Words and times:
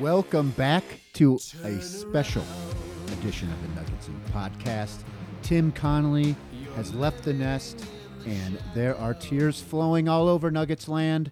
Welcome 0.00 0.50
back 0.50 0.84
to 1.14 1.34
a 1.62 1.80
special 1.80 2.44
edition 3.12 3.50
of 3.52 3.62
the 3.62 3.80
Nuggets 3.80 4.08
and 4.08 4.26
Podcast. 4.26 5.02
Tim 5.42 5.70
Connolly 5.70 6.34
has 6.76 6.94
left 6.94 7.22
the 7.22 7.34
nest, 7.34 7.84
and 8.26 8.58
there 8.74 8.96
are 8.96 9.12
tears 9.12 9.60
flowing 9.60 10.08
all 10.08 10.28
over 10.28 10.50
Nuggets 10.50 10.88
land. 10.88 11.30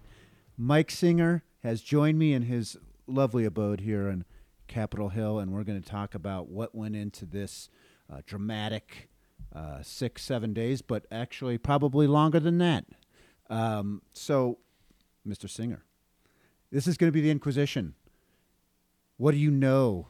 Mike 0.57 0.91
Singer 0.91 1.43
has 1.63 1.81
joined 1.81 2.19
me 2.19 2.33
in 2.33 2.43
his 2.43 2.77
lovely 3.07 3.45
abode 3.45 3.81
here 3.81 4.07
in 4.07 4.25
Capitol 4.67 5.09
Hill, 5.09 5.39
and 5.39 5.51
we're 5.51 5.63
going 5.63 5.81
to 5.81 5.89
talk 5.89 6.13
about 6.13 6.47
what 6.47 6.75
went 6.75 6.95
into 6.95 7.25
this 7.25 7.67
uh, 8.11 8.21
dramatic 8.25 9.09
uh, 9.53 9.81
six, 9.81 10.23
seven 10.23 10.53
days, 10.53 10.81
but 10.81 11.05
actually 11.11 11.57
probably 11.57 12.07
longer 12.07 12.39
than 12.39 12.59
that. 12.59 12.85
Um, 13.49 14.01
so, 14.13 14.59
Mr. 15.27 15.49
Singer, 15.49 15.83
this 16.71 16.87
is 16.87 16.95
going 16.95 17.09
to 17.09 17.13
be 17.13 17.21
the 17.21 17.31
Inquisition. 17.31 17.95
What 19.21 19.33
do 19.33 19.37
you 19.37 19.51
know? 19.51 20.07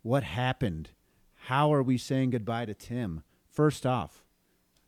What 0.00 0.22
happened? 0.22 0.88
How 1.34 1.70
are 1.74 1.82
we 1.82 1.98
saying 1.98 2.30
goodbye 2.30 2.64
to 2.64 2.72
Tim? 2.72 3.22
First 3.46 3.84
off, 3.84 4.24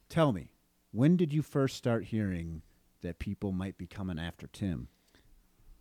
tell 0.08 0.32
me, 0.32 0.54
when 0.92 1.18
did 1.18 1.30
you 1.30 1.42
first 1.42 1.76
start 1.76 2.04
hearing 2.04 2.62
that 3.02 3.18
people 3.18 3.52
might 3.52 3.76
be 3.76 3.86
coming 3.86 4.18
after 4.18 4.46
Tim? 4.46 4.88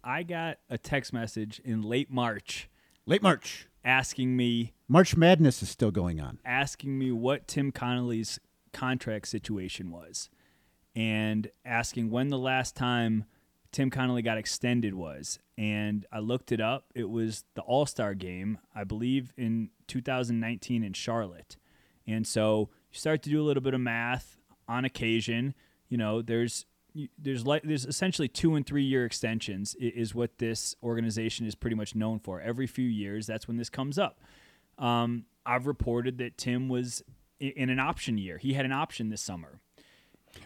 I 0.04 0.24
got 0.24 0.58
a 0.70 0.78
text 0.78 1.14
message 1.14 1.62
in 1.64 1.84
late 1.84 2.12
March 2.12 2.70
Late 3.06 3.24
March. 3.24 3.70
asking 3.86 4.36
me 4.36 4.74
March 4.90 5.16
Madness 5.16 5.64
is 5.64 5.70
still 5.70 5.92
going 5.92 6.20
on. 6.20 6.40
asking 6.44 7.00
me 7.00 7.14
what 7.14 7.48
Tim 7.48 7.72
Connolly's 7.72 8.42
contract 8.74 9.26
situation 9.30 9.90
was 9.90 10.30
and 10.98 11.50
asking 11.64 12.10
when 12.10 12.28
the 12.28 12.38
last 12.38 12.76
time 12.76 13.24
Tim 13.76 13.90
Connolly 13.90 14.22
got 14.22 14.38
extended 14.38 14.94
was. 14.94 15.38
And 15.58 16.06
I 16.10 16.20
looked 16.20 16.54
it 16.54 16.62
up. 16.62 16.86
It 16.96 17.10
was 17.10 17.44
the 17.56 17.62
All 17.62 17.86
Star 17.86 18.14
game, 18.14 18.58
I 18.74 18.86
believe, 18.86 19.34
in 19.36 19.70
2019 19.88 20.82
in 20.82 20.94
Charlotte. 20.94 21.58
And 22.08 22.26
so 22.26 22.70
you 22.90 22.98
start 22.98 23.22
to 23.24 23.30
do 23.30 23.42
a 23.42 23.44
little 23.44 23.62
bit 23.62 23.74
of 23.74 23.82
math 23.82 24.38
on 24.70 24.86
occasion. 24.86 25.56
You 25.90 25.98
know, 25.98 26.22
there's 26.22 26.66
there's 27.18 27.46
like 27.46 27.64
there's 27.64 27.86
essentially 27.86 28.30
two 28.30 28.56
and 28.56 28.66
three 28.66 28.86
year 28.86 29.04
extensions 29.04 29.76
is 29.76 30.16
what 30.16 30.38
this 30.38 30.74
organization 30.82 31.46
is 31.46 31.54
pretty 31.54 31.76
much 31.76 31.96
known 31.96 32.20
for. 32.20 32.40
Every 32.40 32.68
few 32.68 32.88
years, 32.88 33.28
that's 33.28 33.46
when 33.46 33.58
this 33.58 33.70
comes 33.70 34.00
up. 34.00 34.22
Um, 34.78 35.26
I've 35.46 35.68
reported 35.68 36.18
that 36.20 36.38
Tim 36.38 36.70
was 36.70 37.04
in 37.42 37.70
an 37.70 37.80
option 37.82 38.18
year. 38.18 38.38
He 38.38 38.54
had 38.54 38.64
an 38.64 38.72
option 38.72 39.10
this 39.10 39.22
summer. 39.22 39.60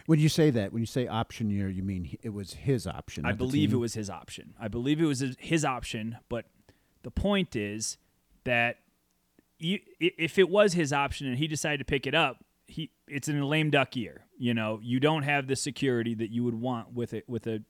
When 0.06 0.18
you 0.18 0.28
say 0.28 0.50
that, 0.50 0.72
when 0.72 0.80
you 0.82 0.86
say 0.86 1.06
option 1.06 1.50
year, 1.50 1.68
you 1.68 1.82
mean 1.82 2.16
it 2.22 2.30
was 2.30 2.54
his 2.54 2.86
option. 2.86 3.24
I 3.26 3.32
believe 3.32 3.72
it 3.72 3.76
was 3.76 3.94
his 3.94 4.08
option. 4.10 4.54
I 4.60 4.68
believe 4.68 5.00
it 5.00 5.06
was 5.06 5.20
his- 5.38 5.64
option, 5.64 6.16
but 6.28 6.46
the 7.02 7.10
point 7.10 7.54
is 7.56 7.96
that 8.44 8.78
if 9.58 10.38
it 10.38 10.48
was 10.48 10.72
his 10.72 10.92
option 10.92 11.26
and 11.26 11.36
he 11.38 11.46
decided 11.46 11.78
to 11.78 11.84
pick 11.84 12.06
it 12.06 12.14
up, 12.14 12.44
he 12.66 12.90
it's 13.08 13.28
in 13.28 13.36
a 13.38 13.46
lame 13.46 13.70
duck 13.70 13.94
year. 13.96 14.26
You 14.38 14.54
know, 14.54 14.80
you 14.82 15.00
don't 15.00 15.24
have 15.24 15.48
the 15.48 15.56
security 15.56 16.14
that 16.14 16.30
you 16.30 16.44
would 16.44 16.54
want 16.54 16.92
with 16.94 17.12
it 17.12 17.28
with 17.28 17.46
a 17.46 17.62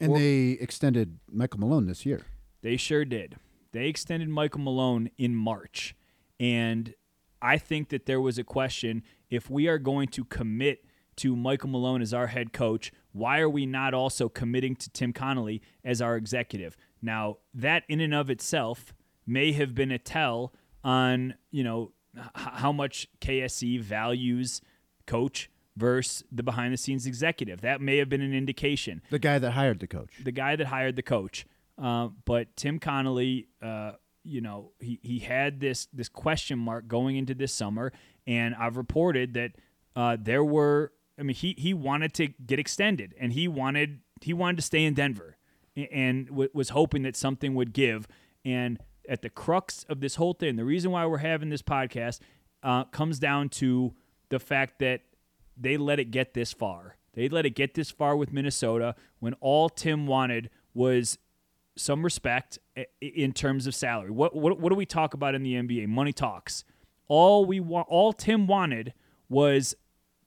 And 0.00 0.12
or- 0.12 0.18
they 0.18 0.50
extended 0.52 1.18
Michael 1.30 1.60
Malone 1.60 1.86
this 1.86 2.04
year. 2.06 2.22
They 2.62 2.76
sure 2.76 3.04
did. 3.04 3.36
They 3.72 3.88
extended 3.88 4.28
Michael 4.28 4.60
Malone 4.60 5.10
in 5.18 5.34
March. 5.34 5.94
And 6.38 6.94
I 7.42 7.58
think 7.58 7.88
that 7.88 8.06
there 8.06 8.20
was 8.20 8.38
a 8.38 8.44
question 8.44 9.02
if 9.30 9.50
we 9.50 9.68
are 9.68 9.78
going 9.78 10.08
to 10.08 10.24
commit 10.24 10.84
to 11.16 11.34
Michael 11.36 11.68
Malone 11.70 12.02
as 12.02 12.12
our 12.14 12.26
head 12.28 12.52
coach, 12.52 12.92
why 13.12 13.38
are 13.40 13.48
we 13.50 13.66
not 13.66 13.94
also 13.94 14.28
committing 14.28 14.76
to 14.76 14.90
Tim 14.90 15.12
Connolly 15.12 15.62
as 15.84 16.00
our 16.02 16.16
executive? 16.16 16.76
Now, 17.02 17.38
that 17.54 17.84
in 17.88 18.00
and 18.00 18.14
of 18.14 18.30
itself 18.30 18.94
may 19.26 19.52
have 19.52 19.74
been 19.74 19.90
a 19.90 19.98
tell 19.98 20.52
on, 20.84 21.34
you 21.50 21.64
know, 21.64 21.92
h- 22.16 22.24
how 22.34 22.72
much 22.72 23.08
KSE 23.20 23.80
values 23.80 24.60
coach 25.06 25.50
versus 25.76 26.24
the 26.32 26.42
behind 26.42 26.72
the 26.72 26.76
scenes 26.78 27.06
executive. 27.06 27.60
That 27.60 27.80
may 27.80 27.98
have 27.98 28.08
been 28.08 28.22
an 28.22 28.32
indication 28.34 29.02
The 29.10 29.18
guy 29.18 29.38
that 29.38 29.50
hired 29.52 29.80
the 29.80 29.86
coach. 29.86 30.20
the 30.24 30.32
guy 30.32 30.56
that 30.56 30.66
hired 30.68 30.96
the 30.96 31.02
coach. 31.02 31.44
Uh, 31.78 32.08
but 32.24 32.54
Tim 32.56 32.78
Connolly, 32.78 33.48
uh, 33.62 33.92
you 34.24 34.40
know, 34.40 34.72
he, 34.80 34.98
he 35.02 35.18
had 35.18 35.60
this 35.60 35.86
this 35.92 36.08
question 36.08 36.58
mark 36.58 36.88
going 36.88 37.16
into 37.16 37.34
this 37.34 37.52
summer, 37.52 37.92
and 38.26 38.54
I've 38.54 38.76
reported 38.78 39.34
that 39.34 39.52
uh, 39.94 40.16
there 40.20 40.42
were. 40.44 40.92
I 41.18 41.22
mean, 41.22 41.36
he 41.36 41.54
he 41.58 41.74
wanted 41.74 42.12
to 42.14 42.28
get 42.28 42.58
extended, 42.58 43.14
and 43.18 43.32
he 43.32 43.48
wanted 43.48 44.00
he 44.20 44.32
wanted 44.32 44.56
to 44.56 44.62
stay 44.62 44.84
in 44.84 44.94
Denver, 44.94 45.36
and 45.76 46.26
w- 46.28 46.50
was 46.52 46.70
hoping 46.70 47.02
that 47.02 47.16
something 47.16 47.54
would 47.54 47.72
give. 47.72 48.06
And 48.44 48.78
at 49.08 49.22
the 49.22 49.30
crux 49.30 49.84
of 49.88 50.00
this 50.00 50.16
whole 50.16 50.34
thing, 50.34 50.56
the 50.56 50.64
reason 50.64 50.90
why 50.90 51.06
we're 51.06 51.18
having 51.18 51.48
this 51.48 51.62
podcast 51.62 52.20
uh, 52.62 52.84
comes 52.84 53.18
down 53.18 53.48
to 53.48 53.94
the 54.28 54.38
fact 54.38 54.78
that 54.80 55.02
they 55.56 55.76
let 55.76 55.98
it 55.98 56.10
get 56.10 56.34
this 56.34 56.52
far. 56.52 56.96
They 57.14 57.28
let 57.28 57.46
it 57.46 57.50
get 57.50 57.74
this 57.74 57.90
far 57.90 58.16
with 58.16 58.32
Minnesota 58.32 58.94
when 59.20 59.34
all 59.34 59.68
Tim 59.68 60.06
wanted 60.06 60.50
was 60.74 61.18
some 61.76 62.02
respect 62.02 62.58
in 63.00 63.32
terms 63.32 63.66
of 63.66 63.74
salary. 63.74 64.10
What 64.10 64.34
what 64.34 64.60
what 64.60 64.70
do 64.70 64.76
we 64.76 64.86
talk 64.86 65.14
about 65.14 65.34
in 65.34 65.42
the 65.42 65.54
NBA? 65.54 65.88
Money 65.88 66.12
talks. 66.12 66.64
All 67.08 67.44
we 67.44 67.60
want, 67.60 67.86
all 67.88 68.12
Tim 68.12 68.46
wanted 68.46 68.92
was 69.28 69.74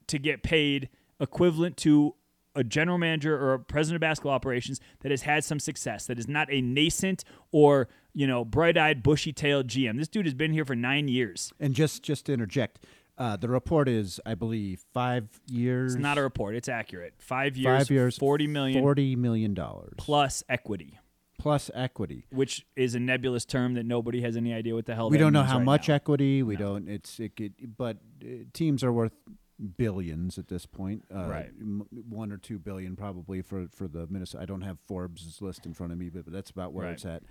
to 0.10 0.20
get 0.20 0.44
paid 0.44 0.90
equivalent 1.20 1.78
to 1.78 2.16
a 2.56 2.64
general 2.64 2.98
manager 2.98 3.38
or 3.38 3.54
a 3.54 3.60
president 3.60 3.96
of 3.96 4.02
basketball 4.02 4.34
operations 4.34 4.80
that 5.02 5.12
has 5.12 5.22
had 5.22 5.44
some 5.44 5.60
success, 5.60 6.08
that 6.08 6.20
is 6.20 6.28
not 6.28 6.48
a 6.52 6.62
nascent 6.62 7.24
or 7.52 7.88
you 8.14 8.26
know 8.28 8.44
bright-eyed, 8.44 9.04
bushy-tailed 9.04 9.68
GM. 9.68 9.98
This 9.98 10.08
dude 10.08 10.26
has 10.26 10.34
been 10.34 10.52
here 10.52 10.66
for 10.66 10.76
nine 10.76 11.08
years. 11.08 11.54
And 11.60 11.74
just 11.74 12.04
just 12.04 12.26
to 12.26 12.34
interject, 12.34 12.86
uh, 13.18 13.38
the 13.38 13.48
report 13.50 13.88
is, 13.88 14.20
I 14.26 14.34
believe, 14.36 14.84
five 14.94 15.28
years. 15.48 15.94
It's 15.94 16.02
not 16.02 16.18
a 16.18 16.22
report; 16.24 16.56
it's 16.56 16.68
accurate. 16.70 17.14
Five 17.20 17.56
years, 17.56 17.80
five 17.82 17.92
years, 17.92 18.18
forty 18.18 18.48
million 18.48 18.82
forty 18.82 19.16
million 19.16 19.54
dollars 19.54 19.94
plus 19.98 20.44
equity. 20.50 20.98
plus 21.38 21.70
equity. 21.74 22.26
which 22.32 22.66
is 22.76 22.96
a 22.96 23.00
nebulous 23.00 23.46
term 23.46 23.76
that 23.76 23.86
nobody 23.86 24.22
has 24.22 24.36
any 24.36 24.54
idea 24.54 24.74
what 24.74 24.86
the 24.86 24.96
hell 24.96 25.10
we 25.10 25.18
don't 25.18 25.34
know 25.34 25.44
how 25.44 25.58
right 25.58 25.66
much 25.66 25.88
now. 25.88 25.96
equity. 25.96 26.42
We 26.44 26.56
don't. 26.56 26.90
It's 26.90 27.20
it 27.20 27.36
could, 27.36 27.54
but 27.78 27.98
uh, 28.24 28.28
teams 28.54 28.84
are 28.84 28.92
worth 28.92 29.14
billions 29.78 30.38
at 30.38 30.48
this 30.48 30.66
point. 30.66 31.04
Uh, 31.14 31.28
Right. 31.28 31.52
m- 31.60 31.86
one 31.92 32.32
or 32.32 32.38
two 32.38 32.60
billion 32.60 32.96
probably 32.96 33.42
for 33.42 33.68
for 33.70 33.88
the 33.88 34.08
Minnesota. 34.08 34.44
I 34.44 34.46
don't 34.46 34.62
have 34.62 34.78
Forbes' 34.88 35.42
list 35.42 35.66
in 35.66 35.74
front 35.74 35.92
of 35.94 36.00
me, 36.00 36.10
but, 36.10 36.26
but 36.26 36.34
that's 36.34 36.50
about 36.52 36.74
where 36.74 36.86
Right. 36.86 36.94
it's 36.94 37.06
at. 37.06 37.24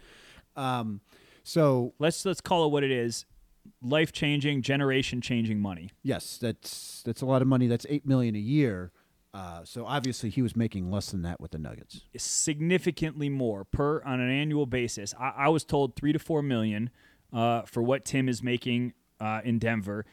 Um, 0.56 1.00
so 1.42 1.94
Let's 1.98 2.24
let's 2.24 2.40
call 2.40 2.66
it 2.66 2.72
what 2.72 2.84
it 2.84 2.90
is: 2.90 3.24
life 3.80 4.12
changing, 4.12 4.62
generation 4.62 5.20
changing 5.20 5.60
money. 5.60 5.90
yes, 6.02 6.38
that's 6.38 7.02
that's 7.04 7.22
a 7.22 7.26
lot 7.26 7.40
of 7.42 7.48
money. 7.48 7.66
That's 7.66 7.86
eight 7.88 8.04
million 8.06 8.34
a 8.34 8.38
year. 8.40 8.92
Uh, 9.34 9.62
so 9.62 9.84
obviously 9.84 10.30
he 10.30 10.40
was 10.40 10.56
making 10.56 10.90
less 10.90 11.10
than 11.10 11.20
that 11.22 11.38
with 11.38 11.50
the 11.50 11.58
Nuggets. 11.58 12.00
significantly 12.16 13.28
more 13.28 13.62
per 13.64 14.02
on 14.02 14.20
an 14.20 14.30
annual 14.30 14.64
basis. 14.66 15.14
I, 15.20 15.32
I 15.36 15.48
was 15.48 15.64
told 15.64 15.94
three 15.96 16.12
to 16.12 16.18
four 16.18 16.42
million 16.42 16.90
uh, 17.32 17.62
for 17.62 17.82
what 17.82 18.04
Tim 18.06 18.28
is 18.28 18.42
making 18.42 18.94
uh, 19.20 19.42
in 19.44 19.58
Denver. 19.58 20.06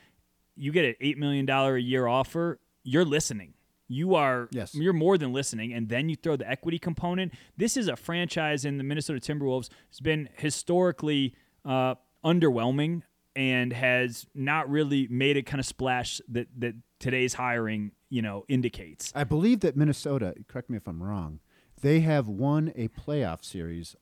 You 0.55 0.71
get 0.71 0.85
an 0.85 0.95
eight 1.01 1.17
million 1.17 1.45
dollar 1.45 1.75
a 1.75 1.81
year 1.81 2.07
offer. 2.07 2.59
You're 2.83 3.05
listening. 3.05 3.53
You 3.87 4.15
are 4.15 4.47
Yes. 4.51 4.73
You're 4.73 4.93
more 4.93 5.17
than 5.17 5.31
listening, 5.31 5.73
and 5.73 5.89
then 5.89 6.09
you 6.09 6.15
throw 6.15 6.35
the 6.35 6.49
equity 6.49 6.79
component. 6.79 7.33
This 7.57 7.77
is 7.77 7.87
a 7.87 7.95
franchise 7.95 8.65
in 8.65 8.77
the 8.77 8.83
Minnesota 8.83 9.19
Timberwolves 9.19 9.69
has 9.91 9.99
been 9.99 10.29
historically 10.37 11.35
uh, 11.63 11.95
underwhelming 12.23 13.03
and 13.35 13.73
has 13.73 14.25
not 14.33 14.69
really 14.69 15.07
made 15.09 15.37
a 15.37 15.43
kind 15.43 15.59
of 15.59 15.65
splash 15.65 16.19
that 16.29 16.47
that 16.57 16.73
today's 16.99 17.35
hiring 17.35 17.91
you 18.09 18.21
know 18.21 18.45
indicates. 18.47 19.11
I 19.15 19.23
believe 19.23 19.59
that 19.59 19.75
Minnesota. 19.75 20.33
Correct 20.47 20.69
me 20.69 20.77
if 20.77 20.87
I'm 20.87 21.03
wrong. 21.03 21.39
They 21.81 21.99
have 21.99 22.27
won 22.27 22.71
a 22.75 22.87
playoff 22.87 23.43
series 23.43 23.95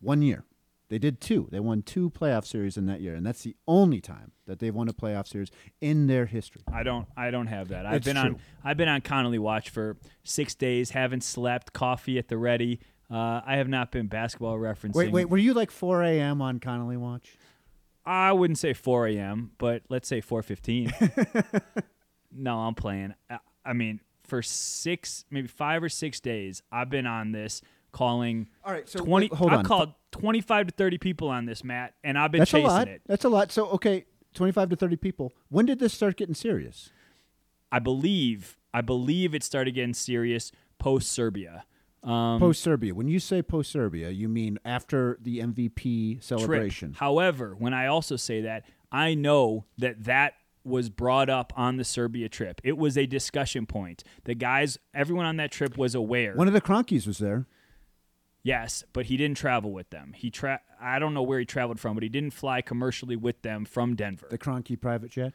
one 0.00 0.22
year. 0.22 0.44
They 0.94 0.98
did 1.00 1.20
two. 1.20 1.48
They 1.50 1.58
won 1.58 1.82
two 1.82 2.08
playoff 2.08 2.46
series 2.46 2.76
in 2.76 2.86
that 2.86 3.00
year, 3.00 3.16
and 3.16 3.26
that's 3.26 3.42
the 3.42 3.56
only 3.66 4.00
time 4.00 4.30
that 4.46 4.60
they've 4.60 4.72
won 4.72 4.88
a 4.88 4.92
playoff 4.92 5.26
series 5.26 5.50
in 5.80 6.06
their 6.06 6.24
history. 6.24 6.62
I 6.72 6.84
don't. 6.84 7.08
I 7.16 7.32
don't 7.32 7.48
have 7.48 7.70
that. 7.70 7.84
I've 7.84 7.96
It's 7.96 8.06
been 8.06 8.16
on. 8.16 8.38
I've 8.62 8.76
been 8.76 8.86
on 8.86 9.00
Connolly 9.00 9.40
watch 9.40 9.70
for 9.70 9.96
six 10.22 10.54
days. 10.54 10.90
Haven't 10.90 11.24
slept. 11.24 11.72
Coffee 11.72 12.16
at 12.16 12.28
the 12.28 12.38
ready. 12.38 12.78
Uh, 13.10 13.40
I 13.44 13.56
have 13.56 13.66
not 13.66 13.90
been 13.90 14.06
basketball 14.06 14.56
referencing. 14.56 14.94
Wait, 14.94 15.10
wait. 15.10 15.28
Were 15.28 15.36
you 15.36 15.52
like 15.52 15.72
4 15.72 16.04
a.m. 16.04 16.40
on 16.40 16.60
Connolly 16.60 16.96
Watch? 16.96 17.36
I 18.06 18.30
wouldn't 18.30 18.60
say 18.60 18.72
4 18.72 19.08
a.m., 19.08 19.50
but 19.58 19.82
let's 19.88 20.06
say 20.06 20.20
4:15. 20.20 21.60
no, 22.32 22.56
I'm 22.56 22.76
playing. 22.76 23.14
I, 23.28 23.38
I 23.66 23.72
mean, 23.72 23.98
for 24.22 24.42
six, 24.42 25.24
maybe 25.28 25.48
five 25.48 25.82
or 25.82 25.88
six 25.88 26.20
days, 26.20 26.62
I've 26.70 26.88
been 26.88 27.06
on 27.06 27.32
this 27.32 27.62
calling. 27.94 28.48
All 28.64 28.72
right, 28.72 28.86
so 28.86 28.98
20. 28.98 29.28
wait, 29.28 29.38
hold 29.38 29.52
on. 29.54 29.64
called 29.64 29.94
25 30.10 30.66
to 30.66 30.74
30 30.74 30.98
people 30.98 31.28
on 31.28 31.46
this, 31.46 31.64
Matt, 31.64 31.94
and 32.04 32.18
I've 32.18 32.30
been 32.30 32.40
That's 32.40 32.52
a 32.52 32.58
lot. 32.58 32.88
it. 32.88 33.00
That's 33.06 33.24
a 33.24 33.30
lot. 33.30 33.50
So 33.50 33.68
okay, 33.70 34.04
25 34.34 34.70
to 34.70 34.76
30 34.76 34.96
people. 34.96 35.32
When 35.48 35.64
did 35.64 35.78
this 35.78 35.94
start 35.94 36.16
getting 36.16 36.34
serious? 36.34 36.90
I 37.72 37.78
believe 37.78 38.58
I 38.74 38.82
believe 38.82 39.34
it 39.34 39.42
started 39.42 39.74
getting 39.74 39.94
serious 39.94 40.52
post 40.78 41.10
Serbia. 41.10 41.64
Um, 42.02 42.38
Post 42.38 42.62
Serbia. 42.62 42.94
When 42.94 43.08
you 43.08 43.18
say 43.18 43.40
post 43.40 43.72
Serbia, 43.72 44.10
you 44.10 44.28
mean 44.28 44.58
after 44.62 45.16
the 45.22 45.38
MVP 45.38 46.14
trip. 46.16 46.22
celebration. 46.22 46.92
However, 46.92 47.54
when 47.58 47.72
I 47.72 47.86
also 47.86 48.16
say 48.16 48.42
that, 48.42 48.64
I 48.92 49.14
know 49.14 49.64
that 49.78 50.04
that 50.04 50.34
was 50.64 50.90
brought 50.90 51.30
up 51.30 51.52
on 51.56 51.76
the 51.76 51.84
Serbia 51.84 52.28
trip. 52.28 52.60
It 52.64 52.76
was 52.76 52.98
a 52.98 53.06
discussion 53.06 53.66
point. 53.66 54.04
The 54.24 54.34
guys, 54.34 54.78
everyone 54.94 55.26
on 55.26 55.36
that 55.36 55.50
trip 55.50 55.76
was 55.78 55.94
aware. 55.94 56.34
One 56.34 56.46
of 56.48 56.54
the 56.54 56.60
Kroenkes 56.60 57.06
was 57.06 57.18
there. 57.18 57.46
Yes, 58.44 58.84
but 58.92 59.06
he 59.06 59.16
didn't 59.16 59.38
travel 59.38 59.72
with 59.72 59.88
them. 59.90 60.12
He 60.14 60.30
tra- 60.30 60.60
I 60.80 60.98
don't 61.00 61.14
know 61.14 61.22
where 61.22 61.38
he 61.40 61.46
traveled 61.46 61.80
from, 61.80 61.94
but 61.94 62.02
he 62.02 62.08
didn't 62.10 62.32
fly 62.34 62.60
commercially 62.60 63.16
with 63.16 63.40
them 63.42 63.64
from 63.64 63.96
Denver. 63.96 64.26
The 64.30 64.38
Kroenke 64.38 64.80
private 64.80 65.10
jet. 65.10 65.32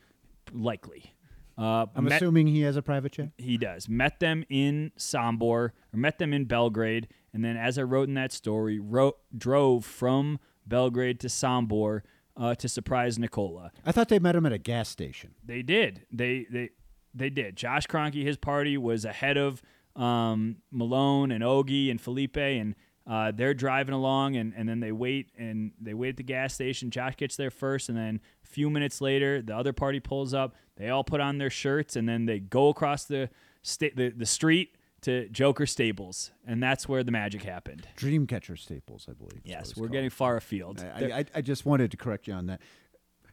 likely. 0.54 1.14
Uh, 1.58 1.88
I'm 1.96 2.06
met- 2.06 2.22
assuming 2.22 2.48
he 2.48 2.62
has 2.62 2.78
a 2.78 2.82
private 2.82 3.12
jet. 3.14 3.32
He 3.38 3.58
does. 3.58 3.90
Met 3.90 4.20
them 4.22 4.46
in 4.48 4.92
Sombor, 4.98 5.42
or 5.52 5.74
met 5.92 6.18
them 6.20 6.34
in 6.34 6.46
Belgrade, 6.46 7.08
and 7.34 7.44
then, 7.44 7.58
as 7.58 7.78
I 7.78 7.84
wrote 7.84 8.08
in 8.08 8.14
that 8.14 8.32
story, 8.32 8.80
wrote, 8.80 9.18
drove 9.38 9.84
from 9.84 10.40
Belgrade 10.66 11.20
to 11.22 11.28
Sombor 11.28 12.02
uh, 12.38 12.56
to 12.56 12.70
surprise 12.70 13.20
Nikola. 13.20 13.72
I 13.86 13.92
thought 13.92 14.08
they 14.10 14.20
met 14.20 14.36
him 14.36 14.46
at 14.46 14.54
a 14.54 14.58
gas 14.58 14.88
station. 14.88 15.34
They 15.44 15.62
did. 15.64 16.06
They 16.12 16.46
they 16.50 16.70
they 17.14 17.30
did. 17.32 17.56
Josh 17.58 17.88
Kroenke, 17.88 18.24
his 18.24 18.38
party 18.38 18.78
was 18.78 19.04
ahead 19.04 19.36
of 19.36 19.62
um, 19.96 20.58
Malone 20.72 21.32
and 21.32 21.44
Ogie 21.44 21.90
and 21.92 22.00
Felipe, 22.00 22.38
and 22.38 22.76
uh, 23.10 23.32
they're 23.32 23.56
driving 23.56 23.96
along, 23.96 24.36
and, 24.36 24.54
and 24.56 24.70
then 24.70 24.80
they 24.80 24.92
wait 24.92 25.32
and 25.38 25.72
they 25.82 25.96
wait 25.96 26.10
at 26.10 26.18
the 26.18 26.24
gas 26.24 26.54
station. 26.54 26.92
Josh 26.92 27.18
gets 27.18 27.36
there 27.36 27.50
first, 27.50 27.90
and 27.90 27.98
then 27.98 28.22
a 28.44 28.48
few 28.48 28.70
minutes 28.70 29.02
later, 29.02 29.42
the 29.42 29.56
other 29.56 29.74
party 29.74 30.00
pulls 30.00 30.34
up. 30.34 30.56
They 30.78 30.90
all 30.90 31.04
put 31.04 31.20
on 31.20 31.40
their 31.40 31.50
shirts, 31.50 31.96
and 31.96 32.08
then 32.08 32.26
they 32.26 32.40
go 32.40 32.70
across 32.70 33.06
the 33.06 33.30
sta- 33.64 33.94
the, 33.96 34.10
the 34.10 34.28
street 34.28 34.76
to 35.02 35.28
Joker 35.30 35.66
Stables, 35.66 36.32
and 36.46 36.62
that's 36.62 36.88
where 36.88 37.04
the 37.04 37.12
magic 37.12 37.42
happened. 37.42 37.88
Dreamcatcher 37.98 38.60
Staples, 38.60 39.08
I 39.10 39.14
believe. 39.14 39.42
Yes, 39.44 39.76
we're 39.76 39.88
called. 39.88 39.94
getting 39.94 40.10
far 40.12 40.38
afield. 40.38 40.86
I, 40.96 41.06
I, 41.06 41.26
I 41.36 41.42
just 41.42 41.66
wanted 41.66 41.90
to 41.92 41.98
correct 41.98 42.28
you 42.28 42.34
on 42.34 42.46
that. 42.46 42.62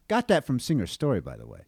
Got 0.07 0.27
that 0.29 0.45
from 0.45 0.59
Singer's 0.59 0.91
story, 0.91 1.21
by 1.21 1.37
the 1.37 1.45
way. 1.45 1.61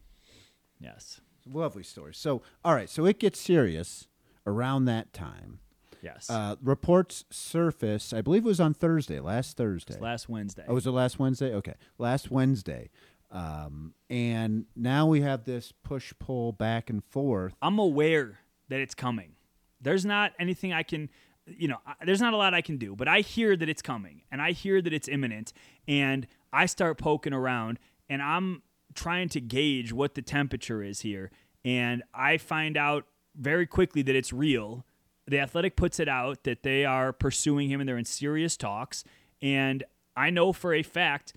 yes, 0.80 1.22
Lovely 1.52 1.84
story. 1.84 2.14
So, 2.14 2.42
all 2.64 2.74
right. 2.74 2.90
So 2.90 3.06
it 3.06 3.20
gets 3.20 3.40
serious 3.40 4.08
around 4.46 4.86
that 4.86 5.14
time. 5.14 5.60
Yes. 6.02 6.30
Uh, 6.30 6.56
reports 6.62 7.26
surface. 7.30 8.14
I 8.14 8.22
believe 8.22 8.44
it 8.46 8.48
was 8.48 8.60
on 8.60 8.74
Thursday, 8.74 9.20
last 9.20 9.58
Thursday. 9.58 9.98
Last 10.00 10.30
Wednesday. 10.30 10.66
Oh, 10.68 10.74
was 10.76 10.88
it 10.88 10.92
last 10.92 11.20
Wednesday? 11.20 11.54
Okay, 11.54 11.76
last 11.98 12.30
Wednesday. 12.32 12.90
Um, 13.32 13.94
and 14.10 14.66
now 14.76 15.06
we 15.06 15.22
have 15.22 15.44
this 15.46 15.72
push 15.84 16.14
pull 16.20 16.52
back 16.52 16.90
and 16.90 17.04
forth. 17.04 17.54
I'm 17.62 17.78
aware 17.78 18.40
that 18.70 18.80
it's 18.80 18.96
coming. 18.96 19.34
There's 19.82 20.06
not 20.06 20.34
anything 20.40 20.74
I 20.74 20.84
can, 20.84 21.10
you 21.46 21.68
know, 21.68 21.78
I- 21.86 21.94
there's 22.06 22.22
not 22.22 22.34
a 22.34 22.38
lot 22.38 22.54
I 22.54 22.62
can 22.62 22.78
do, 22.78 22.96
but 22.96 23.08
I 23.08 23.20
hear 23.22 23.56
that 23.56 23.70
it's 23.70 23.82
coming 23.84 24.24
and 24.32 24.42
I 24.42 24.52
hear 24.52 24.82
that 24.82 24.94
it's 24.94 25.08
imminent. 25.08 25.54
And 25.88 26.28
I 26.52 26.66
start 26.66 26.98
poking 26.98 27.34
around 27.34 27.78
and 28.10 28.22
I'm 28.22 28.64
trying 28.96 29.30
to 29.30 29.40
gauge 29.42 29.94
what 29.94 30.16
the 30.16 30.22
temperature 30.24 30.82
is 30.82 31.02
here. 31.02 31.30
And 31.64 32.02
I 32.14 32.38
find 32.38 32.78
out 32.78 33.06
very 33.36 33.68
quickly 33.68 34.02
that 34.02 34.16
it's 34.16 34.34
real. 34.34 34.86
The 35.30 35.40
Athletic 35.40 35.76
puts 35.76 36.00
it 36.00 36.10
out 36.10 36.44
that 36.44 36.64
they 36.64 36.86
are 36.86 37.14
pursuing 37.14 37.70
him 37.70 37.80
and 37.80 37.88
they're 37.88 37.98
in 37.98 38.06
serious 38.06 38.58
talks. 38.58 39.04
And 39.42 39.84
I 40.16 40.30
know 40.30 40.54
for 40.54 40.74
a 40.74 40.84
fact 40.84 41.34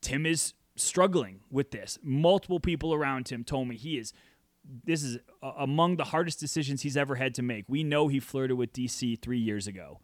Tim 0.00 0.26
is 0.26 0.54
struggling 0.76 1.40
with 1.50 1.70
this. 1.70 1.98
Multiple 2.02 2.60
people 2.60 2.92
around 2.92 3.28
him 3.28 3.44
told 3.44 3.68
me 3.68 3.76
he 3.76 3.98
is 3.98 4.12
this 4.84 5.02
is 5.02 5.18
among 5.42 5.96
the 5.96 6.04
hardest 6.04 6.40
decisions 6.40 6.82
he's 6.82 6.96
ever 6.96 7.14
had 7.14 7.34
to 7.36 7.42
make. 7.42 7.64
We 7.68 7.84
know 7.84 8.08
he 8.08 8.20
flirted 8.20 8.56
with 8.56 8.72
DC 8.72 9.20
three 9.22 9.38
years 9.38 9.66
ago. 9.66 10.00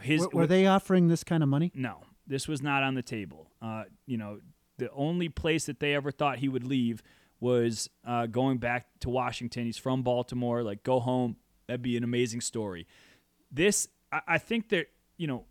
His 0.00 0.22
Were, 0.22 0.28
were 0.40 0.46
they 0.46 0.66
offering 0.66 1.08
this 1.08 1.24
kind 1.24 1.42
of 1.42 1.48
money? 1.48 1.72
no, 1.74 2.02
this 2.26 2.46
was 2.46 2.62
not 2.62 2.82
on 2.82 2.94
the 2.94 3.02
table. 3.02 3.50
Uh, 3.60 3.84
you 4.06 4.16
know, 4.16 4.38
the 4.78 4.90
only 4.92 5.28
place 5.28 5.66
that 5.66 5.80
they 5.80 5.94
ever 5.94 6.10
thought 6.10 6.38
he 6.38 6.48
would 6.48 6.64
leave 6.64 7.02
was 7.40 7.88
uh, 8.06 8.26
going 8.26 8.58
back 8.58 8.86
to 9.00 9.10
Washington. 9.10 9.64
He's 9.64 9.78
from 9.78 10.02
Baltimore. 10.02 10.62
Like, 10.62 10.82
go 10.82 11.00
home. 11.00 11.36
That'd 11.68 11.82
be 11.82 11.96
an 11.96 12.02
amazing 12.02 12.40
story. 12.40 12.86
This, 13.52 13.88
I, 14.10 14.20
I 14.26 14.38
think 14.38 14.70
that 14.70 14.88
you 15.18 15.26
know, 15.26 15.44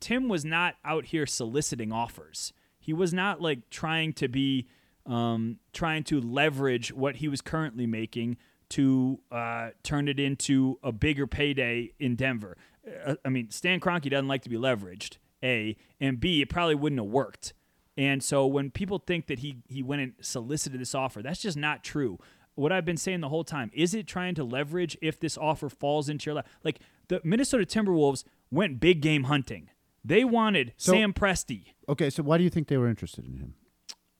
Tim 0.00 0.28
was 0.28 0.44
not 0.44 0.74
out 0.84 1.06
here 1.06 1.24
soliciting 1.24 1.92
offers. 1.92 2.52
He 2.78 2.92
was 2.92 3.14
not 3.14 3.40
like 3.40 3.70
trying 3.70 4.12
to 4.14 4.28
be 4.28 4.68
um, 5.06 5.58
trying 5.72 6.04
to 6.04 6.20
leverage 6.20 6.92
what 6.92 7.16
he 7.16 7.28
was 7.28 7.40
currently 7.40 7.86
making 7.86 8.36
to 8.70 9.20
uh, 9.30 9.70
turn 9.84 10.08
it 10.08 10.18
into 10.18 10.78
a 10.82 10.90
bigger 10.90 11.26
payday 11.26 11.92
in 12.00 12.16
Denver. 12.16 12.56
Uh, 13.04 13.14
I 13.24 13.28
mean, 13.28 13.50
Stan 13.50 13.78
Kroenke 13.78 14.10
doesn't 14.10 14.28
like 14.28 14.42
to 14.42 14.50
be 14.50 14.56
leveraged. 14.56 15.18
A 15.42 15.76
and 16.00 16.18
B, 16.18 16.42
it 16.42 16.48
probably 16.48 16.74
wouldn't 16.74 17.00
have 17.00 17.10
worked. 17.10 17.54
And 17.96 18.22
so 18.22 18.46
when 18.46 18.70
people 18.70 18.98
think 18.98 19.26
that 19.28 19.38
he 19.38 19.58
he 19.68 19.82
went 19.82 20.02
and 20.02 20.12
solicited 20.20 20.80
this 20.80 20.94
offer, 20.94 21.22
that's 21.22 21.40
just 21.40 21.56
not 21.56 21.84
true. 21.84 22.18
What 22.56 22.72
I've 22.72 22.84
been 22.84 22.96
saying 22.96 23.20
the 23.20 23.28
whole 23.28 23.44
time 23.44 23.70
is 23.74 23.94
it 23.94 24.06
trying 24.06 24.34
to 24.34 24.44
leverage 24.44 24.96
if 25.00 25.20
this 25.20 25.38
offer 25.38 25.68
falls 25.68 26.08
into 26.08 26.26
your 26.26 26.34
lap? 26.34 26.48
Like 26.64 26.80
the 27.08 27.20
Minnesota 27.22 27.64
Timberwolves 27.64 28.24
went 28.50 28.80
big 28.80 29.00
game 29.00 29.24
hunting. 29.24 29.70
They 30.04 30.24
wanted 30.24 30.72
So- 30.76 30.92
Sam 30.92 31.12
Presti. 31.12 31.66
Okay, 31.88 32.10
so 32.10 32.22
why 32.22 32.38
do 32.38 32.44
you 32.44 32.50
think 32.50 32.68
they 32.68 32.76
were 32.76 32.88
interested 32.88 33.26
in 33.26 33.36
him? 33.38 33.54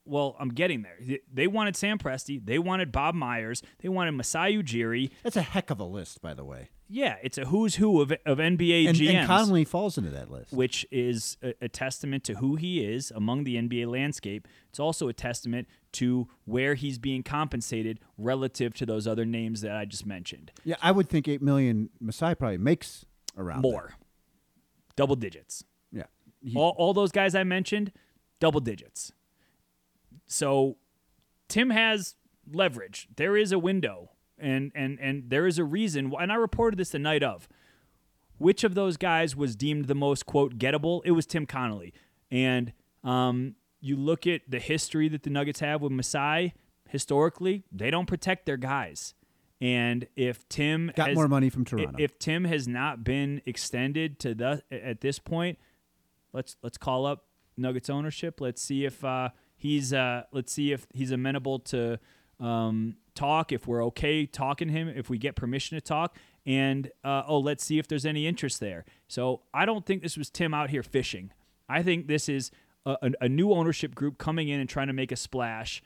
Well, 0.04 0.36
I'm 0.38 0.50
getting 0.50 0.82
there. 0.82 1.18
They- 1.32 1.46
wanted 1.48 1.74
Sam 1.76 1.98
Presti. 1.98 2.44
They 2.44 2.58
wanted 2.60 2.92
Bob 2.92 3.14
Myers. 3.16 3.62
They 3.80 3.88
wanted 3.88 4.12
Masai 4.12 4.56
Ujiri. 4.56 5.10
That's 5.24 5.36
a 5.36 5.42
heck 5.42 5.70
of 5.70 5.80
a 5.80 5.84
list, 5.84 6.20
by 6.22 6.32
the 6.34 6.44
way. 6.44 6.68
Yeah, 6.88 7.16
it's 7.22 7.36
a 7.36 7.46
who's 7.46 7.74
who 7.76 8.00
of, 8.00 8.12
of 8.24 8.38
NBA 8.38 8.86
And, 8.88 8.96
GMs. 8.96 9.14
and 9.14 9.26
Connolly 9.26 9.64
falls 9.64 9.98
into 9.98 10.10
that 10.10 10.30
list. 10.30 10.52
which 10.52 10.86
is 10.92 11.36
a, 11.42 11.52
a 11.62 11.68
testament 11.68 12.22
to 12.24 12.34
who 12.36 12.54
he 12.56 12.84
is 12.84 13.10
among 13.10 13.42
the 13.44 13.56
NBA 13.56 13.88
landscape. 13.88 14.46
It's 14.68 14.78
also 14.78 15.08
a 15.08 15.12
testament 15.12 15.66
to 15.92 16.28
where 16.44 16.74
he's 16.74 16.98
being 16.98 17.22
compensated 17.24 17.98
relative 18.16 18.72
to 18.74 18.86
those 18.86 19.06
other 19.08 19.24
names 19.24 19.62
that 19.62 19.74
I 19.76 19.84
just 19.84 20.06
mentioned. 20.06 20.52
Yeah, 20.64 20.76
I 20.80 20.92
would 20.92 21.08
think 21.08 21.26
eight 21.26 21.42
million. 21.42 21.90
Masai 22.00 22.34
probably 22.36 22.58
makes 22.58 23.04
around 23.36 23.62
More, 23.62 23.94
double 24.94 25.16
digits. 25.16 25.64
Yeah, 25.90 26.04
He- 26.40 26.54
all, 26.56 26.74
all 26.78 26.94
those 26.94 27.10
guys 27.10 27.34
I 27.34 27.42
mentioned, 27.44 27.90
double 28.38 28.60
digits. 28.60 29.10
So 30.26 30.76
Tim 31.48 31.70
has 31.70 32.14
leverage. 32.50 33.08
There 33.16 33.36
is 33.36 33.52
a 33.52 33.58
window, 33.58 34.10
and 34.38 34.72
and 34.74 34.98
and 35.00 35.30
there 35.30 35.46
is 35.46 35.58
a 35.58 35.64
reason. 35.64 36.12
And 36.18 36.32
I 36.32 36.36
reported 36.36 36.78
this 36.78 36.90
the 36.90 36.98
night 36.98 37.22
of. 37.22 37.48
Which 38.38 38.64
of 38.64 38.74
those 38.74 38.98
guys 38.98 39.34
was 39.34 39.56
deemed 39.56 39.86
the 39.86 39.94
most 39.94 40.26
quote 40.26 40.58
gettable? 40.58 41.00
It 41.04 41.12
was 41.12 41.25
Tim 41.25 41.46
Connolly. 41.46 41.94
And 42.30 42.72
um, 43.02 43.54
you 43.80 43.96
look 43.96 44.26
at 44.26 44.42
the 44.49 44.58
history 44.58 45.08
that 45.08 45.22
the 45.22 45.30
Nuggets 45.30 45.61
have 45.61 45.80
with 45.80 45.92
Masai. 45.92 46.52
Historically, 46.88 47.64
they 47.72 47.90
don't 47.90 48.06
protect 48.06 48.44
their 48.46 48.58
guys. 48.58 49.14
And 49.61 50.06
if 50.16 50.46
Tim 50.49 50.92
got 50.94 51.08
has- 51.08 51.14
more 51.16 51.28
money 51.28 51.49
from 51.49 51.64
Toronto. 51.64 51.94
if 51.99 52.18
Tim 52.18 52.44
has 52.44 52.68
not 52.68 53.04
been 53.04 53.40
extended 53.46 54.18
to 54.20 54.34
the 54.34 54.62
at 54.70 55.00
this 55.00 55.18
point, 55.18 55.58
let's 56.32 56.56
let's 56.62 56.76
call 56.76 57.06
up 57.06 57.25
Nuggets 57.56 57.88
ownership. 57.88 58.40
Let's 58.40 58.61
see 58.61 58.84
if 58.84 59.02
uh, 59.02 59.30
he's 59.56 59.94
uh, 59.94 60.25
let's 60.30 60.52
see 60.52 60.72
if 60.72 60.87
he's 60.92 61.11
amenable 61.11 61.61
to 61.61 61.99
um, 62.38 62.96
talk. 63.16 63.50
If 63.50 63.66
we're 63.66 63.85
okay 63.87 64.26
talking 64.26 64.68
to 64.68 64.75
him, 64.75 64.88
if 64.88 65.11
we 65.11 65.18
get 65.18 65.35
permission 65.35 65.76
to 65.76 65.80
talk, 65.80 66.16
and 66.46 66.90
uh, 67.02 67.25
oh, 67.26 67.40
let's 67.40 67.64
see 67.64 67.78
if 67.78 67.88
there's 67.88 68.06
any 68.06 68.26
interest 68.26 68.61
there. 68.61 68.85
So 69.08 69.42
I 69.52 69.66
don't 69.66 69.85
think 69.85 70.02
this 70.02 70.16
was 70.16 70.30
Tim 70.30 70.54
out 70.54 70.70
here 70.70 70.82
fishing. 70.82 71.32
I 71.68 71.82
think 71.82 72.06
this 72.06 72.28
is 72.28 72.52
a, 72.87 73.11
a, 73.20 73.28
new 73.28 73.52
ownership 73.52 73.94
group 73.94 74.16
coming 74.16 74.49
in 74.49 74.61
and 74.61 74.68
trying 74.68 74.87
to 74.87 74.92
make 74.92 75.11
a 75.11 75.16
splash. 75.16 75.82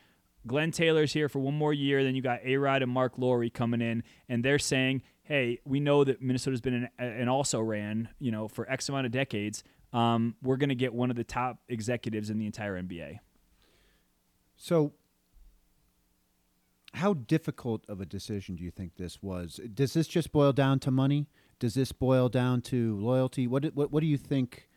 Glenn 0.46 0.70
Taylor's 0.70 1.12
here 1.12 1.28
for 1.28 1.38
one 1.38 1.54
more 1.54 1.72
year. 1.72 2.04
Then 2.04 2.14
you 2.14 2.22
got 2.22 2.40
A 2.44 2.56
Rod 2.56 2.82
and 2.82 2.92
Marc 2.92 3.18
Lore 3.18 3.49
coming 3.49 3.80
in, 3.80 4.02
and 4.28 4.44
they're 4.44 4.58
saying, 4.58 5.02
"Hey, 5.22 5.60
we 5.64 5.80
know 5.80 6.04
that 6.04 6.20
Minnesota's 6.20 6.60
been 6.60 6.88
an, 6.99 7.04
an 7.04 7.28
also 7.28 7.60
ran, 7.60 8.08
you 8.18 8.30
know, 8.30 8.49
for 8.49 8.70
X 8.70 8.88
amount 8.88 9.06
of 9.06 9.12
decades. 9.12 9.64
Um, 9.92 10.37
we're 10.42 10.56
going 10.56 10.68
to 10.68 10.75
get 10.75 10.94
one 10.94 11.10
of 11.10 11.16
the 11.16 11.25
top 11.25 11.58
executives 11.68 12.30
in 12.30 12.38
the 12.38 12.46
entire 12.46 12.80
NBA." 12.80 13.18
So, 14.56 14.92
how 16.94 17.14
difficult 17.14 17.85
of 17.88 18.00
a 18.00 18.06
decision 18.06 18.56
do 18.56 18.64
you 18.64 18.70
think 18.70 18.97
this 18.97 19.23
was? 19.23 19.61
Does 19.73 19.92
this 19.92 20.09
just 20.09 20.32
boil 20.32 20.52
down 20.52 20.80
to 20.80 20.90
money? 20.90 21.28
Does 21.59 21.75
this 21.75 21.92
boil 21.92 22.28
down 22.28 22.62
to 22.62 22.97
loyalty? 22.97 23.47
What 23.47 23.64
what 23.75 23.92
what 23.92 24.00
do 24.00 24.06
you 24.06 24.16
think 24.16 24.68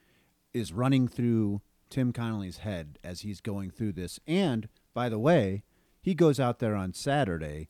is 0.53 0.71
running 0.73 1.07
through 1.07 1.61
Tim 1.89 2.11
Connolly's 2.11 2.57
head 2.57 2.99
as 3.03 3.21
he's 3.21 3.41
going 3.41 3.71
through 3.71 3.93
this? 3.93 4.19
And 4.27 4.69
by 4.93 5.09
the 5.09 5.19
way, 5.19 5.63
he 6.01 6.13
goes 6.13 6.39
out 6.39 6.59
there 6.59 6.75
on 6.75 6.93
Saturday. 6.93 7.69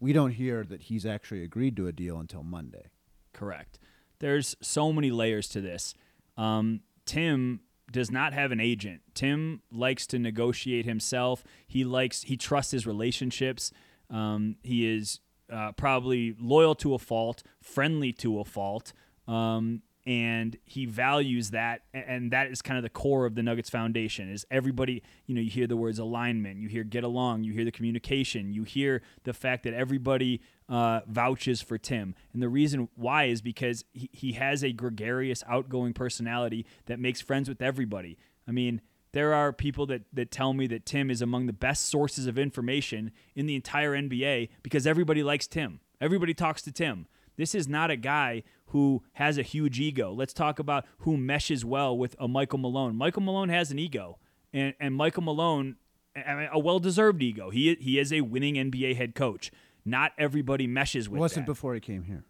We 0.00 0.12
don't 0.12 0.32
hear 0.32 0.64
that 0.64 0.84
he's 0.84 1.06
actually 1.06 1.44
agreed 1.44 1.76
to 1.76 1.86
a 1.86 1.92
deal 1.92 2.18
until 2.18 2.42
Monday. 2.42 2.90
Correct. 3.32 3.78
There's 4.18 4.56
so 4.60 4.92
many 4.92 5.10
layers 5.10 5.48
to 5.48 5.60
this. 5.60 5.94
Um, 6.36 6.80
Tim 7.06 7.60
does 7.92 8.10
not 8.10 8.32
have 8.32 8.50
an 8.50 8.60
agent. 8.60 9.02
Tim 9.14 9.62
likes 9.70 10.06
to 10.08 10.18
negotiate 10.18 10.84
himself. 10.84 11.44
He 11.66 11.84
likes 11.84 12.22
he 12.22 12.36
trusts 12.36 12.72
his 12.72 12.86
relationships. 12.86 13.70
Um, 14.10 14.56
he 14.62 14.86
is 14.86 15.20
uh, 15.52 15.72
probably 15.72 16.34
loyal 16.40 16.74
to 16.76 16.94
a 16.94 16.98
fault, 16.98 17.42
friendly 17.62 18.12
to 18.14 18.40
a 18.40 18.44
fault. 18.44 18.92
Um, 19.28 19.82
and 20.04 20.56
he 20.64 20.84
values 20.84 21.50
that 21.50 21.82
and 21.94 22.32
that 22.32 22.50
is 22.50 22.60
kind 22.60 22.76
of 22.76 22.82
the 22.82 22.90
core 22.90 23.24
of 23.24 23.34
the 23.34 23.42
nuggets 23.42 23.70
foundation 23.70 24.28
is 24.28 24.44
everybody 24.50 25.02
you 25.26 25.34
know 25.34 25.40
you 25.40 25.50
hear 25.50 25.66
the 25.66 25.76
words 25.76 25.98
alignment 25.98 26.58
you 26.58 26.68
hear 26.68 26.82
get 26.82 27.04
along 27.04 27.44
you 27.44 27.52
hear 27.52 27.64
the 27.64 27.70
communication 27.70 28.52
you 28.52 28.64
hear 28.64 29.00
the 29.22 29.32
fact 29.32 29.62
that 29.62 29.74
everybody 29.74 30.40
uh, 30.68 31.00
vouches 31.06 31.62
for 31.62 31.78
tim 31.78 32.14
and 32.32 32.42
the 32.42 32.48
reason 32.48 32.88
why 32.96 33.24
is 33.24 33.40
because 33.40 33.84
he, 33.92 34.10
he 34.12 34.32
has 34.32 34.64
a 34.64 34.72
gregarious 34.72 35.44
outgoing 35.46 35.92
personality 35.92 36.66
that 36.86 36.98
makes 36.98 37.20
friends 37.20 37.48
with 37.48 37.62
everybody 37.62 38.18
i 38.48 38.50
mean 38.50 38.80
there 39.12 39.34
are 39.34 39.52
people 39.52 39.86
that, 39.86 40.02
that 40.12 40.30
tell 40.30 40.54
me 40.54 40.66
that 40.68 40.86
Tim 40.86 41.10
is 41.10 41.20
among 41.20 41.46
the 41.46 41.52
best 41.52 41.86
sources 41.90 42.26
of 42.26 42.38
information 42.38 43.12
in 43.34 43.44
the 43.44 43.54
entire 43.54 43.92
NBA 43.92 44.48
because 44.62 44.86
everybody 44.86 45.22
likes 45.22 45.46
Tim. 45.46 45.80
Everybody 46.00 46.32
talks 46.32 46.62
to 46.62 46.72
Tim. 46.72 47.06
This 47.36 47.54
is 47.54 47.66
not 47.68 47.90
a 47.90 47.96
guy 47.96 48.42
who 48.66 49.02
has 49.14 49.38
a 49.38 49.42
huge 49.42 49.80
ego. 49.80 50.12
Let's 50.12 50.32
talk 50.32 50.58
about 50.58 50.84
who 50.98 51.16
meshes 51.16 51.64
well 51.64 51.96
with 51.96 52.14
a 52.18 52.28
Michael 52.28 52.58
Malone. 52.58 52.96
Michael 52.96 53.22
Malone 53.22 53.48
has 53.48 53.70
an 53.70 53.78
ego, 53.78 54.18
and, 54.52 54.74
and 54.80 54.94
Michael 54.94 55.22
Malone, 55.22 55.76
a 56.16 56.58
well 56.58 56.78
deserved 56.78 57.22
ego. 57.22 57.50
He, 57.50 57.74
he 57.80 57.98
is 57.98 58.12
a 58.12 58.20
winning 58.22 58.54
NBA 58.54 58.96
head 58.96 59.14
coach. 59.14 59.50
Not 59.84 60.12
everybody 60.18 60.66
meshes 60.66 61.08
with 61.08 61.18
It 61.18 61.20
wasn't 61.20 61.46
that. 61.46 61.52
before 61.52 61.74
he 61.74 61.80
came 61.80 62.04
here. 62.04 62.24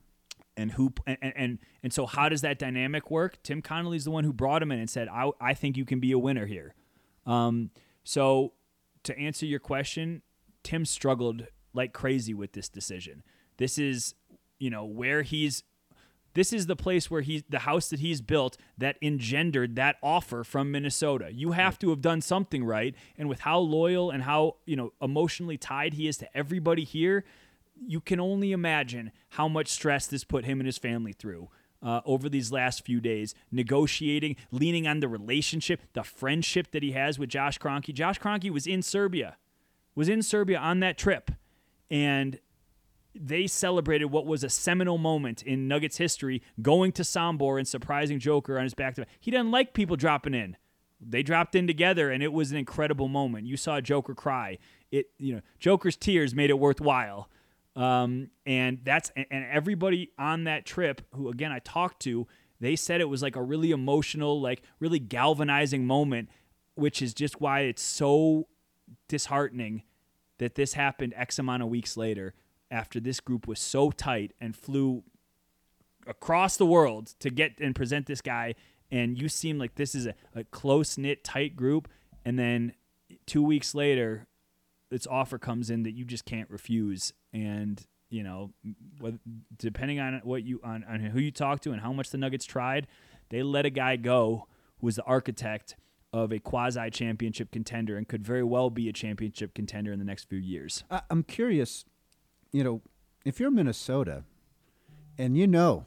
and 0.57 0.73
who 0.73 0.93
and, 1.07 1.19
and 1.21 1.59
and 1.83 1.93
so 1.93 2.07
how 2.07 2.29
does 2.29 2.41
that 2.43 2.59
dynamic 2.59 3.11
work? 3.11 3.43
Tim 3.43 3.61
Connolly's 3.63 4.05
the 4.05 4.11
one 4.11 4.25
who 4.25 4.33
brought 4.33 4.63
him 4.63 4.71
in 4.73 4.79
and 4.79 4.89
said, 4.89 5.09
"I 5.09 5.31
I 5.41 5.55
think 5.55 5.77
you 5.77 5.85
can 5.85 6.01
be 6.01 6.13
a 6.13 6.19
winner 6.19 6.47
here." 6.47 6.75
Um, 7.27 7.71
so 8.05 8.53
to 9.05 9.19
answer 9.19 9.47
your 9.47 9.61
question, 9.61 10.23
Tim 10.63 10.85
struggled 10.85 11.47
like 11.75 11.93
crazy 11.93 12.35
with 12.35 12.53
this 12.53 12.69
decision. 12.69 13.23
This 13.59 13.79
is 13.79 14.15
you 14.63 14.71
know 14.71 14.85
where 14.85 15.23
he's. 15.23 15.65
This 16.35 16.51
is 16.55 16.67
the 16.67 16.77
place 16.77 17.11
where 17.11 17.21
he, 17.21 17.45
the 17.51 17.59
house 17.59 17.91
that 17.91 18.01
he's 18.01 18.23
built 18.23 18.57
that 18.79 18.97
engendered 19.03 19.77
that 19.77 19.97
offer 20.03 20.45
from 20.45 20.71
Minnesota. 20.71 21.31
You 21.31 21.53
have 21.53 21.79
to 21.81 21.91
have 21.91 22.01
done 22.01 22.23
something 22.23 22.65
right, 22.65 22.95
and 23.19 23.29
with 23.29 23.41
how 23.41 23.59
loyal 23.59 24.11
and 24.11 24.23
how 24.23 24.57
you 24.65 24.77
know 24.77 24.93
emotionally 25.03 25.59
tied 25.59 25.95
he 25.95 26.09
is 26.09 26.17
to 26.19 26.37
everybody 26.37 26.85
here, 26.85 27.25
you 27.77 28.01
can 28.01 28.21
only 28.21 28.53
imagine 28.53 29.11
how 29.31 29.49
much 29.49 29.69
stress 29.69 30.07
this 30.07 30.25
put 30.25 30.45
him 30.45 30.61
and 30.61 30.67
his 30.67 30.79
family 30.79 31.13
through 31.13 31.51
uh, 31.83 32.01
over 32.05 32.29
these 32.29 32.53
last 32.53 32.85
few 32.85 33.01
days, 33.01 33.35
negotiating, 33.51 34.37
leaning 34.53 34.87
on 34.87 35.01
the 35.01 35.09
relationship, 35.09 35.81
the 35.93 36.05
friendship 36.05 36.71
that 36.71 36.83
he 36.83 36.93
has 36.93 37.19
with 37.19 37.29
Josh 37.29 37.59
Kroenke. 37.59 37.93
Josh 37.93 38.21
Kroenke 38.21 38.51
was 38.51 38.67
in 38.67 38.81
Serbia, 38.83 39.37
was 39.95 40.09
in 40.09 40.23
Serbia 40.23 40.59
on 40.59 40.81
that 40.81 40.97
trip, 40.97 41.33
and 41.91 42.39
they 43.15 43.47
celebrated 43.47 44.07
what 44.07 44.27
was 44.27 44.43
a 44.43 44.51
seminal 44.51 44.99
moment 44.99 45.43
in 45.43 45.69
Nuggets 45.69 45.99
history, 45.99 46.43
going 46.61 46.93
to 46.93 47.03
Sombor 47.03 47.59
and 47.59 47.69
surprising 47.69 48.19
Joker 48.19 48.59
on 48.59 48.65
his 48.65 48.75
back 48.75 48.95
to 48.95 49.03
back. 49.03 49.11
He 49.21 49.31
doesn't 49.31 49.51
like 49.51 49.75
people 49.75 49.97
dropping 49.97 50.35
in. 50.35 50.57
They 51.01 51.23
dropped 51.23 51.55
in 51.55 51.67
together, 51.67 52.11
and 52.11 52.23
it 52.23 52.33
was 52.33 52.53
an 52.53 52.59
incredible 52.59 53.09
moment. 53.09 53.47
You 53.47 53.57
saw 53.57 53.81
Joker 53.81 54.15
cry. 54.15 54.59
It, 54.91 55.07
you 55.19 55.35
know, 55.35 55.41
Joker's 55.59 55.97
tears 55.97 56.35
made 56.35 56.51
it 56.51 56.59
worthwhile. 56.59 57.29
Um, 57.75 58.29
and 58.47 58.81
that's 58.85 59.11
and 59.17 59.27
everybody 59.51 60.13
on 60.19 60.45
that 60.45 60.65
trip, 60.65 61.01
who 61.15 61.29
again 61.29 61.51
I 61.51 61.59
talked 61.61 62.03
to, 62.03 62.27
they 62.61 62.77
said 62.77 63.01
it 63.01 63.09
was 63.09 63.23
like 63.23 63.35
a 63.35 63.43
really 63.43 63.71
emotional, 63.73 64.41
like 64.41 64.63
really 64.79 64.99
galvanizing 64.99 65.87
moment, 65.87 66.29
which 66.75 67.03
is 67.03 67.15
just 67.15 67.41
why 67.41 67.61
it's 67.61 67.83
so 67.83 68.47
disheartening 69.09 69.83
that 70.39 70.55
this 70.55 70.75
happened 70.75 71.15
X 71.17 71.39
amount 71.39 71.63
of 71.63 71.69
weeks 71.69 71.97
later 71.97 72.35
after 72.73 72.99
this 72.99 73.21
group 73.21 73.47
was 73.47 73.61
so 73.61 73.91
tight 73.91 74.33
and 74.41 74.57
flew 74.57 75.05
across 76.07 76.57
the 76.57 76.67
world 76.67 77.15
to 77.21 77.31
get 77.31 77.53
and 77.61 77.75
present 77.75 78.07
this 78.07 78.21
guy. 78.21 78.55
And 78.91 79.17
you 79.17 79.29
seem 79.29 79.59
like 79.59 79.77
this 79.77 79.95
is 79.95 80.07
a, 80.07 80.15
a 80.35 80.45
close 80.45 80.99
knit, 80.99 81.23
tight 81.23 81.55
group. 81.55 81.89
And 82.25 82.39
then 82.39 82.73
two 83.27 83.43
weeks 83.43 83.75
later, 83.75 84.27
this 84.91 85.07
offer 85.07 85.39
comes 85.39 85.71
in 85.71 85.85
that 85.85 85.93
you 85.93 86.05
just 86.05 86.25
can't 86.25 86.51
refuse. 86.51 87.13
And 87.33 87.87
you 88.11 88.23
know, 88.23 88.53
depending 89.57 89.99
on 89.99 90.21
what 90.23 90.45
you 90.45 90.61
on, 90.63 90.85
on 90.85 91.01
who 91.01 91.19
you 91.19 91.31
talk 91.31 91.61
to 91.61 91.73
and 91.73 91.81
how 91.81 91.93
much 91.93 92.11
the 92.11 92.19
Nuggets 92.19 92.45
tried, 92.45 92.87
they 93.31 93.43
let 93.43 93.65
a 93.65 93.71
guy 93.71 93.97
go 93.97 94.49
who 94.81 94.87
was 94.87 94.97
the 94.97 95.05
architect 95.05 95.77
of 96.13 96.31
a 96.31 96.39
quasi 96.39 96.91
championship 96.91 97.51
contender 97.51 97.97
and 97.97 98.07
could 98.07 98.23
very 98.23 98.43
well 98.43 98.69
be 98.69 98.89
a 98.89 98.93
championship 98.93 99.55
contender 99.55 99.93
in 99.93 99.99
the 99.99 100.05
next 100.05 100.29
few 100.29 100.39
years. 100.39 100.85
I'm 101.11 101.23
curious, 101.23 101.87
you 102.53 102.63
know, 102.65 102.83
if 103.25 103.41
you're 103.41 103.51
Minnesota 103.51 104.25
and 105.19 105.37
you 105.37 105.47
know 105.47 105.87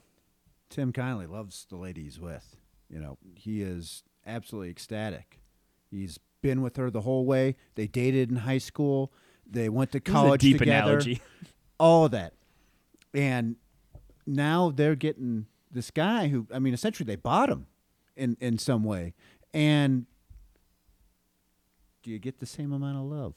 Tim 0.70 0.92
Connolly 0.92 1.28
loves 1.28 1.66
the 1.70 1.76
lady 1.78 2.04
he's 2.04 2.20
with, 2.20 2.56
you 2.90 3.00
know, 3.00 3.18
he 3.36 3.62
is 3.62 4.04
absolutely 4.26 4.70
ecstatic. 4.70 5.40
He's 5.90 6.20
been 6.42 6.62
with 6.62 6.78
her 6.78 6.90
the 6.90 7.02
whole 7.02 7.26
way. 7.26 7.56
They 7.76 7.88
dated 7.88 8.30
in 8.30 8.38
high 8.38 8.58
school. 8.58 9.12
They 9.46 9.70
went 9.70 9.92
to 9.92 10.00
This 10.00 10.10
is 10.10 10.14
a 10.14 10.14
college 10.14 10.42
deep 10.42 10.58
together. 10.58 10.92
analogy. 10.94 11.22
All 11.80 12.06
of 12.06 12.12
that. 12.12 12.34
And 13.14 13.56
now 14.26 14.72
they're 14.72 14.96
getting 14.96 15.46
this 15.72 15.92
guy 15.92 16.30
who 16.30 16.48
I 16.54 16.60
mean 16.60 16.74
essentially 16.74 17.06
they 17.06 17.16
bought 17.16 17.50
him 17.50 17.68
in 18.16 18.38
in 18.40 18.58
some 18.58 18.84
way. 18.84 19.14
And 19.54 20.06
do 22.04 22.10
you 22.12 22.20
get 22.20 22.40
the 22.40 22.46
same 22.46 22.72
amount 22.74 22.98
of 22.98 23.04
love? 23.04 23.34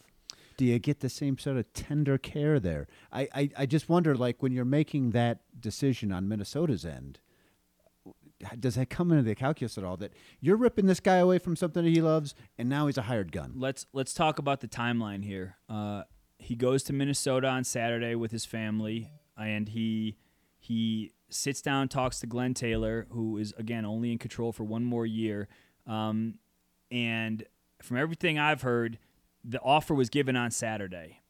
Do 0.59 0.65
you 0.65 0.79
get 0.81 0.99
the 1.01 1.09
same 1.09 1.39
sort 1.39 1.57
of 1.57 1.73
tender 1.73 2.19
care 2.19 2.59
there? 2.59 2.89
I, 3.13 3.29
I, 3.33 3.51
I 3.59 3.67
just 3.67 3.89
wonder, 3.89 4.17
like, 4.17 4.43
when 4.43 4.51
you're 4.53 4.65
making 4.65 5.13
that 5.13 5.39
decision 5.59 6.11
on 6.11 6.29
Minnesota's 6.29 6.85
end, 6.85 7.21
does 8.59 8.75
that 8.75 8.91
come 8.91 9.13
into 9.13 9.23
the 9.23 9.37
calculus 9.37 9.79
at 9.79 9.85
all? 9.85 9.97
That 9.97 10.13
you're 10.41 10.57
ripping 10.57 10.87
this 10.87 10.99
guy 10.99 11.17
away 11.17 11.39
from 11.39 11.55
something 11.55 11.85
that 11.85 11.91
he 11.91 12.03
loves, 12.03 12.35
and 12.59 12.69
now 12.69 12.87
he's 12.87 12.99
a 12.99 13.03
hired 13.03 13.31
gun. 13.31 13.53
let's 13.55 13.87
let's 13.93 14.13
talk 14.13 14.41
about 14.41 14.61
the 14.61 14.69
timeline 14.69 15.25
here. 15.25 15.57
Uh, 15.69 16.03
he 16.39 16.57
goes 16.57 16.83
to 16.85 16.93
Minnesota 16.93 17.47
on 17.47 17.63
Saturday 17.63 18.17
with 18.17 18.33
his 18.33 18.45
family, 18.45 19.11
and 19.37 19.69
he 19.69 20.17
he 20.59 21.13
sits 21.31 21.63
down, 21.63 21.87
talks 21.89 22.19
to 22.21 22.27
Glenn 22.27 22.53
Taylor, 22.55 23.07
who 23.11 23.39
is 23.39 23.55
again 23.57 23.85
only 23.85 24.11
in 24.11 24.19
control 24.19 24.53
for 24.53 24.65
one 24.65 24.85
more 24.85 25.07
year. 25.07 25.49
Um, 25.87 26.35
and 26.91 27.45
from 27.81 27.97
everything 27.97 28.39
I've 28.39 28.63
heard, 28.63 28.99
the 29.49 29.61
offer 29.63 29.95
was 29.95 30.11
given 30.11 30.37
on 30.37 30.51
Saturday. 30.51 31.23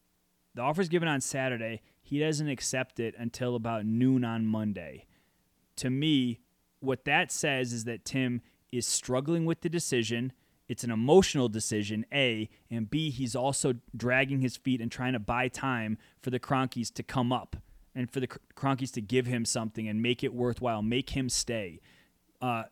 The 0.53 0.61
offer 0.61 0.81
is 0.81 0.89
given 0.89 1.07
on 1.07 1.21
Saturday. 1.21 1.81
He 2.01 2.19
doesn't 2.19 2.49
accept 2.49 2.99
it 2.99 3.15
until 3.17 3.55
about 3.55 3.85
noon 3.85 4.25
on 4.25 4.45
Monday. 4.45 5.05
To 5.77 5.89
me, 5.89 6.41
what 6.81 7.05
that 7.05 7.31
says 7.31 7.71
is 7.71 7.85
that 7.85 8.03
Tim 8.03 8.41
is 8.73 8.85
struggling 8.85 9.45
with 9.45 9.61
the 9.61 9.69
decision. 9.69 10.33
It's 10.67 10.83
an 10.83 10.91
emotional 10.91 11.47
decision, 11.47 12.05
A, 12.13 12.49
and 12.69 12.89
B, 12.89 13.09
he's 13.09 13.35
also 13.35 13.75
dragging 13.95 14.41
his 14.41 14.57
feet 14.57 14.81
and 14.81 14.91
trying 14.91 15.13
to 15.13 15.19
buy 15.19 15.47
time 15.47 15.97
for 16.21 16.29
the 16.29 16.39
Kroenkes 16.39 16.93
to 16.95 17.03
come 17.03 17.31
up 17.31 17.55
and 17.95 18.11
for 18.11 18.19
the 18.19 18.27
Kroenkes 18.27 18.91
to 18.93 19.01
give 19.01 19.27
him 19.27 19.45
something 19.45 19.87
and 19.87 20.01
make 20.01 20.23
it 20.23 20.33
worthwhile, 20.33 20.81
make 20.81 21.11
him 21.11 21.29
stay. 21.29 21.79
Uh, 22.41 22.63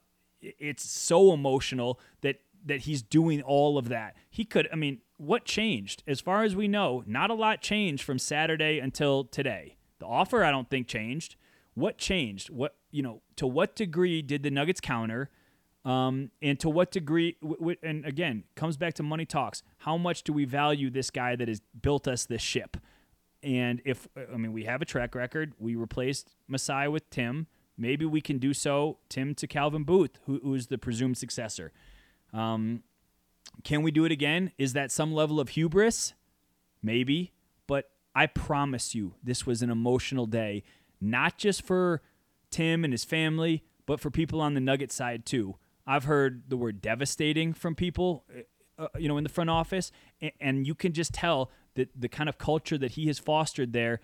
it's 0.42 0.84
so 0.84 1.34
emotional 1.34 2.00
that 2.22 2.42
that 2.66 2.82
he's 2.82 3.02
doing 3.02 3.42
all 3.42 3.78
of 3.78 3.90
that. 3.90 4.16
He 4.30 4.44
could, 4.44 4.68
I 4.72 4.76
mean, 4.76 5.00
what 5.18 5.46
changed? 5.46 6.04
As 6.08 6.22
far 6.22 6.44
as 6.44 6.56
we 6.56 6.68
know, 6.68 7.04
not 7.06 7.30
a 7.30 7.34
lot 7.34 7.62
changed 7.62 8.04
from 8.04 8.20
Saturday 8.20 8.80
until 8.80 9.24
today. 9.26 9.78
The 10.00 10.06
offer, 10.06 10.44
I 10.44 10.52
don't 10.52 10.70
think, 10.70 10.88
changed. 10.88 11.36
What 11.74 11.98
changed? 11.98 12.50
What 12.50 12.76
you 12.92 13.04
know? 13.04 13.22
To 13.38 13.48
what 13.48 13.76
degree 13.76 14.22
did 14.22 14.44
the 14.44 14.52
Nuggets 14.52 14.80
counter? 14.80 15.30
Um, 15.86 16.32
and 16.42 16.60
to 16.60 16.70
what 16.70 16.92
degree? 16.92 17.38
W- 17.42 17.58
w- 17.58 17.78
and 17.82 18.06
again, 18.06 18.44
comes 18.56 18.78
back 18.78 18.94
to 18.96 19.04
money 19.04 19.26
talks. 19.26 19.64
How 19.80 19.98
much 19.98 20.24
do 20.24 20.34
we 20.34 20.46
value 20.46 20.90
this 20.90 21.10
guy 21.10 21.36
that 21.36 21.48
has 21.48 21.62
built 21.82 22.08
us 22.08 22.26
this 22.26 22.42
ship? 22.42 22.78
And 23.42 23.82
if 23.86 24.08
I 24.18 24.38
mean, 24.38 24.54
we 24.54 24.66
have 24.66 24.82
a 24.82 24.86
track 24.86 25.16
record. 25.16 25.54
We 25.60 25.76
replaced 25.76 26.36
Masai 26.48 26.88
with 26.88 27.10
Tim. 27.10 27.48
Maybe 27.78 28.06
we 28.06 28.22
can 28.22 28.40
do 28.40 28.54
so. 28.54 28.98
Tim 29.08 29.36
to 29.36 29.48
Calvin 29.48 29.84
Booth, 29.84 30.20
who, 30.26 30.40
who's 30.44 30.68
the 30.68 30.78
presumed 30.78 31.18
successor. 31.18 31.72
Um, 32.34 32.84
can 33.64 33.82
we 33.82 33.92
do 33.92 34.06
it 34.06 34.12
again? 34.12 34.52
Is 34.58 34.74
that 34.74 34.92
some 34.92 35.14
level 35.14 35.40
of 35.40 35.50
hubris? 35.50 36.14
Maybe. 36.82 37.34
But 37.68 37.90
I 38.16 38.28
promise 38.28 38.96
you, 38.96 39.16
this 39.24 39.46
was 39.46 39.62
an 39.62 39.70
emotional 39.70 40.26
day, 40.26 40.64
not 41.02 41.38
just 41.38 41.62
for 41.62 42.02
Tim 42.50 42.84
and 42.84 42.94
his 42.94 43.04
family, 43.04 43.64
but 43.86 44.00
for 44.00 44.10
people 44.10 44.42
on 44.42 44.54
the 44.54 44.62
Nugget 44.62 44.92
side 44.92 45.26
too. 45.26 45.56
I've 45.86 46.06
heard 46.06 46.50
the 46.50 46.58
word 46.58 46.82
devastating 46.82 47.54
from 47.54 47.76
people, 47.76 48.26
uh, 48.78 48.88
you 48.98 49.08
know, 49.08 49.18
in 49.18 49.24
the 49.24 49.30
front 49.30 49.50
office, 49.50 49.92
and, 50.22 50.32
and 50.40 50.68
you 50.68 50.76
can 50.76 50.94
just 50.94 51.14
tell 51.14 51.50
that 51.76 51.90
the 52.00 52.10
kind 52.10 52.28
of 52.28 52.38
culture 52.38 52.78
that 52.78 52.92
he 52.92 53.08
has 53.08 53.20
fostered 53.20 53.72
there, 53.74 54.02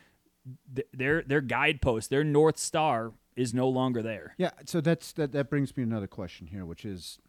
th- 0.73 0.87
their 0.93 1.23
their 1.23 1.41
guidepost, 1.41 2.09
their 2.09 2.23
north 2.23 2.57
star, 2.57 3.13
is 3.35 3.53
no 3.53 3.67
longer 3.67 4.01
there. 4.01 4.35
Yeah, 4.37 4.51
so 4.65 4.79
that's 4.79 5.11
that. 5.13 5.31
That 5.31 5.49
brings 5.49 5.75
me 5.75 5.83
another 5.83 6.07
question 6.07 6.47
here, 6.47 6.65
which 6.65 6.85
is, 6.85 7.19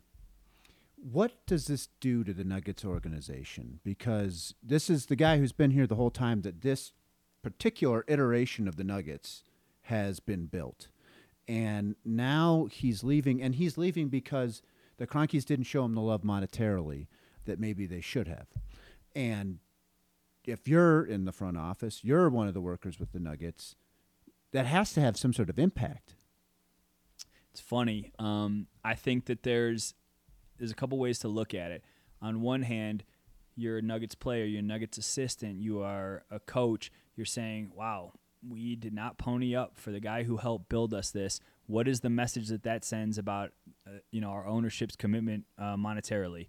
what 1.04 1.46
does 1.46 1.66
this 1.66 1.88
do 2.00 2.24
to 2.24 2.32
the 2.32 2.44
Nuggets 2.44 2.82
organization? 2.82 3.78
Because 3.84 4.54
this 4.62 4.88
is 4.88 5.06
the 5.06 5.16
guy 5.16 5.36
who's 5.36 5.52
been 5.52 5.70
here 5.70 5.86
the 5.86 5.96
whole 5.96 6.10
time 6.10 6.40
that 6.42 6.62
this 6.62 6.92
particular 7.42 8.06
iteration 8.08 8.66
of 8.66 8.76
the 8.76 8.84
Nuggets 8.84 9.44
has 9.82 10.18
been 10.18 10.46
built, 10.46 10.88
and 11.46 11.94
now 12.06 12.68
he's 12.70 13.04
leaving, 13.04 13.42
and 13.42 13.56
he's 13.56 13.76
leaving 13.76 14.08
because 14.08 14.62
the 14.96 15.06
Kroenkes 15.06 15.44
didn't 15.44 15.66
show 15.66 15.84
him 15.84 15.94
the 15.94 16.00
love 16.00 16.22
monetarily 16.22 17.08
that 17.44 17.60
maybe 17.60 17.84
they 17.84 18.00
should 18.00 18.26
have. 18.26 18.46
And 19.14 19.58
if 20.46 20.66
you're 20.66 21.04
in 21.04 21.26
the 21.26 21.32
front 21.32 21.58
office, 21.58 22.02
you're 22.02 22.30
one 22.30 22.48
of 22.48 22.54
the 22.54 22.62
workers 22.62 22.98
with 22.98 23.12
the 23.12 23.20
Nuggets, 23.20 23.76
that 24.52 24.64
has 24.64 24.94
to 24.94 25.02
have 25.02 25.18
some 25.18 25.34
sort 25.34 25.50
of 25.50 25.58
impact. 25.58 26.14
It's 27.50 27.60
funny. 27.60 28.12
Um, 28.18 28.68
I 28.82 28.94
think 28.94 29.26
that 29.26 29.42
there's 29.42 29.92
there's 30.58 30.70
a 30.70 30.74
couple 30.74 30.98
ways 30.98 31.18
to 31.20 31.28
look 31.28 31.54
at 31.54 31.70
it. 31.70 31.84
On 32.22 32.40
one 32.40 32.62
hand, 32.62 33.04
you're 33.56 33.78
a 33.78 33.82
Nuggets 33.82 34.14
player, 34.14 34.44
you're 34.44 34.60
a 34.60 34.62
Nuggets 34.62 34.98
assistant, 34.98 35.60
you 35.60 35.80
are 35.80 36.24
a 36.30 36.40
coach. 36.40 36.90
You're 37.16 37.26
saying, 37.26 37.72
"Wow, 37.74 38.12
we 38.46 38.76
did 38.76 38.92
not 38.92 39.18
pony 39.18 39.54
up 39.54 39.76
for 39.76 39.90
the 39.92 40.00
guy 40.00 40.24
who 40.24 40.38
helped 40.38 40.68
build 40.68 40.92
us 40.92 41.10
this." 41.10 41.40
What 41.66 41.88
is 41.88 42.00
the 42.00 42.10
message 42.10 42.48
that 42.48 42.64
that 42.64 42.84
sends 42.84 43.16
about, 43.16 43.52
uh, 43.86 43.98
you 44.10 44.20
know, 44.20 44.30
our 44.30 44.46
ownership's 44.46 44.96
commitment 44.96 45.44
uh, 45.58 45.76
monetarily? 45.76 46.48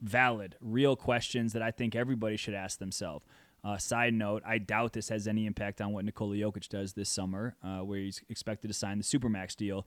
Valid, 0.00 0.56
real 0.60 0.96
questions 0.96 1.52
that 1.52 1.62
I 1.62 1.70
think 1.70 1.94
everybody 1.94 2.36
should 2.36 2.54
ask 2.54 2.78
themselves. 2.78 3.26
Uh, 3.62 3.76
side 3.76 4.14
note: 4.14 4.42
I 4.46 4.58
doubt 4.58 4.94
this 4.94 5.10
has 5.10 5.28
any 5.28 5.44
impact 5.44 5.80
on 5.80 5.92
what 5.92 6.04
Nikola 6.04 6.36
Jokic 6.36 6.68
does 6.68 6.94
this 6.94 7.10
summer, 7.10 7.56
uh, 7.62 7.80
where 7.80 7.98
he's 7.98 8.22
expected 8.28 8.68
to 8.68 8.74
sign 8.74 8.98
the 8.98 9.04
supermax 9.04 9.54
deal 9.54 9.86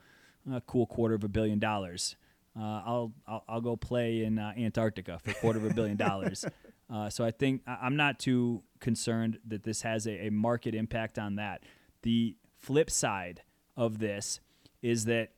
a 0.52 0.62
cool 0.62 0.88
quarter 0.88 1.14
of 1.14 1.24
a 1.24 1.28
billion 1.28 1.60
dollars. 1.60 2.16
Uh, 2.58 2.82
I'll, 2.86 3.14
I'll, 3.28 3.44
I'll 3.48 3.62
go 3.62 3.76
play 3.76 4.24
in 4.24 4.38
uh, 4.38 4.54
Antarctica 4.58 5.20
for 5.20 5.32
a 5.32 5.34
quarter 5.36 5.60
of 5.60 5.66
a 5.66 5.74
billion 5.74 5.98
dollars. 5.98 6.46
Uh, 6.92 7.10
so 7.10 7.24
I 7.24 7.32
think 7.32 7.62
I'm 7.66 7.96
not 7.96 8.20
too 8.20 8.64
concerned 8.82 9.40
that 9.48 9.64
this 9.64 9.84
has 9.84 10.06
a, 10.08 10.28
a, 10.28 10.30
market 10.30 10.76
impact 10.76 11.18
on 11.18 11.36
that. 11.36 11.64
The 12.02 12.36
flip 12.58 12.90
side 12.90 13.44
of 13.78 14.00
this 14.00 14.42
is 14.82 15.06
that, 15.06 15.30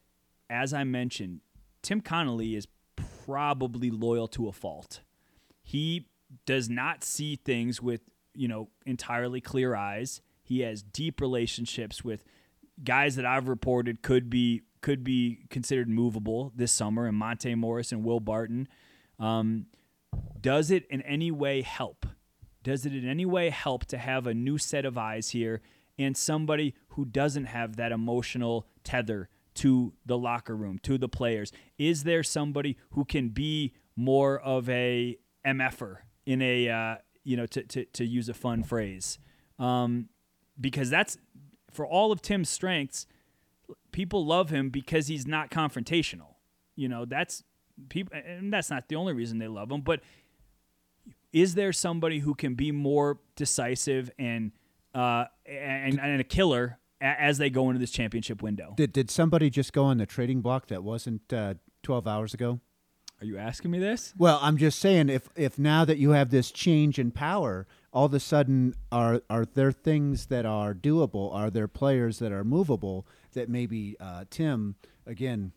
as 0.49 0.73
I 0.73 0.83
mentioned, 0.83 1.41
Tim 1.83 2.01
Connolly 2.01 2.55
is 2.55 2.67
probably 2.95 3.91
loyal 3.91 4.27
to 4.29 4.47
a 4.47 4.51
fault. 4.51 5.01
He 5.61 6.07
does 6.47 6.69
not 6.69 7.03
see 7.03 7.35
things 7.35 7.81
with 7.81 8.01
you 8.33 8.47
know 8.47 8.69
entirely 8.85 9.39
clear 9.39 9.75
eyes. 9.75 10.21
He 10.41 10.61
has 10.61 10.81
deep 10.81 11.21
relationships 11.21 12.03
with 12.03 12.25
guys 12.83 13.15
that 13.15 13.25
I've 13.25 13.47
reported 13.47 14.01
could 14.01 14.29
be 14.29 14.63
could 14.83 15.03
be 15.03 15.39
considered 15.49 15.89
movable 15.89 16.51
this 16.55 16.71
summer, 16.71 17.07
and 17.07 17.17
Monte 17.17 17.55
Morris 17.55 17.91
and 17.91 18.03
Will 18.03 18.19
Barton. 18.19 18.67
Um, 19.17 19.65
does 20.39 20.69
it 20.69 20.85
in 20.89 21.01
any 21.01 21.31
way 21.31 21.61
help? 21.61 22.05
Does 22.63 22.85
it 22.85 22.93
in 22.93 23.07
any 23.07 23.25
way 23.25 23.49
help 23.49 23.85
to 23.85 23.97
have 23.97 24.27
a 24.27 24.33
new 24.33 24.57
set 24.57 24.85
of 24.85 24.97
eyes 24.97 25.29
here 25.29 25.61
and 25.97 26.15
somebody 26.15 26.75
who 26.89 27.05
doesn't 27.05 27.45
have 27.45 27.77
that 27.77 27.91
emotional 27.91 28.67
tether 28.83 29.29
to 29.55 29.93
the 30.05 30.17
locker 30.17 30.55
room, 30.55 30.79
to 30.83 30.97
the 30.97 31.09
players? 31.09 31.51
Is 31.77 32.03
there 32.03 32.21
somebody 32.21 32.77
who 32.91 33.05
can 33.05 33.29
be 33.29 33.73
more 33.95 34.39
of 34.39 34.69
a 34.69 35.17
MFer 35.45 35.97
in 36.25 36.41
a, 36.41 36.69
uh, 36.69 36.95
you 37.23 37.37
know, 37.37 37.45
to, 37.47 37.63
to, 37.63 37.85
to 37.85 38.05
use 38.05 38.27
a 38.27 38.33
fun 38.33 38.63
phrase? 38.63 39.17
Um, 39.59 40.09
because 40.59 40.89
that's 40.89 41.17
for 41.71 41.87
all 41.87 42.11
of 42.11 42.21
Tim's 42.21 42.49
strengths, 42.49 43.07
people 43.91 44.25
love 44.25 44.49
him 44.49 44.69
because 44.69 45.07
he's 45.07 45.27
not 45.27 45.51
confrontational. 45.51 46.35
You 46.75 46.89
know, 46.89 47.05
that's 47.05 47.43
people, 47.89 48.17
and 48.17 48.51
that's 48.51 48.69
not 48.69 48.87
the 48.89 48.95
only 48.95 49.13
reason 49.13 49.37
they 49.37 49.47
love 49.47 49.71
him. 49.71 49.81
But 49.81 50.01
is 51.31 51.55
there 51.55 51.73
somebody 51.73 52.19
who 52.19 52.35
can 52.35 52.55
be 52.55 52.71
more 52.71 53.19
decisive 53.35 54.11
and 54.17 54.51
uh, 54.93 55.25
and, 55.45 55.99
and 55.99 56.21
a 56.21 56.23
killer 56.23 56.79
as 57.01 57.37
they 57.37 57.49
go 57.49 57.69
into 57.69 57.79
this 57.79 57.91
championship 57.91 58.41
window? 58.41 58.73
Did 58.75 58.93
did 58.93 59.11
somebody 59.11 59.49
just 59.49 59.73
go 59.73 59.83
on 59.85 59.97
the 59.97 60.05
trading 60.05 60.41
block 60.41 60.67
that 60.67 60.83
wasn't 60.83 61.31
uh, 61.33 61.55
twelve 61.81 62.07
hours 62.07 62.33
ago? 62.33 62.59
Are 63.23 63.25
you 63.25 63.37
asking 63.37 63.71
me 63.71 63.79
this? 63.79 64.13
Well, 64.17 64.37
I'm 64.41 64.57
just 64.57 64.79
saying 64.79 65.07
if 65.07 65.29
if 65.37 65.57
now 65.57 65.85
that 65.85 65.97
you 65.97 66.09
have 66.09 66.29
this 66.29 66.51
change 66.51 66.99
in 66.99 67.09
power, 67.09 67.65
all 67.93 68.07
of 68.07 68.13
a 68.13 68.19
sudden 68.19 68.75
are 68.91 69.21
are 69.29 69.45
there 69.45 69.71
things 69.71 70.25
that 70.25 70.45
are 70.45 70.73
doable? 70.73 71.33
Are 71.33 71.49
there 71.49 71.69
players 71.69 72.19
that 72.19 72.33
are 72.33 72.43
movable 72.43 73.07
that 73.31 73.47
maybe 73.47 73.95
uh, 73.97 74.25
Tim 74.29 74.75
again 75.07 75.53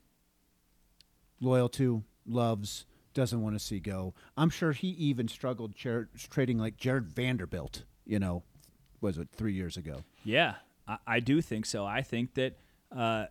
loyal 1.41 1.69
to, 1.71 2.05
loves, 2.25 2.87
doesn't 3.15 3.43
want 3.43 3.57
to 3.57 3.59
see 3.59 3.81
go? 3.81 4.15
I'm 4.37 4.49
sure 4.51 4.71
he 4.71 4.91
even 4.91 5.27
struggled 5.27 5.75
cher- 5.77 6.09
trading 6.31 6.59
like 6.59 6.77
Jarred 6.77 7.09
Vanderbilt. 7.09 7.83
You 8.05 8.21
know, 8.21 8.45
was 9.01 9.19
it 9.19 9.27
three 9.33 9.55
years 9.55 9.77
ago? 9.77 10.05
Yeah, 10.23 10.55
I, 10.87 10.99
I 11.05 11.19
do 11.19 11.43
think 11.43 11.67
so. 11.67 11.85
I 11.85 12.03
think 12.03 12.35
that. 12.35 12.61
Uh, 12.97 13.27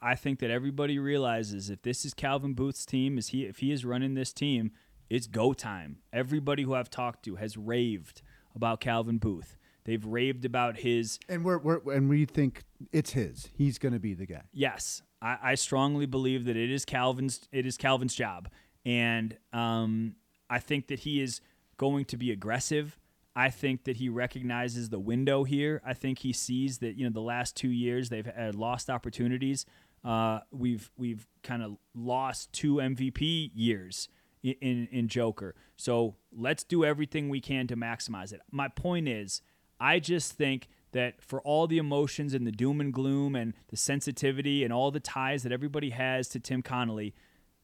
I 0.00 0.14
think 0.14 0.38
that 0.38 0.50
everybody 0.50 0.98
realizes 0.98 1.68
if 1.68 1.82
this 1.82 2.04
is 2.04 2.14
Calvin 2.14 2.54
Booth's 2.54 2.86
team, 2.86 3.18
is 3.18 3.28
he 3.28 3.44
if 3.44 3.58
he 3.58 3.70
is 3.70 3.84
running 3.84 4.14
this 4.14 4.32
team, 4.32 4.72
it's 5.10 5.26
go 5.26 5.52
time. 5.52 5.98
Everybody 6.12 6.62
who 6.62 6.74
I've 6.74 6.90
talked 6.90 7.24
to 7.26 7.36
has 7.36 7.56
raved 7.56 8.22
about 8.54 8.80
Calvin 8.80 9.18
Booth. 9.18 9.56
They've 9.84 10.04
raved 10.04 10.44
about 10.44 10.78
his 10.78 11.18
and 11.28 11.44
we're, 11.44 11.58
we're 11.58 11.92
and 11.92 12.08
we 12.08 12.24
think 12.24 12.64
it's 12.92 13.12
his. 13.12 13.50
He's 13.54 13.78
going 13.78 13.92
to 13.92 13.98
be 13.98 14.14
the 14.14 14.26
guy. 14.26 14.42
Yes, 14.52 15.02
I, 15.20 15.38
I, 15.42 15.54
strongly 15.56 16.06
believe 16.06 16.46
that 16.46 16.56
it 16.56 16.70
is 16.70 16.86
Calvin's. 16.86 17.46
It 17.52 17.66
is 17.66 17.76
Calvin's 17.76 18.14
job, 18.14 18.48
and 18.86 19.36
um, 19.52 20.16
I 20.48 20.58
think 20.58 20.88
that 20.88 21.00
he 21.00 21.20
is 21.20 21.42
going 21.76 22.06
to 22.06 22.16
be 22.16 22.30
aggressive. 22.30 22.98
I 23.36 23.50
think 23.50 23.84
that 23.84 23.96
he 23.96 24.08
recognizes 24.08 24.90
the 24.90 24.98
window 24.98 25.44
here. 25.44 25.82
I 25.84 25.94
think 25.94 26.20
he 26.20 26.32
sees 26.32 26.78
that 26.78 26.96
you 26.96 27.04
know 27.04 27.12
the 27.12 27.20
last 27.20 27.56
two 27.56 27.70
years 27.70 28.08
they've 28.08 28.26
had 28.26 28.54
lost 28.54 28.88
opportunities. 28.88 29.66
Uh, 30.04 30.40
we've 30.50 30.90
we've 30.96 31.26
kind 31.42 31.62
of 31.62 31.76
lost 31.94 32.52
two 32.52 32.76
MVP 32.76 33.50
years 33.54 34.08
in, 34.42 34.54
in 34.60 34.88
in 34.92 35.08
Joker. 35.08 35.54
So 35.76 36.16
let's 36.32 36.62
do 36.62 36.84
everything 36.84 37.28
we 37.28 37.40
can 37.40 37.66
to 37.68 37.76
maximize 37.76 38.32
it. 38.32 38.40
My 38.50 38.68
point 38.68 39.08
is, 39.08 39.42
I 39.80 39.98
just 39.98 40.32
think 40.32 40.68
that 40.92 41.20
for 41.20 41.40
all 41.40 41.66
the 41.66 41.78
emotions 41.78 42.34
and 42.34 42.46
the 42.46 42.52
doom 42.52 42.80
and 42.80 42.92
gloom 42.92 43.34
and 43.34 43.52
the 43.68 43.76
sensitivity 43.76 44.62
and 44.62 44.72
all 44.72 44.92
the 44.92 45.00
ties 45.00 45.42
that 45.42 45.50
everybody 45.50 45.90
has 45.90 46.28
to 46.28 46.38
Tim 46.38 46.62
Connolly, 46.62 47.14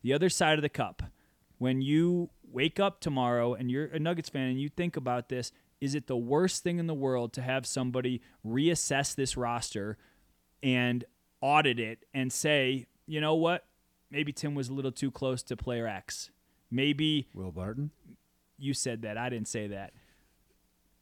the 0.02 0.12
other 0.12 0.28
side 0.28 0.58
of 0.58 0.62
the 0.62 0.68
cup, 0.68 1.04
when 1.60 1.82
you 1.82 2.30
wake 2.50 2.80
up 2.80 3.00
tomorrow 3.00 3.52
and 3.52 3.70
you're 3.70 3.84
a 3.84 3.98
Nuggets 3.98 4.30
fan 4.30 4.48
and 4.48 4.58
you 4.58 4.70
think 4.70 4.96
about 4.96 5.28
this, 5.28 5.52
is 5.78 5.94
it 5.94 6.06
the 6.06 6.16
worst 6.16 6.62
thing 6.62 6.78
in 6.78 6.86
the 6.86 6.94
world 6.94 7.34
to 7.34 7.42
have 7.42 7.66
somebody 7.66 8.22
reassess 8.44 9.14
this 9.14 9.36
roster 9.36 9.98
and 10.62 11.04
audit 11.42 11.78
it 11.78 12.06
and 12.14 12.32
say, 12.32 12.86
you 13.06 13.20
know 13.20 13.34
what? 13.34 13.66
Maybe 14.10 14.32
Tim 14.32 14.54
was 14.54 14.70
a 14.70 14.72
little 14.72 14.90
too 14.90 15.10
close 15.10 15.42
to 15.44 15.56
player 15.56 15.86
X. 15.86 16.30
Maybe 16.70 17.28
Will 17.34 17.52
Barton. 17.52 17.90
You 18.58 18.72
said 18.72 19.02
that. 19.02 19.18
I 19.18 19.28
didn't 19.28 19.48
say 19.48 19.66
that. 19.66 19.92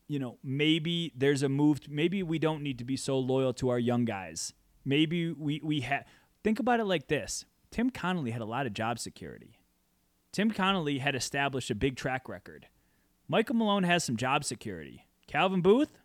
You 0.09 0.19
know, 0.19 0.39
maybe 0.43 1.13
there's 1.17 1.45
a 1.45 1.49
move. 1.49 1.83
To, 1.83 1.91
maybe 1.91 2.25
we 2.25 2.41
don't 2.41 2.65
need 2.65 2.79
to 2.79 2.85
be 2.85 2.97
so 2.97 3.17
loyal 3.17 3.53
to 3.55 3.69
our 3.69 3.79
young 3.79 4.05
guys. 4.05 4.55
Maybe 4.85 5.31
we 5.31 5.61
we 5.63 5.83
have. 5.83 6.05
Think 6.43 6.59
about 6.59 6.81
it 6.81 6.85
like 6.85 7.07
this: 7.07 7.45
Tim 7.71 7.91
Connolly 7.91 8.33
had 8.33 8.41
a 8.41 8.47
lot 8.47 8.67
of 8.67 8.73
job 8.73 8.99
security. 8.99 9.58
Tim 10.39 10.53
Connolly 10.53 10.99
had 10.99 11.17
established 11.17 11.69
a 11.69 11.75
big 11.75 11.97
track 11.97 12.29
record. 12.29 12.69
Michael 13.27 13.57
Malone 13.57 13.83
has 13.83 14.05
some 14.05 14.17
job 14.17 14.45
security. 14.45 15.05
Calvin 15.27 15.63
Booth, 15.63 15.99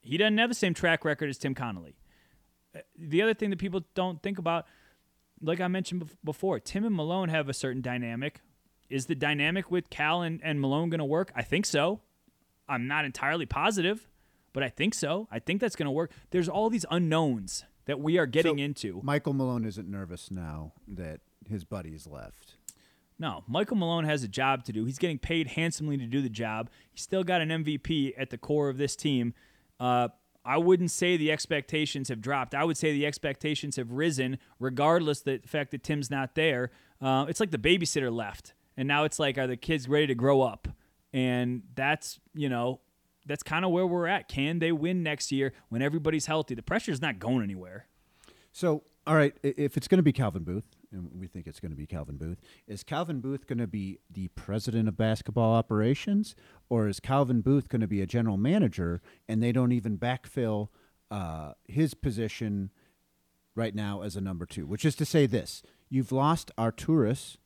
he 0.00 0.16
doesn't 0.16 0.38
have 0.38 0.48
the 0.48 0.54
same 0.54 0.72
track 0.72 1.04
record 1.04 1.28
as 1.28 1.36
Tim 1.36 1.54
Connolly. 1.54 1.94
Uh, 2.74 2.78
the 2.96 3.20
other 3.20 3.34
thing 3.34 3.50
that 3.50 3.58
people 3.58 3.84
don't 3.94 4.22
think 4.22 4.38
about, 4.38 4.64
like 5.42 5.60
I 5.60 5.68
mentioned 5.68 6.08
before, 6.24 6.58
Tim 6.58 6.86
and 6.86 6.96
Malone 6.96 7.28
have 7.28 7.50
a 7.50 7.52
certain 7.52 7.82
dynamic. 7.82 8.40
Is 8.88 9.04
the 9.04 9.14
dynamic 9.14 9.70
with 9.70 9.90
Cal 9.90 10.22
and, 10.22 10.40
and 10.42 10.58
Malone 10.58 10.88
going 10.88 11.00
to 11.00 11.04
work? 11.04 11.30
I 11.36 11.42
think 11.42 11.66
so. 11.66 12.00
I'm 12.66 12.86
not 12.86 13.04
entirely 13.04 13.44
positive, 13.44 14.08
but 14.54 14.62
I 14.62 14.70
think 14.70 14.94
so. 14.94 15.28
I 15.30 15.38
think 15.38 15.60
that's 15.60 15.76
going 15.76 15.84
to 15.84 15.92
work. 15.92 16.12
There's 16.30 16.48
all 16.48 16.70
these 16.70 16.86
unknowns 16.90 17.66
that 17.84 18.00
we 18.00 18.16
are 18.16 18.24
getting 18.24 18.56
so 18.56 18.64
into. 18.64 19.00
Michael 19.04 19.34
Malone 19.34 19.66
isn't 19.66 19.86
nervous 19.86 20.30
now 20.30 20.72
that 20.88 21.20
his 21.46 21.64
buddies 21.64 22.06
left. 22.06 22.56
No, 23.18 23.44
Michael 23.46 23.76
Malone 23.76 24.04
has 24.04 24.24
a 24.24 24.28
job 24.28 24.64
to 24.64 24.72
do. 24.72 24.84
He's 24.84 24.98
getting 24.98 25.18
paid 25.18 25.48
handsomely 25.48 25.96
to 25.96 26.06
do 26.06 26.20
the 26.20 26.28
job. 26.28 26.68
He's 26.92 27.02
still 27.02 27.22
got 27.22 27.40
an 27.40 27.48
MVP 27.48 28.14
at 28.18 28.30
the 28.30 28.38
core 28.38 28.68
of 28.68 28.76
this 28.76 28.96
team. 28.96 29.34
Uh, 29.78 30.08
I 30.44 30.58
wouldn't 30.58 30.90
say 30.90 31.16
the 31.16 31.32
expectations 31.32 32.08
have 32.08 32.20
dropped. 32.20 32.54
I 32.54 32.64
would 32.64 32.76
say 32.76 32.92
the 32.92 33.06
expectations 33.06 33.76
have 33.76 33.92
risen, 33.92 34.38
regardless 34.58 35.22
the 35.22 35.40
fact 35.46 35.70
that 35.70 35.82
Tim's 35.82 36.10
not 36.10 36.34
there. 36.34 36.70
Uh, 37.00 37.26
it's 37.28 37.40
like 37.40 37.50
the 37.50 37.58
babysitter 37.58 38.14
left, 38.14 38.52
and 38.76 38.86
now 38.86 39.04
it's 39.04 39.18
like, 39.18 39.38
are 39.38 39.46
the 39.46 39.56
kids 39.56 39.88
ready 39.88 40.06
to 40.08 40.14
grow 40.14 40.42
up? 40.42 40.68
And 41.12 41.62
that's 41.74 42.18
you 42.34 42.48
know, 42.48 42.80
that's 43.26 43.42
kind 43.42 43.64
of 43.64 43.70
where 43.70 43.86
we're 43.86 44.06
at. 44.06 44.28
Can 44.28 44.58
they 44.58 44.72
win 44.72 45.02
next 45.02 45.32
year 45.32 45.52
when 45.68 45.80
everybody's 45.80 46.26
healthy? 46.26 46.54
The 46.54 46.62
pressure's 46.62 47.00
not 47.00 47.18
going 47.18 47.42
anywhere. 47.42 47.86
So, 48.52 48.82
all 49.06 49.14
right, 49.14 49.34
if 49.42 49.76
it's 49.76 49.88
going 49.88 49.98
to 49.98 50.02
be 50.02 50.12
Calvin 50.12 50.44
Booth, 50.44 50.68
and 50.94 51.10
we 51.18 51.26
think 51.26 51.46
it's 51.46 51.60
going 51.60 51.72
to 51.72 51.76
be 51.76 51.86
Calvin 51.86 52.16
Booth. 52.16 52.38
Is 52.66 52.82
Calvin 52.82 53.20
Booth 53.20 53.46
going 53.46 53.58
to 53.58 53.66
be 53.66 53.98
the 54.10 54.28
president 54.28 54.88
of 54.88 54.96
basketball 54.96 55.54
operations, 55.54 56.34
or 56.68 56.88
is 56.88 57.00
Calvin 57.00 57.40
Booth 57.40 57.68
going 57.68 57.80
to 57.80 57.88
be 57.88 58.00
a 58.00 58.06
general 58.06 58.36
manager 58.36 59.02
and 59.28 59.42
they 59.42 59.52
don't 59.52 59.72
even 59.72 59.98
backfill 59.98 60.68
uh, 61.10 61.52
his 61.64 61.94
position 61.94 62.70
right 63.54 63.74
now 63.74 64.02
as 64.02 64.16
a 64.16 64.20
number 64.20 64.46
two, 64.46 64.66
which 64.66 64.84
is 64.84 64.94
to 64.96 65.04
say 65.04 65.26
this: 65.26 65.62
you've 65.88 66.12
lost 66.12 66.50
Arturas 66.56 67.36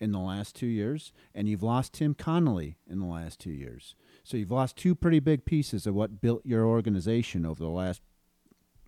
in 0.00 0.12
the 0.12 0.18
last 0.18 0.56
two 0.56 0.66
years, 0.66 1.12
and 1.34 1.48
you've 1.48 1.62
lost 1.62 1.94
Tim 1.94 2.14
Connolly 2.14 2.76
in 2.86 2.98
the 2.98 3.06
last 3.06 3.38
two 3.38 3.52
years. 3.52 3.94
So 4.22 4.36
you've 4.36 4.50
lost 4.50 4.76
two 4.76 4.94
pretty 4.94 5.20
big 5.20 5.44
pieces 5.44 5.86
of 5.86 5.94
what 5.94 6.20
built 6.20 6.44
your 6.44 6.66
organization 6.66 7.46
over 7.46 7.62
the 7.62 7.70
last 7.70 8.02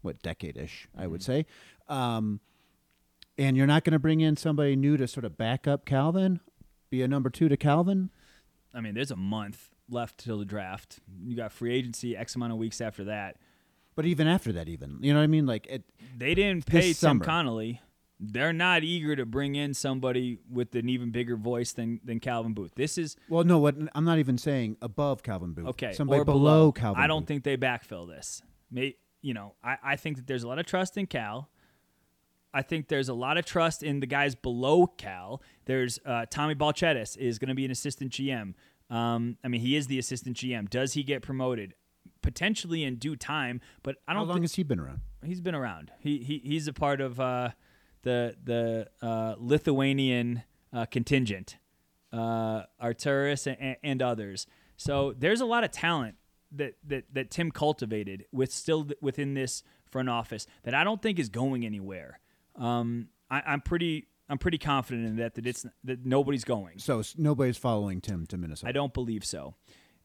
what 0.02 0.22
decade 0.22 0.56
ish, 0.56 0.88
I 0.96 1.06
would 1.06 1.22
say. 1.22 1.46
Um, 1.88 2.40
and 3.38 3.56
you're 3.56 3.66
not 3.66 3.84
going 3.84 3.92
to 3.92 3.98
bring 3.98 4.20
in 4.20 4.36
somebody 4.36 4.76
new 4.76 4.96
to 4.96 5.06
sort 5.06 5.24
of 5.24 5.36
back 5.36 5.66
up 5.66 5.84
Calvin, 5.84 6.40
be 6.90 7.02
a 7.02 7.08
number 7.08 7.30
two 7.30 7.48
to 7.48 7.56
Calvin. 7.56 8.10
I 8.74 8.80
mean, 8.80 8.94
there's 8.94 9.10
a 9.10 9.16
month 9.16 9.70
left 9.88 10.18
till 10.18 10.38
the 10.38 10.44
draft. 10.44 11.00
You 11.24 11.36
got 11.36 11.52
free 11.52 11.74
agency 11.74 12.16
X 12.16 12.34
amount 12.34 12.52
of 12.52 12.58
weeks 12.58 12.80
after 12.80 13.04
that. 13.04 13.36
But 13.94 14.04
even 14.04 14.28
after 14.28 14.52
that, 14.52 14.68
even 14.68 14.98
you 15.00 15.12
know 15.12 15.20
what 15.20 15.24
I 15.24 15.28
mean? 15.28 15.46
Like 15.46 15.66
it, 15.66 15.84
They 16.16 16.34
didn't 16.34 16.66
pay 16.66 16.92
Tim. 16.92 17.20
Connolly. 17.20 17.80
They're 18.18 18.52
not 18.52 18.82
eager 18.82 19.14
to 19.14 19.26
bring 19.26 19.56
in 19.56 19.74
somebody 19.74 20.38
with 20.50 20.74
an 20.74 20.88
even 20.88 21.10
bigger 21.10 21.36
voice 21.36 21.72
than 21.72 22.00
than 22.04 22.20
Calvin 22.20 22.54
Booth. 22.54 22.74
This 22.74 22.98
is 22.98 23.16
well, 23.28 23.44
no, 23.44 23.58
what 23.58 23.74
I'm 23.94 24.04
not 24.04 24.18
even 24.18 24.38
saying 24.38 24.76
above 24.82 25.22
Calvin 25.22 25.52
Booth. 25.52 25.68
okay. 25.68 25.92
somebody 25.92 26.20
or 26.20 26.24
below, 26.24 26.72
Calvin. 26.72 27.02
I 27.02 27.06
don't 27.06 27.22
Booth. 27.22 27.28
think 27.28 27.44
they 27.44 27.56
backfill 27.56 28.06
this. 28.06 28.42
May 28.70 28.96
you 29.22 29.34
know? 29.34 29.54
I, 29.64 29.76
I 29.82 29.96
think 29.96 30.16
that 30.16 30.26
there's 30.26 30.44
a 30.44 30.48
lot 30.48 30.58
of 30.58 30.66
trust 30.66 30.96
in 30.96 31.06
Cal. 31.06 31.48
I 32.56 32.62
think 32.62 32.88
there's 32.88 33.10
a 33.10 33.14
lot 33.14 33.36
of 33.36 33.44
trust 33.44 33.82
in 33.82 34.00
the 34.00 34.06
guys 34.06 34.34
below 34.34 34.86
Cal. 34.86 35.42
There's 35.66 36.00
uh, 36.06 36.24
Tommy 36.30 36.54
Balcetis 36.54 37.14
is 37.18 37.38
going 37.38 37.50
to 37.50 37.54
be 37.54 37.66
an 37.66 37.70
assistant 37.70 38.12
GM. 38.12 38.54
Um, 38.88 39.36
I 39.44 39.48
mean, 39.48 39.60
he 39.60 39.76
is 39.76 39.88
the 39.88 39.98
assistant 39.98 40.38
GM. 40.38 40.70
Does 40.70 40.94
he 40.94 41.02
get 41.02 41.20
promoted? 41.20 41.74
Potentially 42.22 42.82
in 42.82 42.96
due 42.96 43.14
time, 43.14 43.60
but 43.82 43.96
I 44.08 44.14
don't. 44.14 44.22
How 44.22 44.28
long 44.28 44.36
think, 44.36 44.44
has 44.44 44.54
he 44.54 44.62
been 44.62 44.80
around? 44.80 45.00
he's 45.22 45.40
been 45.40 45.54
around. 45.54 45.92
He, 46.00 46.18
he 46.18 46.38
he's 46.38 46.66
a 46.66 46.72
part 46.72 47.00
of 47.00 47.20
uh, 47.20 47.50
the 48.02 48.36
the 48.42 48.88
uh, 49.02 49.34
Lithuanian 49.38 50.42
uh, 50.72 50.86
contingent, 50.86 51.58
uh, 52.12 52.62
Arturas 52.82 53.46
and, 53.46 53.76
and 53.82 54.02
others. 54.02 54.46
So 54.76 55.14
there's 55.16 55.40
a 55.40 55.46
lot 55.46 55.62
of 55.62 55.70
talent 55.70 56.16
that, 56.52 56.74
that 56.86 57.04
that 57.12 57.30
Tim 57.30 57.50
cultivated 57.50 58.24
with 58.32 58.50
still 58.50 58.88
within 59.00 59.34
this 59.34 59.62
front 59.84 60.08
office 60.08 60.46
that 60.64 60.74
I 60.74 60.84
don't 60.84 61.02
think 61.02 61.18
is 61.18 61.28
going 61.28 61.64
anywhere. 61.64 62.18
Um, 62.58 63.08
I, 63.30 63.42
I'm 63.46 63.60
pretty 63.60 64.06
I'm 64.28 64.38
pretty 64.38 64.58
confident 64.58 65.06
in 65.06 65.16
that 65.16 65.34
that 65.34 65.46
it's 65.46 65.66
that 65.84 66.04
nobody's 66.04 66.44
going. 66.44 66.78
So 66.78 67.00
s- 67.00 67.14
nobody's 67.16 67.56
following 67.56 68.00
Tim 68.00 68.26
to 68.26 68.36
Minnesota. 68.36 68.68
I 68.68 68.72
don't 68.72 68.92
believe 68.94 69.24
so. 69.24 69.54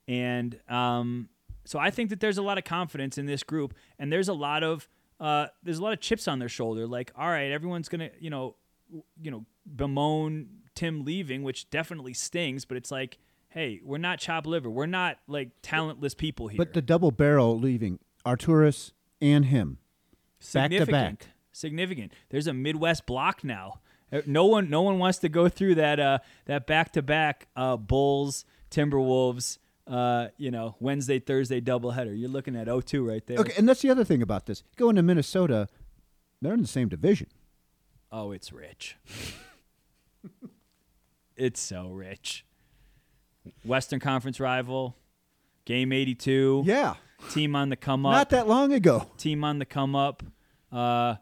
And 0.07 0.59
um, 0.67 1.29
so 1.65 1.79
I 1.79 1.91
think 1.91 2.09
that 2.09 2.19
there's 2.19 2.37
a 2.37 2.41
lot 2.41 2.57
of 2.57 2.63
confidence 2.63 3.17
in 3.17 3.25
this 3.25 3.43
group, 3.43 3.73
and 3.99 4.11
there's 4.11 4.27
a 4.27 4.33
lot 4.33 4.63
of 4.63 4.87
uh, 5.19 5.47
there's 5.63 5.77
a 5.79 5.83
lot 5.83 5.93
of 5.93 5.99
chips 5.99 6.27
on 6.27 6.39
their 6.39 6.49
shoulder. 6.49 6.87
Like, 6.87 7.11
all 7.15 7.29
right, 7.29 7.51
everyone's 7.51 7.87
gonna 7.89 8.09
you 8.19 8.29
know 8.29 8.55
w- 8.89 9.03
you 9.21 9.31
know 9.31 9.45
bemoan 9.65 10.47
Tim 10.75 11.05
leaving, 11.05 11.43
which 11.43 11.69
definitely 11.69 12.13
stings. 12.13 12.65
But 12.65 12.77
it's 12.77 12.91
like, 12.91 13.17
hey, 13.49 13.79
we're 13.83 13.97
not 13.99 14.19
chop 14.19 14.45
liver. 14.47 14.69
We're 14.69 14.85
not 14.87 15.17
like 15.27 15.49
talentless 15.61 16.13
people 16.15 16.47
here. 16.47 16.57
But 16.57 16.73
the 16.73 16.81
double 16.81 17.11
barrel 17.11 17.57
leaving 17.59 17.99
Arturas 18.25 18.91
and 19.21 19.45
him. 19.45 19.77
back 20.53 20.69
to 20.71 20.77
significant. 20.77 21.19
back. 21.19 21.27
Significant. 21.51 22.11
There's 22.29 22.47
a 22.47 22.53
Midwest 22.53 23.05
block 23.05 23.43
now. 23.43 23.79
Uh, 24.11 24.21
No 24.25 24.45
one, 24.45 24.69
no 24.69 24.81
one 24.81 24.99
wants 24.99 25.17
to 25.19 25.29
go 25.29 25.49
through 25.49 25.75
that 25.75 25.99
uh, 25.99 26.19
that 26.45 26.67
back 26.67 26.91
to 26.93 27.01
back 27.01 27.47
Bulls 27.55 28.45
Timberwolves. 28.69 29.57
Uh, 29.87 30.27
you 30.37 30.51
know, 30.51 30.75
Wednesday 30.79 31.19
Thursday 31.19 31.59
doubleheader. 31.59 32.17
You're 32.17 32.29
looking 32.29 32.55
at 32.55 32.67
0-2 32.67 33.05
right 33.05 33.25
there. 33.25 33.39
Okay, 33.39 33.53
and 33.57 33.67
that's 33.67 33.81
the 33.81 33.89
other 33.89 34.05
thing 34.05 34.21
about 34.21 34.45
this. 34.45 34.63
Going 34.77 34.95
to 34.95 35.01
Minnesota, 35.01 35.67
they're 36.41 36.53
in 36.53 36.61
the 36.61 36.67
same 36.67 36.87
division. 36.87 37.27
Oh, 38.11 38.31
it's 38.31 38.53
rich. 38.53 38.95
it's 41.35 41.59
so 41.59 41.89
rich. 41.89 42.45
Western 43.65 43.99
Conference 43.99 44.39
rival, 44.39 44.95
game 45.65 45.91
82. 45.91 46.63
Yeah, 46.65 46.95
Team 47.31 47.55
on 47.55 47.69
the 47.69 47.75
come 47.75 48.05
up. 48.05 48.13
not 48.13 48.29
that 48.31 48.47
long 48.47 48.71
ago. 48.73 49.07
team 49.17 49.43
on 49.43 49.59
the 49.59 49.65
come 49.65 49.95
up. 49.95 50.23
Uh, 50.71 51.15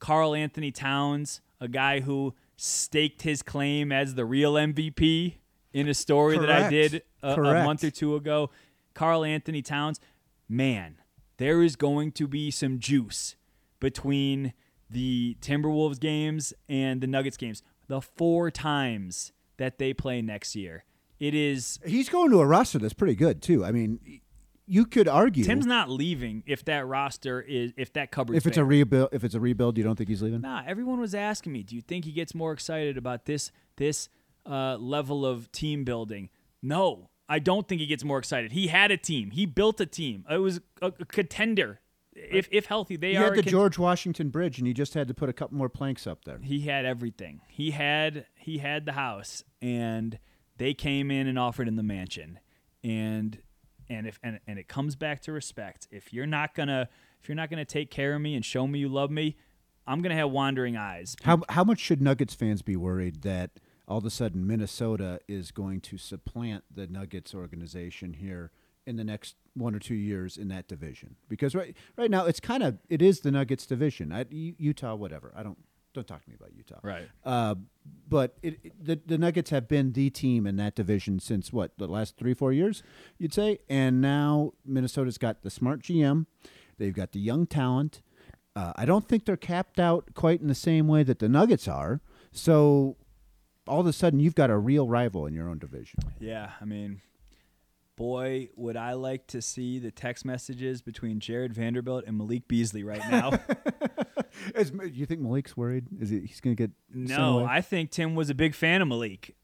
Karl-Anthony 0.00 0.72
Towns, 0.72 1.40
a 1.60 1.68
guy 1.68 2.00
who 2.00 2.34
staked 2.56 3.22
his 3.22 3.42
claim 3.42 3.92
as 3.92 4.14
the 4.14 4.24
real 4.24 4.54
MVP 4.54 5.36
in 5.72 5.88
a 5.88 5.94
story 5.94 6.36
that 6.38 6.50
I 6.50 6.68
did 6.68 7.02
uh, 7.22 7.36
a, 7.38 7.42
a 7.42 7.64
month 7.64 7.84
or 7.84 7.90
two 7.90 8.16
ago. 8.16 8.50
Karl-Anthony 8.94 9.62
Towns, 9.62 10.00
man, 10.48 10.96
there 11.36 11.62
is 11.62 11.76
going 11.76 12.12
to 12.12 12.26
be 12.26 12.50
some 12.50 12.80
juice 12.80 13.36
between 13.78 14.52
the 14.90 15.36
Timberwolves 15.40 16.00
games 16.00 16.52
and 16.68 17.00
the 17.00 17.06
Nuggets 17.06 17.36
games. 17.36 17.62
The 17.86 18.00
four 18.00 18.50
times 18.50 19.32
that 19.56 19.78
they 19.78 19.94
play 19.94 20.22
next 20.22 20.56
year. 20.56 20.84
It 21.18 21.34
is 21.34 21.78
He's 21.84 22.08
going 22.08 22.30
to 22.30 22.40
a 22.40 22.46
roster 22.46 22.78
that's 22.78 22.94
pretty 22.94 23.14
good 23.14 23.42
too. 23.42 23.64
I 23.64 23.72
mean, 23.72 24.20
you 24.70 24.86
could 24.86 25.08
argue 25.08 25.42
Tim's 25.44 25.66
not 25.66 25.90
leaving 25.90 26.44
if 26.46 26.64
that 26.66 26.86
roster 26.86 27.40
is 27.40 27.72
if 27.76 27.92
that 27.94 28.10
cupboard 28.12 28.36
if 28.36 28.46
it's 28.46 28.56
a 28.56 28.64
rebuild. 28.64 29.08
If 29.12 29.24
it's 29.24 29.34
a 29.34 29.40
rebuild, 29.40 29.76
you 29.76 29.84
don't 29.84 29.96
think 29.96 30.08
he's 30.08 30.22
leaving? 30.22 30.40
Nah, 30.42 30.62
everyone 30.66 31.00
was 31.00 31.14
asking 31.14 31.52
me, 31.52 31.62
do 31.64 31.74
you 31.74 31.82
think 31.82 32.04
he 32.04 32.12
gets 32.12 32.34
more 32.34 32.52
excited 32.52 32.96
about 32.96 33.24
this 33.26 33.50
this 33.76 34.08
uh, 34.46 34.76
level 34.76 35.26
of 35.26 35.50
team 35.52 35.84
building? 35.84 36.30
No, 36.62 37.10
I 37.28 37.38
don't 37.40 37.66
think 37.66 37.80
he 37.80 37.86
gets 37.86 38.04
more 38.04 38.18
excited. 38.18 38.52
He 38.52 38.68
had 38.68 38.90
a 38.90 38.96
team. 38.96 39.30
He 39.32 39.44
built 39.46 39.80
a 39.80 39.86
team. 39.86 40.24
It 40.30 40.38
was 40.38 40.60
a, 40.80 40.86
a 41.00 41.04
contender. 41.04 41.80
If 42.14 42.48
if 42.52 42.66
healthy, 42.66 42.96
they 42.96 43.10
He 43.12 43.16
are. 43.16 43.24
had 43.24 43.34
the 43.34 43.42
con- 43.42 43.50
George 43.50 43.78
Washington 43.78 44.28
Bridge, 44.30 44.58
and 44.58 44.66
he 44.66 44.72
just 44.74 44.94
had 44.94 45.08
to 45.08 45.14
put 45.14 45.28
a 45.28 45.32
couple 45.32 45.56
more 45.58 45.68
planks 45.68 46.06
up 46.06 46.24
there. 46.24 46.38
he 46.42 46.60
had 46.60 46.84
everything. 46.84 47.40
He 47.48 47.70
had 47.72 48.26
he 48.36 48.58
had 48.58 48.84
the 48.86 48.92
house, 48.92 49.42
and 49.62 50.18
they 50.58 50.74
came 50.74 51.10
in 51.10 51.26
and 51.26 51.38
offered 51.38 51.66
him 51.66 51.76
the 51.76 51.82
mansion, 51.82 52.38
and 52.84 53.38
and 53.90 54.06
if 54.06 54.18
and, 54.22 54.40
and 54.46 54.58
it 54.58 54.68
comes 54.68 54.96
back 54.96 55.20
to 55.22 55.32
respect. 55.32 55.88
If 55.90 56.12
you're 56.14 56.26
not 56.26 56.54
gonna 56.54 56.88
if 57.20 57.28
you're 57.28 57.36
not 57.36 57.50
gonna 57.50 57.64
take 57.66 57.90
care 57.90 58.14
of 58.14 58.22
me 58.22 58.34
and 58.34 58.44
show 58.44 58.66
me 58.66 58.78
you 58.78 58.88
love 58.88 59.10
me, 59.10 59.36
I'm 59.86 60.00
gonna 60.00 60.14
have 60.14 60.30
wandering 60.30 60.76
eyes. 60.76 61.16
How 61.24 61.42
how 61.50 61.64
much 61.64 61.80
should 61.80 62.00
Nuggets 62.00 62.34
fans 62.34 62.62
be 62.62 62.76
worried 62.76 63.22
that 63.22 63.50
all 63.86 63.98
of 63.98 64.06
a 64.06 64.10
sudden 64.10 64.46
Minnesota 64.46 65.20
is 65.28 65.50
going 65.50 65.80
to 65.82 65.98
supplant 65.98 66.64
the 66.72 66.86
Nuggets 66.86 67.34
organization 67.34 68.14
here 68.14 68.52
in 68.86 68.96
the 68.96 69.04
next 69.04 69.34
one 69.54 69.74
or 69.74 69.80
two 69.80 69.94
years 69.94 70.36
in 70.36 70.48
that 70.48 70.68
division? 70.68 71.16
Because 71.28 71.54
right 71.54 71.76
right 71.96 72.10
now 72.10 72.24
it's 72.24 72.40
kind 72.40 72.62
of 72.62 72.78
it 72.88 73.02
is 73.02 73.20
the 73.20 73.32
Nuggets 73.32 73.66
division. 73.66 74.12
I, 74.12 74.24
Utah, 74.30 74.94
whatever. 74.94 75.32
I 75.36 75.42
don't 75.42 75.58
don't 75.92 76.06
talk 76.06 76.22
to 76.24 76.30
me 76.30 76.36
about 76.38 76.52
Utah. 76.54 76.78
Right. 76.82 77.08
Uh, 77.24 77.56
but 78.08 78.36
it, 78.42 78.58
it- 78.62 78.84
the 78.84 79.00
the 79.04 79.18
Nuggets 79.18 79.50
have 79.50 79.66
been 79.68 79.92
the 79.92 80.10
team 80.10 80.46
in 80.46 80.56
that 80.56 80.74
division 80.74 81.18
since 81.20 81.52
what 81.52 81.76
the 81.78 81.86
last 81.88 82.16
three 82.16 82.34
four 82.34 82.52
years, 82.52 82.82
you'd 83.18 83.34
say, 83.34 83.58
and 83.68 84.00
now 84.00 84.52
Minnesota's 84.64 85.18
got 85.18 85.42
the 85.42 85.50
smart 85.50 85.82
GM, 85.82 86.26
they've 86.78 86.94
got 86.94 87.12
the 87.12 87.20
young 87.20 87.46
talent. 87.46 88.02
Uh, 88.56 88.72
I 88.76 88.84
don't 88.84 89.06
think 89.08 89.24
they're 89.26 89.36
capped 89.36 89.78
out 89.78 90.10
quite 90.14 90.40
in 90.40 90.48
the 90.48 90.54
same 90.54 90.88
way 90.88 91.02
that 91.04 91.18
the 91.20 91.28
Nuggets 91.28 91.68
are. 91.68 92.00
So 92.32 92.96
all 93.66 93.80
of 93.80 93.86
a 93.86 93.92
sudden, 93.92 94.18
you've 94.20 94.34
got 94.34 94.50
a 94.50 94.58
real 94.58 94.88
rival 94.88 95.26
in 95.26 95.34
your 95.34 95.48
own 95.48 95.58
division. 95.58 96.00
Yeah, 96.18 96.50
I 96.60 96.64
mean, 96.64 97.00
boy, 97.96 98.48
would 98.56 98.76
I 98.76 98.94
like 98.94 99.26
to 99.28 99.40
see 99.40 99.78
the 99.78 99.90
text 99.92 100.24
messages 100.24 100.82
between 100.82 101.20
Jarred 101.20 101.54
Vanderbilt 101.54 102.04
and 102.06 102.18
Malik 102.18 102.48
Beasley 102.48 102.82
right 102.82 103.02
now. 103.10 103.30
Is, 104.54 104.70
do 104.70 104.88
you 104.92 105.06
think 105.06 105.20
Malik's 105.20 105.56
worried? 105.56 105.86
Is 106.00 106.10
he, 106.10 106.20
he's 106.20 106.40
going 106.40 106.56
to 106.56 106.62
get 106.62 106.70
no. 106.92 107.44
I 107.44 107.60
think 107.60 107.90
Tim 107.90 108.14
was 108.14 108.30
a 108.30 108.34
big 108.34 108.54
fan 108.54 108.82
of 108.82 108.88
Malik, 108.88 109.34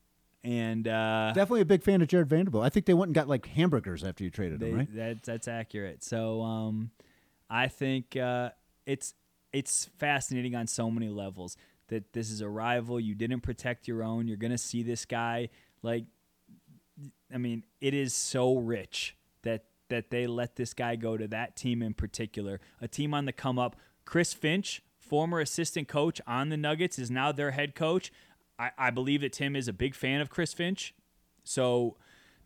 and 0.44 0.86
uh, 0.86 1.32
Definitely 1.34 1.62
a 1.62 1.66
big 1.66 1.82
fan 1.82 2.02
of 2.02 2.08
Jarred 2.08 2.28
Vanderbilt. 2.28 2.64
I 2.64 2.68
think 2.68 2.86
they 2.86 2.94
went 2.94 3.08
and 3.08 3.14
got 3.14 3.28
like 3.28 3.46
hamburgers 3.46 4.04
after 4.04 4.24
you 4.24 4.30
traded 4.30 4.60
they, 4.60 4.70
him, 4.70 4.76
right? 4.76 4.88
that's 4.94 5.26
that's 5.26 5.48
accurate. 5.48 6.02
So 6.04 6.42
um, 6.42 6.90
I 7.50 7.68
think 7.68 8.16
uh, 8.16 8.50
it's 8.86 9.14
it's 9.52 9.90
fascinating 9.98 10.54
on 10.54 10.66
so 10.66 10.90
many 10.90 11.08
levels 11.08 11.56
that 11.88 12.12
this 12.12 12.30
is 12.30 12.40
a 12.40 12.48
rival. 12.48 12.98
You 12.98 13.14
didn't 13.14 13.40
protect 13.40 13.88
your 13.88 14.02
own. 14.02 14.28
You're 14.28 14.36
gonna 14.36 14.58
see 14.58 14.82
this 14.82 15.04
guy 15.04 15.48
like 15.82 16.04
I 17.32 17.38
mean, 17.38 17.64
it 17.80 17.94
is 17.94 18.14
so 18.14 18.56
rich 18.56 19.16
that 19.42 19.64
that 19.88 20.10
they 20.10 20.26
let 20.26 20.56
this 20.56 20.74
guy 20.74 20.96
go 20.96 21.16
to 21.16 21.28
that 21.28 21.56
team 21.56 21.82
in 21.82 21.94
particular. 21.94 22.60
A 22.80 22.88
team 22.88 23.14
on 23.14 23.24
the 23.24 23.32
come 23.32 23.58
up. 23.58 23.76
Chris 24.06 24.32
Finch, 24.32 24.82
former 24.98 25.40
assistant 25.40 25.88
coach 25.88 26.20
on 26.26 26.48
the 26.48 26.56
Nuggets, 26.56 26.98
is 26.98 27.10
now 27.10 27.32
their 27.32 27.50
head 27.50 27.74
coach. 27.74 28.10
I, 28.58 28.70
I 28.78 28.90
believe 28.90 29.20
that 29.20 29.34
Tim 29.34 29.54
is 29.54 29.68
a 29.68 29.72
big 29.74 29.94
fan 29.94 30.22
of 30.22 30.30
Chris 30.30 30.54
Finch. 30.54 30.94
So 31.44 31.96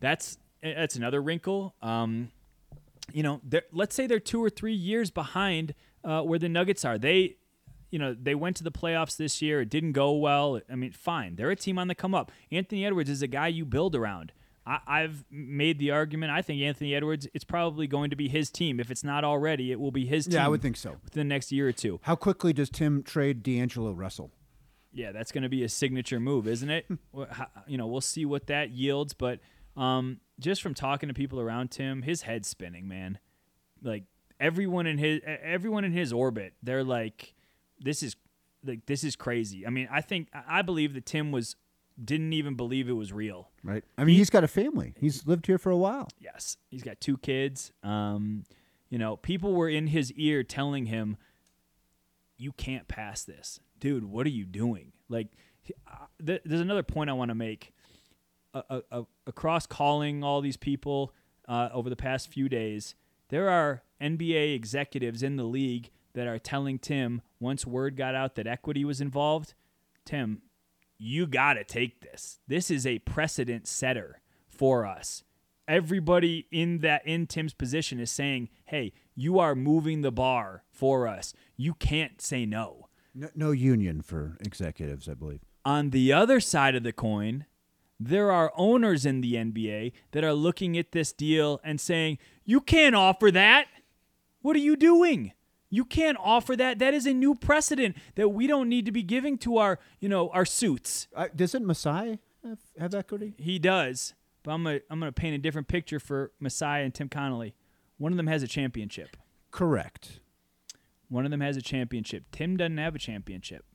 that's 0.01 0.37
that's 0.61 0.95
another 0.95 1.21
wrinkle. 1.21 1.75
Um, 1.81 2.31
you 3.13 3.23
know, 3.23 3.41
let's 3.71 3.95
say 3.95 4.07
they're 4.07 4.19
two 4.19 4.43
or 4.43 4.49
three 4.49 4.73
years 4.73 5.09
behind 5.09 5.73
uh, 6.03 6.21
where 6.21 6.39
the 6.39 6.49
Nuggets 6.49 6.85
are. 6.85 6.97
They, 6.97 7.37
you 7.89 7.99
know, 7.99 8.15
they 8.19 8.35
went 8.35 8.57
to 8.57 8.63
the 8.63 8.71
playoffs 8.71 9.17
this 9.17 9.41
year. 9.41 9.61
It 9.61 9.69
didn't 9.69 9.93
go 9.93 10.11
well. 10.13 10.59
I 10.69 10.75
mean, 10.75 10.91
fine. 10.91 11.35
They're 11.35 11.51
a 11.51 11.55
team 11.55 11.79
on 11.79 11.87
the 11.87 11.95
come 11.95 12.13
up. 12.13 12.31
Anthony 12.51 12.85
Edwards 12.85 13.09
is 13.09 13.21
a 13.21 13.27
guy 13.27 13.47
you 13.47 13.65
build 13.65 13.95
around. 13.95 14.33
I, 14.65 14.79
I've 14.85 15.25
made 15.31 15.79
the 15.79 15.91
argument. 15.91 16.31
I 16.31 16.41
think 16.41 16.61
Anthony 16.61 16.93
Edwards. 16.93 17.27
It's 17.33 17.43
probably 17.43 17.87
going 17.87 18.09
to 18.11 18.15
be 18.15 18.29
his 18.29 18.49
team. 18.49 18.79
If 18.79 18.91
it's 18.91 19.03
not 19.03 19.23
already, 19.23 19.71
it 19.71 19.79
will 19.79 19.91
be 19.91 20.05
his 20.05 20.25
team. 20.25 20.35
Yeah, 20.35 20.45
I 20.45 20.49
would 20.49 20.61
think 20.61 20.77
so. 20.77 20.97
within 21.03 21.27
the 21.27 21.33
next 21.33 21.51
year 21.51 21.67
or 21.67 21.71
two. 21.71 21.99
How 22.03 22.15
quickly 22.15 22.53
does 22.53 22.69
Tim 22.69 23.03
trade 23.03 23.43
D'Angelo 23.43 23.91
Russell? 23.91 24.31
Yeah, 24.93 25.11
that's 25.11 25.31
going 25.31 25.43
to 25.43 25.49
be 25.49 25.63
a 25.63 25.69
signature 25.69 26.19
move, 26.19 26.47
isn't 26.47 26.69
it? 26.69 26.85
You 27.65 27.77
know, 27.77 27.87
we'll 27.87 28.01
see 28.01 28.25
what 28.25 28.47
that 28.47 28.71
yields. 28.71 29.13
But 29.13 29.39
um, 29.77 30.19
just 30.39 30.61
from 30.61 30.73
talking 30.73 31.07
to 31.07 31.13
people 31.13 31.39
around 31.39 31.71
Tim, 31.71 32.01
his 32.01 32.23
head's 32.23 32.47
spinning, 32.47 32.87
man. 32.87 33.17
Like 33.81 34.03
everyone 34.39 34.87
in 34.87 34.97
his 34.97 35.21
everyone 35.25 35.85
in 35.85 35.93
his 35.93 36.11
orbit, 36.11 36.53
they're 36.61 36.83
like, 36.83 37.33
this 37.79 38.03
is 38.03 38.15
like 38.65 38.85
this 38.85 39.03
is 39.03 39.15
crazy. 39.15 39.65
I 39.65 39.69
mean, 39.69 39.87
I 39.91 40.01
think 40.01 40.27
I 40.47 40.61
believe 40.61 40.93
that 40.93 41.05
Tim 41.05 41.31
was 41.31 41.55
didn't 42.03 42.33
even 42.33 42.55
believe 42.55 42.89
it 42.89 42.93
was 42.93 43.11
real. 43.13 43.49
Right. 43.63 43.83
I 43.97 44.03
mean, 44.03 44.15
he's 44.15 44.29
got 44.29 44.43
a 44.43 44.47
family. 44.47 44.93
He's 44.99 45.25
lived 45.27 45.45
here 45.45 45.57
for 45.57 45.71
a 45.71 45.77
while. 45.77 46.07
Yes, 46.19 46.57
he's 46.69 46.83
got 46.83 46.99
two 46.99 47.17
kids. 47.17 47.71
Um, 47.83 48.43
you 48.89 48.97
know, 48.97 49.17
people 49.17 49.53
were 49.53 49.69
in 49.69 49.87
his 49.87 50.11
ear 50.13 50.43
telling 50.43 50.87
him, 50.87 51.17
"You 52.37 52.51
can't 52.51 52.87
pass 52.87 53.23
this, 53.23 53.59
dude. 53.79 54.03
What 54.05 54.25
are 54.25 54.31
you 54.31 54.45
doing?" 54.45 54.93
Like, 55.09 55.27
uh, 55.87 56.05
th- 56.25 56.41
there's 56.45 56.61
another 56.61 56.83
point 56.83 57.09
I 57.09 57.13
want 57.13 57.29
to 57.29 57.35
make. 57.35 57.73
Across 59.25 59.67
calling 59.67 60.23
all 60.25 60.41
these 60.41 60.57
people 60.57 61.13
uh, 61.47 61.69
over 61.71 61.89
the 61.89 61.95
past 61.95 62.27
few 62.27 62.49
days, 62.49 62.95
there 63.29 63.49
are 63.49 63.83
NBA 64.01 64.53
executives 64.53 65.23
in 65.23 65.37
the 65.37 65.45
league 65.45 65.89
that 66.13 66.27
are 66.27 66.39
telling 66.39 66.77
Tim 66.77 67.21
once 67.39 67.65
word 67.65 67.95
got 67.95 68.13
out 68.13 68.35
that 68.35 68.47
equity 68.47 68.83
was 68.83 68.99
involved, 68.99 69.53
Tim, 70.03 70.41
you 71.01 71.25
got 71.25 71.55
to 71.55 71.63
take 71.63 72.01
this. 72.01 72.39
This 72.47 72.69
is 72.69 72.85
a 72.85 72.99
precedent 72.99 73.67
setter 73.67 74.21
for 74.47 74.85
us. 74.85 75.23
Everybody 75.67 76.47
in 76.51 76.79
that 76.79 77.01
in 77.07 77.25
Tim's 77.25 77.53
position 77.55 77.99
is 77.99 78.11
saying, 78.11 78.49
"Hey, 78.65 78.93
you 79.15 79.39
are 79.39 79.55
moving 79.55 80.01
the 80.01 80.11
bar 80.11 80.63
for 80.71 81.07
us. 81.07 81.33
You 81.57 81.73
can't 81.73 82.21
say 82.21 82.45
no." 82.45 82.87
No, 83.15 83.29
no 83.33 83.51
union 83.51 84.01
for 84.01 84.37
executives, 84.41 85.09
I 85.09 85.15
believe. 85.15 85.41
On 85.65 85.89
the 85.89 86.13
other 86.13 86.39
side 86.39 86.75
of 86.75 86.83
the 86.83 86.93
coin, 86.93 87.45
there 87.99 88.31
are 88.31 88.53
owners 88.55 89.05
in 89.05 89.21
the 89.21 89.37
NBA 89.37 89.93
that 90.11 90.23
are 90.23 90.33
looking 90.33 90.77
at 90.77 90.91
this 90.91 91.11
deal 91.11 91.59
and 91.63 91.81
saying, 91.81 92.19
"You 92.45 92.61
can't 92.61 92.95
offer 92.95 93.31
that. 93.31 93.67
What 94.41 94.55
are 94.55 94.59
you 94.59 94.75
doing? 94.75 95.33
You 95.73 95.85
can't 95.85 96.17
offer 96.19 96.55
that. 96.57 96.79
That 96.79 96.93
is 96.93 97.07
a 97.07 97.13
new 97.13 97.33
precedent 97.33 97.95
that 98.15 98.29
we 98.29 98.45
don't 98.45 98.67
need 98.67 98.85
to 98.85 98.91
be 98.91 99.01
giving 99.01 99.37
to 99.39 99.57
our, 99.57 99.79
you 99.99 100.09
know, 100.09 100.29
our 100.29 100.45
suits." 100.45 101.07
Uh, 101.15 101.29
doesn't 101.33 101.65
Masai 101.65 102.19
have, 102.43 102.59
have 102.77 102.93
equity? 102.93 103.33
He 103.37 103.57
does, 103.57 104.13
but 104.43 104.51
I'm 104.51 104.63
gonna 104.63 104.81
I'm 104.89 104.99
gonna 104.99 105.13
paint 105.13 105.33
a 105.33 105.37
different 105.37 105.69
picture 105.69 105.99
for 105.99 106.33
Masai 106.39 106.83
and 106.83 106.93
Tim 106.93 107.07
Connolly. 107.07 107.55
One 107.97 108.11
of 108.11 108.17
them 108.17 108.27
has 108.27 108.43
a 108.43 108.47
championship. 108.47 109.15
Correct. 109.49 110.19
One 111.07 111.23
of 111.25 111.31
them 111.31 111.41
has 111.41 111.55
a 111.55 111.61
championship. 111.61 112.25
Tim 112.31 112.57
doesn't 112.57 112.77
have 112.77 112.95
a 112.95 112.99
championship, 112.99 113.65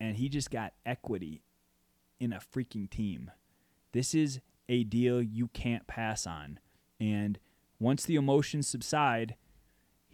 and 0.00 0.16
he 0.16 0.28
just 0.28 0.50
got 0.50 0.74
equity 0.84 1.42
in 2.20 2.32
a 2.32 2.38
freaking 2.38 2.88
team. 2.88 3.32
This 3.92 4.14
is 4.14 4.40
a 4.68 4.84
deal 4.84 5.20
you 5.20 5.48
can't 5.48 5.86
pass 5.88 6.26
on, 6.26 6.60
and 7.00 7.38
once 7.80 8.04
the 8.04 8.16
emotions 8.16 8.68
subside, 8.68 9.34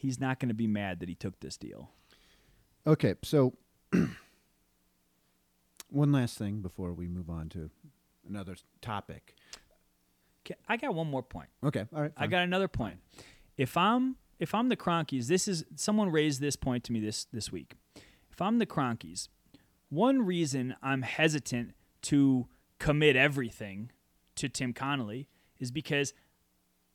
he's 0.02 0.18
not 0.18 0.40
going 0.40 0.48
to 0.48 0.54
be 0.54 0.66
mad 0.66 0.98
that 0.98 1.08
he 1.08 1.14
took 1.14 1.38
this 1.38 1.56
deal. 1.56 1.90
Okay, 2.84 3.14
so 3.22 3.54
one 5.88 6.10
last 6.10 6.36
thing 6.36 6.60
before 6.60 6.92
we 6.92 7.06
move 7.06 7.30
on 7.30 7.48
to 7.50 7.70
another 8.28 8.56
topic. 8.80 9.36
Ca- 10.46 10.56
I 10.68 10.76
got 10.76 10.92
one 10.94 11.06
more 11.08 11.22
point. 11.22 11.50
Okay, 11.62 11.84
all 11.94 12.02
right. 12.02 12.12
I 12.16 12.26
got 12.26 12.42
another 12.42 12.66
point. 12.66 12.96
If 13.56 13.76
I'm 13.76 14.16
if 14.40 14.56
I'm 14.56 14.68
the 14.68 14.76
Kroenkes, 14.76 15.28
this 15.28 15.46
is 15.46 15.64
someone 15.76 16.10
raised 16.10 16.40
this 16.40 16.56
point 16.56 16.82
to 16.84 16.92
me 16.92 16.98
this 16.98 17.26
this 17.26 17.52
week. 17.52 17.76
If 18.32 18.42
I'm 18.42 18.58
the 18.58 18.66
Kroenkes, 18.66 19.28
one 19.88 20.26
reason 20.26 20.74
I'm 20.82 21.02
hesitant 21.02 21.74
to 22.02 22.48
commit 22.80 23.14
everything 23.14 23.92
to 24.34 24.48
Tim 24.48 24.72
Connolly 24.72 25.28
is 25.60 25.70
because 25.70 26.12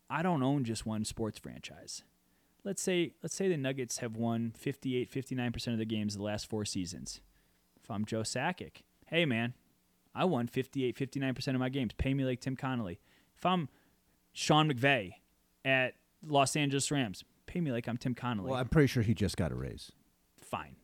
I 0.10 0.22
don't 0.24 0.44
own 0.44 0.66
just 0.66 0.86
one 0.86 1.06
sports 1.06 1.40
franchise. 1.40 2.04
Let's 2.68 2.82
say 2.82 3.14
let's 3.24 3.34
say 3.34 3.48
the 3.48 3.56
Nuggets 3.56 4.00
have 4.00 4.18
won 4.18 4.52
58 4.58 5.10
59% 5.10 5.72
of 5.72 5.78
the 5.78 5.86
games 5.86 6.18
the 6.18 6.24
last 6.24 6.50
4 6.50 6.66
seasons. 6.66 7.22
If 7.82 7.90
I'm 7.90 8.04
Joe 8.04 8.24
Sakic, 8.24 8.82
hey 9.06 9.26
man, 9.26 9.54
I 10.14 10.26
won 10.26 10.48
58 10.48 10.98
59% 10.98 11.48
of 11.48 11.60
my 11.60 11.70
games. 11.70 11.94
Pay 11.98 12.14
me 12.14 12.26
like 12.26 12.42
Tim 12.42 12.58
Connolly. 12.58 13.00
If 13.38 13.46
I'm 13.46 13.70
Sean 14.34 14.70
McVay 14.70 15.14
at 15.64 15.94
Los 16.22 16.58
Angeles 16.58 16.92
Rams, 16.92 17.24
pay 17.46 17.62
me 17.62 17.72
like 17.72 17.88
I'm 17.88 17.96
Tim 17.96 18.14
Connolly. 18.14 18.52
Well, 18.52 18.60
I'm 18.60 18.68
pretty 18.68 18.88
sure 18.88 19.02
he 19.02 19.14
just 19.14 19.38
got 19.38 19.54
a 19.54 19.56
raise. 19.56 19.94
Fine. 20.42 20.76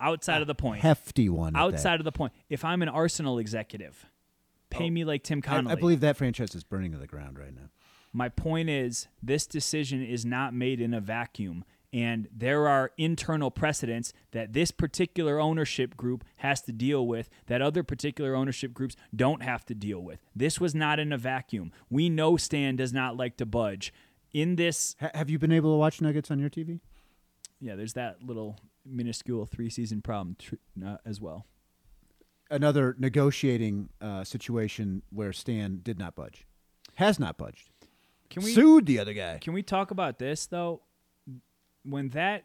Outside 0.00 0.42
of 0.42 0.46
the 0.46 0.54
point. 0.54 0.80
Hefty 0.80 1.28
one. 1.28 1.56
Outside 1.56 1.98
of 1.98 2.04
the 2.04 2.12
point. 2.12 2.32
If 2.48 2.64
I'm 2.64 2.82
an 2.82 2.88
Arsenal 2.88 3.40
executive, 3.40 4.06
pay 4.70 4.86
Oh. 4.86 4.90
me 4.90 5.04
like 5.04 5.24
Tim 5.24 5.38
I, 5.38 5.48
Connolly. 5.48 5.72
I 5.72 5.74
believe 5.74 6.00
that 6.00 6.16
franchise 6.16 6.54
is 6.54 6.62
burning 6.62 6.92
to 6.92 6.98
the 6.98 7.08
ground 7.08 7.36
right 7.36 7.52
now. 7.52 7.68
My 8.12 8.28
point 8.28 8.68
is, 8.68 9.08
this 9.22 9.46
decision 9.46 10.04
is 10.04 10.24
not 10.24 10.52
made 10.54 10.80
in 10.80 10.92
a 10.94 11.00
vacuum. 11.00 11.64
And 11.92 12.28
there 12.32 12.68
are 12.68 12.92
internal 12.96 13.50
precedents 13.50 14.12
that 14.30 14.52
this 14.52 14.70
particular 14.70 15.40
ownership 15.40 15.96
group 15.96 16.24
has 16.36 16.60
to 16.62 16.72
deal 16.72 17.04
with 17.04 17.28
that 17.46 17.60
other 17.62 17.82
particular 17.82 18.36
ownership 18.36 18.72
groups 18.72 18.94
don't 19.14 19.42
have 19.42 19.64
to 19.66 19.74
deal 19.74 19.98
with. 20.00 20.20
This 20.34 20.60
was 20.60 20.72
not 20.72 21.00
in 21.00 21.12
a 21.12 21.18
vacuum. 21.18 21.72
We 21.88 22.08
know 22.08 22.36
Stan 22.36 22.76
does 22.76 22.92
not 22.92 23.16
like 23.16 23.36
to 23.38 23.46
budge. 23.46 23.92
In 24.32 24.54
this, 24.54 24.94
Ha- 25.00 25.10
have 25.14 25.30
you 25.30 25.38
been 25.40 25.50
able 25.50 25.72
to 25.74 25.78
watch 25.78 26.00
Nuggets 26.00 26.30
on 26.30 26.38
your 26.38 26.50
TV? 26.50 26.78
yeah, 27.60 27.74
there's 27.74 27.94
that 27.94 28.22
little 28.24 28.56
minuscule 28.86 29.44
three 29.44 29.68
season 29.68 30.00
problem 30.00 30.36
tr- 30.38 30.54
uh, 30.86 30.98
as 31.04 31.20
well. 31.20 31.44
Another 32.52 32.94
negotiating 32.98 33.88
uh, 34.00 34.22
situation 34.22 35.02
where 35.10 35.32
Stan 35.32 35.80
did 35.82 35.98
not 35.98 36.14
budge, 36.14 36.46
has 36.94 37.18
not 37.18 37.36
budged. 37.36 37.69
Can 38.30 38.44
we 38.44 38.52
Sued 38.52 38.86
the 38.86 38.98
other 39.00 39.12
guy. 39.12 39.38
Can 39.40 39.52
we 39.52 39.62
talk 39.62 39.90
about 39.90 40.18
this 40.18 40.46
though? 40.46 40.80
When 41.84 42.10
that 42.10 42.44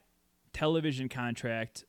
television 0.52 1.10
contract 1.10 1.86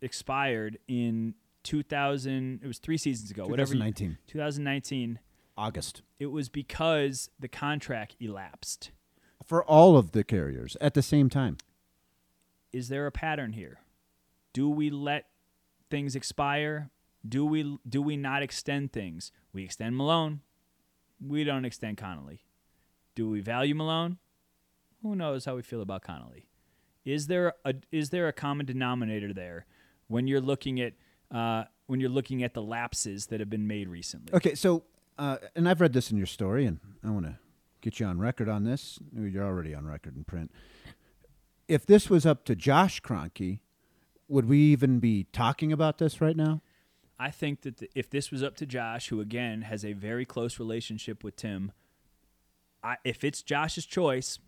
expired 0.00 0.78
in 0.88 1.34
2000, 1.62 2.60
it 2.62 2.66
was 2.66 2.78
three 2.78 2.98
seasons 2.98 3.30
ago. 3.30 3.46
Whatever. 3.46 3.72
2019, 3.72 4.18
2019. 4.26 5.18
August. 5.56 6.02
It 6.18 6.26
was 6.26 6.48
because 6.48 7.30
the 7.38 7.48
contract 7.48 8.16
elapsed. 8.18 8.90
For 9.44 9.62
all 9.64 9.96
of 9.96 10.12
the 10.12 10.24
carriers 10.24 10.76
at 10.80 10.94
the 10.94 11.02
same 11.02 11.28
time. 11.28 11.58
Is 12.72 12.88
there 12.88 13.06
a 13.06 13.12
pattern 13.12 13.52
here? 13.52 13.80
Do 14.52 14.68
we 14.68 14.90
let 14.90 15.26
things 15.90 16.16
expire? 16.16 16.90
Do 17.26 17.44
we 17.44 17.78
do 17.88 18.02
we 18.02 18.16
not 18.16 18.42
extend 18.42 18.92
things? 18.92 19.30
We 19.52 19.64
extend 19.64 19.96
Malone. 19.96 20.40
We 21.24 21.44
don't 21.44 21.64
extend 21.64 21.98
Connolly. 21.98 22.42
Do 23.14 23.28
we 23.28 23.40
value 23.40 23.74
Malone? 23.74 24.18
Who 25.02 25.16
knows 25.16 25.44
how 25.44 25.56
we 25.56 25.62
feel 25.62 25.82
about 25.82 26.02
Connolly? 26.02 26.46
Is 27.04 27.26
there 27.26 27.54
a 27.64 27.74
is 27.90 28.10
there 28.10 28.28
a 28.28 28.32
common 28.32 28.66
denominator 28.66 29.32
there 29.32 29.66
when 30.06 30.26
you're 30.26 30.40
looking 30.40 30.80
at 30.80 30.94
uh, 31.30 31.64
when 31.86 32.00
you're 32.00 32.10
looking 32.10 32.42
at 32.42 32.54
the 32.54 32.62
lapses 32.62 33.26
that 33.26 33.40
have 33.40 33.50
been 33.50 33.66
made 33.66 33.88
recently? 33.88 34.32
Okay, 34.34 34.54
so 34.54 34.84
uh, 35.18 35.38
and 35.56 35.68
I've 35.68 35.80
read 35.80 35.92
this 35.92 36.10
in 36.10 36.16
your 36.16 36.26
story, 36.26 36.64
and 36.64 36.78
I 37.04 37.10
want 37.10 37.26
to 37.26 37.38
get 37.80 37.98
you 37.98 38.06
on 38.06 38.18
record 38.18 38.48
on 38.48 38.64
this. 38.64 38.98
You're 39.12 39.44
already 39.44 39.74
on 39.74 39.86
record 39.86 40.16
in 40.16 40.24
print. 40.24 40.52
If 41.66 41.86
this 41.86 42.08
was 42.08 42.24
up 42.24 42.44
to 42.44 42.54
Josh 42.54 43.02
Kroenke, 43.02 43.60
would 44.28 44.46
we 44.46 44.58
even 44.58 45.00
be 45.00 45.24
talking 45.32 45.72
about 45.72 45.98
this 45.98 46.20
right 46.20 46.36
now? 46.36 46.62
I 47.18 47.30
think 47.30 47.62
that 47.62 47.78
the, 47.78 47.90
if 47.94 48.10
this 48.10 48.30
was 48.30 48.42
up 48.42 48.56
to 48.56 48.66
Josh, 48.66 49.08
who 49.08 49.20
again 49.20 49.62
has 49.62 49.84
a 49.84 49.92
very 49.92 50.24
close 50.24 50.58
relationship 50.58 51.22
with 51.22 51.36
Tim, 51.36 51.72
I, 52.82 52.96
if 53.04 53.24
it's 53.24 53.42
Josh's 53.42 53.86
choice, 53.86 54.38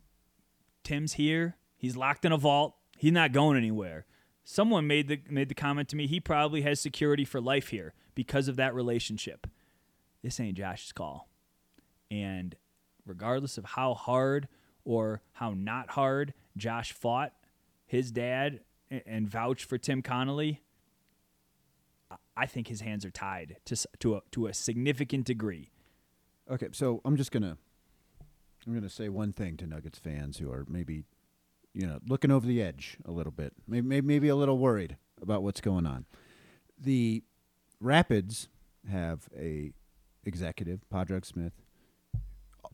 Tim's 0.83 1.14
here. 1.14 1.57
He's 1.77 1.97
locked 1.97 2.25
in 2.25 2.33
a 2.33 2.37
vault. 2.37 2.75
He's 2.97 3.12
not 3.12 3.33
going 3.33 3.57
anywhere. 3.57 4.07
Someone 4.44 4.87
made 4.87 5.09
the 5.09 5.20
made 5.31 5.49
the 5.49 5.55
comment 5.55 5.88
to 5.90 5.97
me. 5.97 6.07
He 6.07 6.20
probably 6.20 6.62
has 6.62 6.81
security 6.81 7.25
for 7.25 7.40
life 7.40 7.68
here 7.68 7.94
because 8.14 8.49
of 8.49 8.57
that 8.57 8.75
relationship. 8.75 9.47
This 10.23 10.38
ain't 10.38 10.57
Josh's 10.57 10.92
call, 10.92 11.29
and 12.11 12.55
regardless 13.07 13.59
of 13.59 13.64
how 13.64 13.94
hard 13.94 14.49
or 14.85 15.23
how 15.33 15.55
not 15.55 15.90
hard 15.90 16.35
Josh 16.57 16.92
fought 16.92 17.33
his 17.87 18.11
dad 18.11 18.61
and, 18.90 19.29
vouched 19.29 19.64
for 19.64 19.79
Tim 19.79 20.03
Connolly, 20.03 20.61
I 22.37 22.47
think 22.47 22.68
his 22.68 22.81
hands 22.81 23.05
are 23.05 23.11
tied 23.11 23.57
to 23.64 23.77
to 24.01 24.16
a, 24.16 24.23
to 24.33 24.47
a 24.47 24.55
significant 24.55 25.25
degree. 25.25 25.70
Okay, 26.51 26.68
so 26.73 27.01
I'm 27.05 27.16
just 27.16 27.33
gonna 27.33 27.57
I'm 28.66 28.74
gonna 28.74 28.88
say 28.88 29.09
one 29.09 29.33
thing 29.33 29.57
to 29.59 29.66
Nuggets 29.66 29.98
fans 29.98 30.38
who 30.38 30.50
are 30.50 30.64
maybe 30.68 31.05
you 31.72 31.87
know 31.87 31.98
looking 32.07 32.31
over 32.31 32.46
the 32.46 32.62
edge 32.62 32.96
a 33.05 33.11
little 33.11 33.33
bit, 33.33 33.53
maybe 33.66 34.00
maybe, 34.00 34.29
a 34.29 34.37
little 34.37 34.59
worried 34.59 34.96
about 35.20 35.42
what's 35.42 35.61
going 35.61 35.87
on. 35.87 36.07
The 36.79 37.22
Rapids 37.81 38.48
have 38.90 39.29
a 39.37 39.72
executive, 40.24 40.81
Pádraig 40.92 41.24
Smith, 41.24 41.53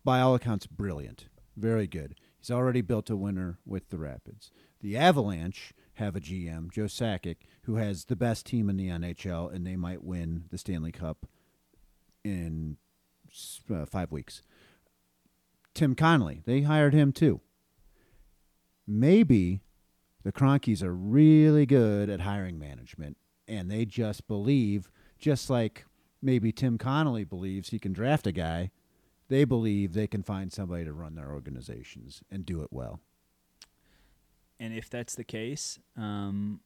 by 0.05 0.20
all 0.20 0.35
accounts, 0.35 0.66
brilliant. 0.66 1.26
Very 1.57 1.87
good. 1.87 2.14
He's 2.38 2.50
already 2.50 2.81
built 2.81 3.11
a 3.11 3.16
winner 3.16 3.59
with 3.66 3.90
the 3.90 3.98
Rapids. 3.98 4.50
The 4.81 4.96
Avalanche 4.96 5.74
have 5.94 6.16
a 6.16 6.20
GM, 6.20 6.72
Joe 6.72 6.85
Sakic, 6.85 7.37
who 7.64 7.76
has 7.76 8.07
the 8.07 8.16
best 8.16 8.46
team 8.46 8.70
in 8.70 8.76
the 8.76 8.88
NHL, 8.88 9.53
and 9.53 9.66
they 9.66 9.76
might 9.76 10.03
win 10.03 10.44
the 10.50 10.57
Stanley 10.57 10.92
Cup 10.92 11.26
in 12.24 12.79
uh, 13.72 13.85
five 13.85 14.11
weeks. 14.11 14.42
Tim 15.81 15.95
Connolly, 15.95 16.43
they 16.45 16.61
hired 16.61 16.93
him 16.93 17.11
too. 17.11 17.40
Maybe 18.87 19.62
the 20.25 20.31
Kroenkes 20.31 20.83
are 20.83 20.95
really 20.95 21.64
good 21.64 22.11
at 22.11 22.21
hiring 22.21 22.59
management, 22.59 23.16
and 23.49 23.71
they 23.71 23.87
just 23.87 24.29
believe, 24.29 24.90
just 25.19 25.49
like 25.49 25.87
maybe 26.21 26.53
Tim 26.53 26.77
Connolly 26.77 27.25
believes 27.25 27.71
he 27.71 27.79
can 27.79 27.95
draft 27.95 28.27
a 28.27 28.33
guy, 28.33 28.73
they 29.29 29.45
believe 29.47 29.95
they 29.95 30.07
can 30.07 30.23
find 30.23 30.53
somebody 30.53 30.85
to 30.85 30.93
run 30.93 31.14
their 31.14 31.33
organizations 31.33 32.23
and 32.31 32.45
do 32.45 32.61
it 32.61 32.69
well. 32.71 33.01
And 34.59 34.75
if 34.75 34.90
that's 34.90 35.14
the 35.14 35.25
case, 35.25 35.79
um, 35.97 36.61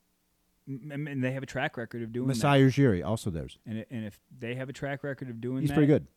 and 0.67 1.23
they 1.23 1.31
have 1.31 1.45
a 1.45 1.47
track 1.47 1.77
record 1.77 2.03
of 2.03 2.13
doing 2.13 2.27
Masai 2.27 2.63
Ujiri, 2.63 3.07
also 3.07 3.31
theirs. 3.31 3.59
And, 3.65 3.87
and 3.93 4.07
if 4.07 4.19
they 4.37 4.57
have 4.57 4.69
a 4.69 4.73
track 4.73 5.05
record 5.05 5.31
of 5.31 5.41
doing 5.41 5.61
He's 5.61 5.69
that, 5.69 5.75
pretty 5.75 5.87
good. 5.87 6.09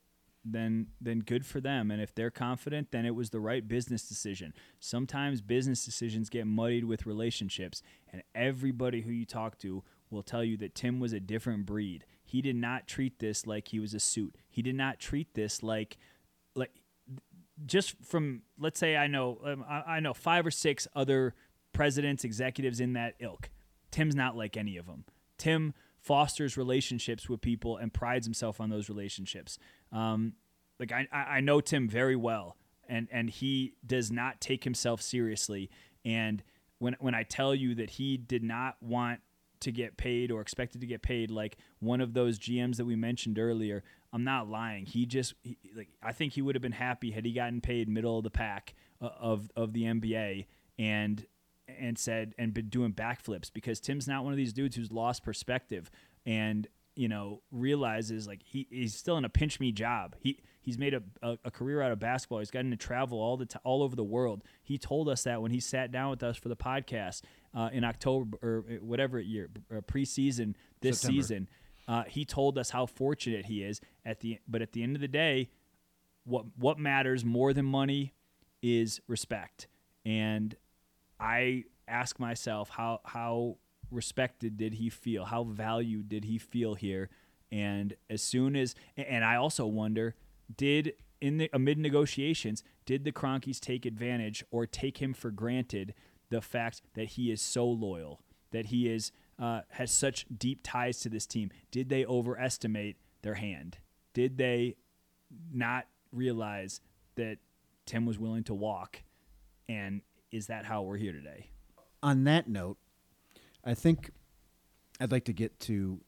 Then 0.51 0.87
then 1.01 1.19
good 1.19 1.45
for 1.45 1.59
them. 1.61 1.91
And 1.91 2.01
if 2.01 2.13
they're 2.13 2.31
confident, 2.31 2.91
then 2.91 3.05
it 3.05 3.15
was 3.15 3.29
the 3.29 3.39
right 3.39 3.67
business 3.67 4.07
decision. 4.07 4.53
Sometimes 4.79 5.41
business 5.41 5.85
decisions 5.85 6.29
get 6.29 6.47
muddied 6.47 6.85
with 6.85 7.05
relationships, 7.05 7.81
and 8.11 8.23
everybody 8.33 9.01
who 9.01 9.11
you 9.11 9.25
talk 9.25 9.57
to 9.59 9.83
will 10.09 10.23
tell 10.23 10.43
you 10.43 10.57
that 10.57 10.75
Tim 10.75 10.99
was 10.99 11.13
a 11.13 11.19
different 11.19 11.65
breed. 11.65 12.05
He 12.23 12.41
did 12.41 12.55
not 12.55 12.87
treat 12.87 13.19
this 13.19 13.45
like 13.45 13.69
he 13.69 13.79
was 13.79 13.93
a 13.93 13.99
suit. 13.99 14.35
He 14.49 14.61
did 14.61 14.75
not 14.75 14.99
treat 14.99 15.33
this 15.33 15.63
like 15.63 15.97
like 16.55 16.71
just 17.65 17.95
from 18.03 18.43
let's 18.59 18.79
say 18.79 18.95
I 18.95 19.07
know 19.07 19.39
um, 19.45 19.65
I, 19.67 19.95
I 19.95 19.99
know 19.99 20.13
five 20.13 20.45
or 20.45 20.51
six 20.51 20.87
other 20.95 21.35
presidents, 21.73 22.23
executives 22.23 22.79
in 22.79 22.93
that 22.93 23.15
ilk. 23.19 23.49
Tim's 23.91 24.15
not 24.15 24.35
like 24.35 24.57
any 24.57 24.77
of 24.77 24.85
them. 24.85 25.05
Tim 25.37 25.73
fosters 26.07 26.55
relationships 26.55 27.27
with 27.27 27.41
people 27.41 27.75
and 27.75 27.93
prides 27.93 28.25
himself 28.25 28.61
on 28.61 28.69
those 28.69 28.87
relationships. 28.87 29.59
Um, 29.91 30.33
like 30.79 30.93
I, 30.93 31.07
I 31.11 31.41
know 31.41 31.59
Tim 31.59 31.89
very 31.89 32.15
well, 32.15 32.55
and 32.87 33.09
and 33.11 33.29
he 33.29 33.73
does 33.85 34.09
not 34.09 34.39
take 34.39 34.63
himself 34.63 35.01
seriously. 35.01 35.69
And 36.05 36.41
when 36.79 36.95
when 36.99 37.13
I 37.13 37.23
tell 37.23 37.53
you 37.53 37.75
that 37.75 37.91
he 37.91 38.15
did 38.15 38.43
not 38.43 38.77
want 38.81 39.19
to 39.59 39.71
get 39.71 39.97
paid 39.97 40.31
or 40.31 40.39
expected 40.39 40.81
to 40.81 40.87
get 40.87 41.01
paid 41.01 41.31
like 41.31 41.57
one 41.79 41.99
of 41.99 42.13
those 42.13 42.37
GMs 42.39 42.77
that 42.77 42.85
we 42.85 42.95
mentioned 42.95 43.39
earlier, 43.39 43.83
I'm 44.13 44.23
not 44.23 44.47
lying. 44.47 44.85
He 44.85 45.05
just 45.05 45.33
he, 45.43 45.57
like 45.75 45.89
I 46.01 46.13
think 46.13 46.33
he 46.33 46.41
would 46.41 46.55
have 46.55 46.61
been 46.61 46.71
happy 46.71 47.11
had 47.11 47.25
he 47.25 47.33
gotten 47.33 47.59
paid 47.59 47.89
middle 47.89 48.17
of 48.17 48.23
the 48.23 48.29
pack 48.29 48.75
uh, 49.01 49.09
of 49.19 49.51
of 49.57 49.73
the 49.73 49.83
NBA 49.83 50.45
and 50.79 51.25
and 51.67 51.97
said 51.97 52.33
and 52.37 52.53
been 52.53 52.69
doing 52.69 52.93
backflips 52.93 53.51
because 53.53 53.79
Tim's 53.79 54.07
not 54.07 54.23
one 54.23 54.33
of 54.33 54.37
these 54.37 54.53
dudes 54.53 54.75
who's 54.75 54.91
lost 54.91 55.23
perspective 55.23 55.89
and 56.25 56.67
you 56.95 57.07
know 57.07 57.41
realizes 57.51 58.27
like 58.27 58.41
he, 58.43 58.67
he's 58.69 58.95
still 58.95 59.17
in 59.17 59.25
a 59.25 59.29
pinch 59.29 59.59
me 59.59 59.71
job. 59.71 60.15
He 60.19 60.39
he's 60.61 60.77
made 60.77 60.93
a, 60.93 61.03
a, 61.21 61.37
a 61.45 61.51
career 61.51 61.81
out 61.81 61.91
of 61.91 61.99
basketball. 61.99 62.39
He's 62.39 62.51
gotten 62.51 62.71
to 62.71 62.77
travel 62.77 63.19
all 63.19 63.37
the 63.37 63.45
t- 63.45 63.59
all 63.63 63.83
over 63.83 63.95
the 63.95 64.03
world. 64.03 64.43
He 64.63 64.77
told 64.77 65.09
us 65.09 65.23
that 65.23 65.41
when 65.41 65.51
he 65.51 65.59
sat 65.59 65.91
down 65.91 66.09
with 66.09 66.23
us 66.23 66.37
for 66.37 66.49
the 66.49 66.55
podcast 66.55 67.21
uh, 67.55 67.69
in 67.71 67.83
October 67.83 68.37
or 68.41 68.63
whatever 68.81 69.19
year 69.19 69.49
uh, 69.71 69.81
preseason 69.81 70.55
this 70.81 70.99
September. 70.99 71.21
season. 71.21 71.49
Uh, 71.87 72.03
he 72.03 72.25
told 72.25 72.57
us 72.57 72.69
how 72.69 72.85
fortunate 72.85 73.45
he 73.45 73.63
is 73.63 73.79
at 74.05 74.19
the 74.19 74.39
but 74.47 74.61
at 74.61 74.73
the 74.73 74.83
end 74.83 74.95
of 74.95 75.01
the 75.01 75.07
day, 75.07 75.49
what 76.25 76.45
what 76.57 76.77
matters 76.77 77.23
more 77.23 77.53
than 77.53 77.65
money 77.65 78.13
is 78.61 78.99
respect. 79.07 79.67
And 80.05 80.55
I 81.19 81.65
ask 81.87 82.19
myself 82.19 82.69
how 82.69 83.01
how 83.05 83.57
respected 83.91 84.57
did 84.57 84.75
he 84.75 84.89
feel? 84.89 85.25
How 85.25 85.43
valued 85.43 86.09
did 86.09 86.25
he 86.25 86.37
feel 86.37 86.75
here? 86.75 87.09
And 87.51 87.95
as 88.09 88.21
soon 88.21 88.55
as 88.55 88.75
and 88.95 89.23
I 89.23 89.35
also 89.35 89.65
wonder, 89.65 90.15
did 90.55 90.93
in 91.21 91.37
the 91.37 91.49
amid 91.53 91.77
negotiations, 91.77 92.63
did 92.85 93.03
the 93.03 93.11
Kroenkes 93.11 93.59
take 93.59 93.85
advantage 93.85 94.43
or 94.51 94.65
take 94.65 94.99
him 94.99 95.13
for 95.13 95.31
granted 95.31 95.93
the 96.29 96.41
fact 96.41 96.81
that 96.93 97.09
he 97.09 97.31
is 97.31 97.41
so 97.41 97.67
loyal, 97.67 98.21
that 98.51 98.67
he 98.67 98.89
is 98.89 99.11
uh, 99.39 99.61
has 99.69 99.91
such 99.91 100.25
deep 100.37 100.59
ties 100.63 100.99
to 101.01 101.09
this 101.09 101.25
team? 101.25 101.51
Did 101.71 101.89
they 101.89 102.05
overestimate 102.05 102.97
their 103.21 103.35
hand? 103.35 103.77
Did 104.13 104.37
they 104.37 104.75
not 105.51 105.87
realize 106.11 106.81
that 107.15 107.37
Tim 107.85 108.05
was 108.05 108.19
willing 108.19 108.43
to 108.43 108.53
walk? 108.53 109.03
And 109.69 110.01
is 110.31 110.47
that 110.47 110.65
how 110.65 110.81
we're 110.83 110.97
here 110.97 111.11
today? 111.13 111.49
On 112.03 112.23
that 112.25 112.47
note, 112.47 112.77
I 113.63 113.73
think 113.73 114.11
I'd 114.99 115.11
like 115.11 115.25
to 115.25 115.33
get 115.33 115.59
to 115.61 116.01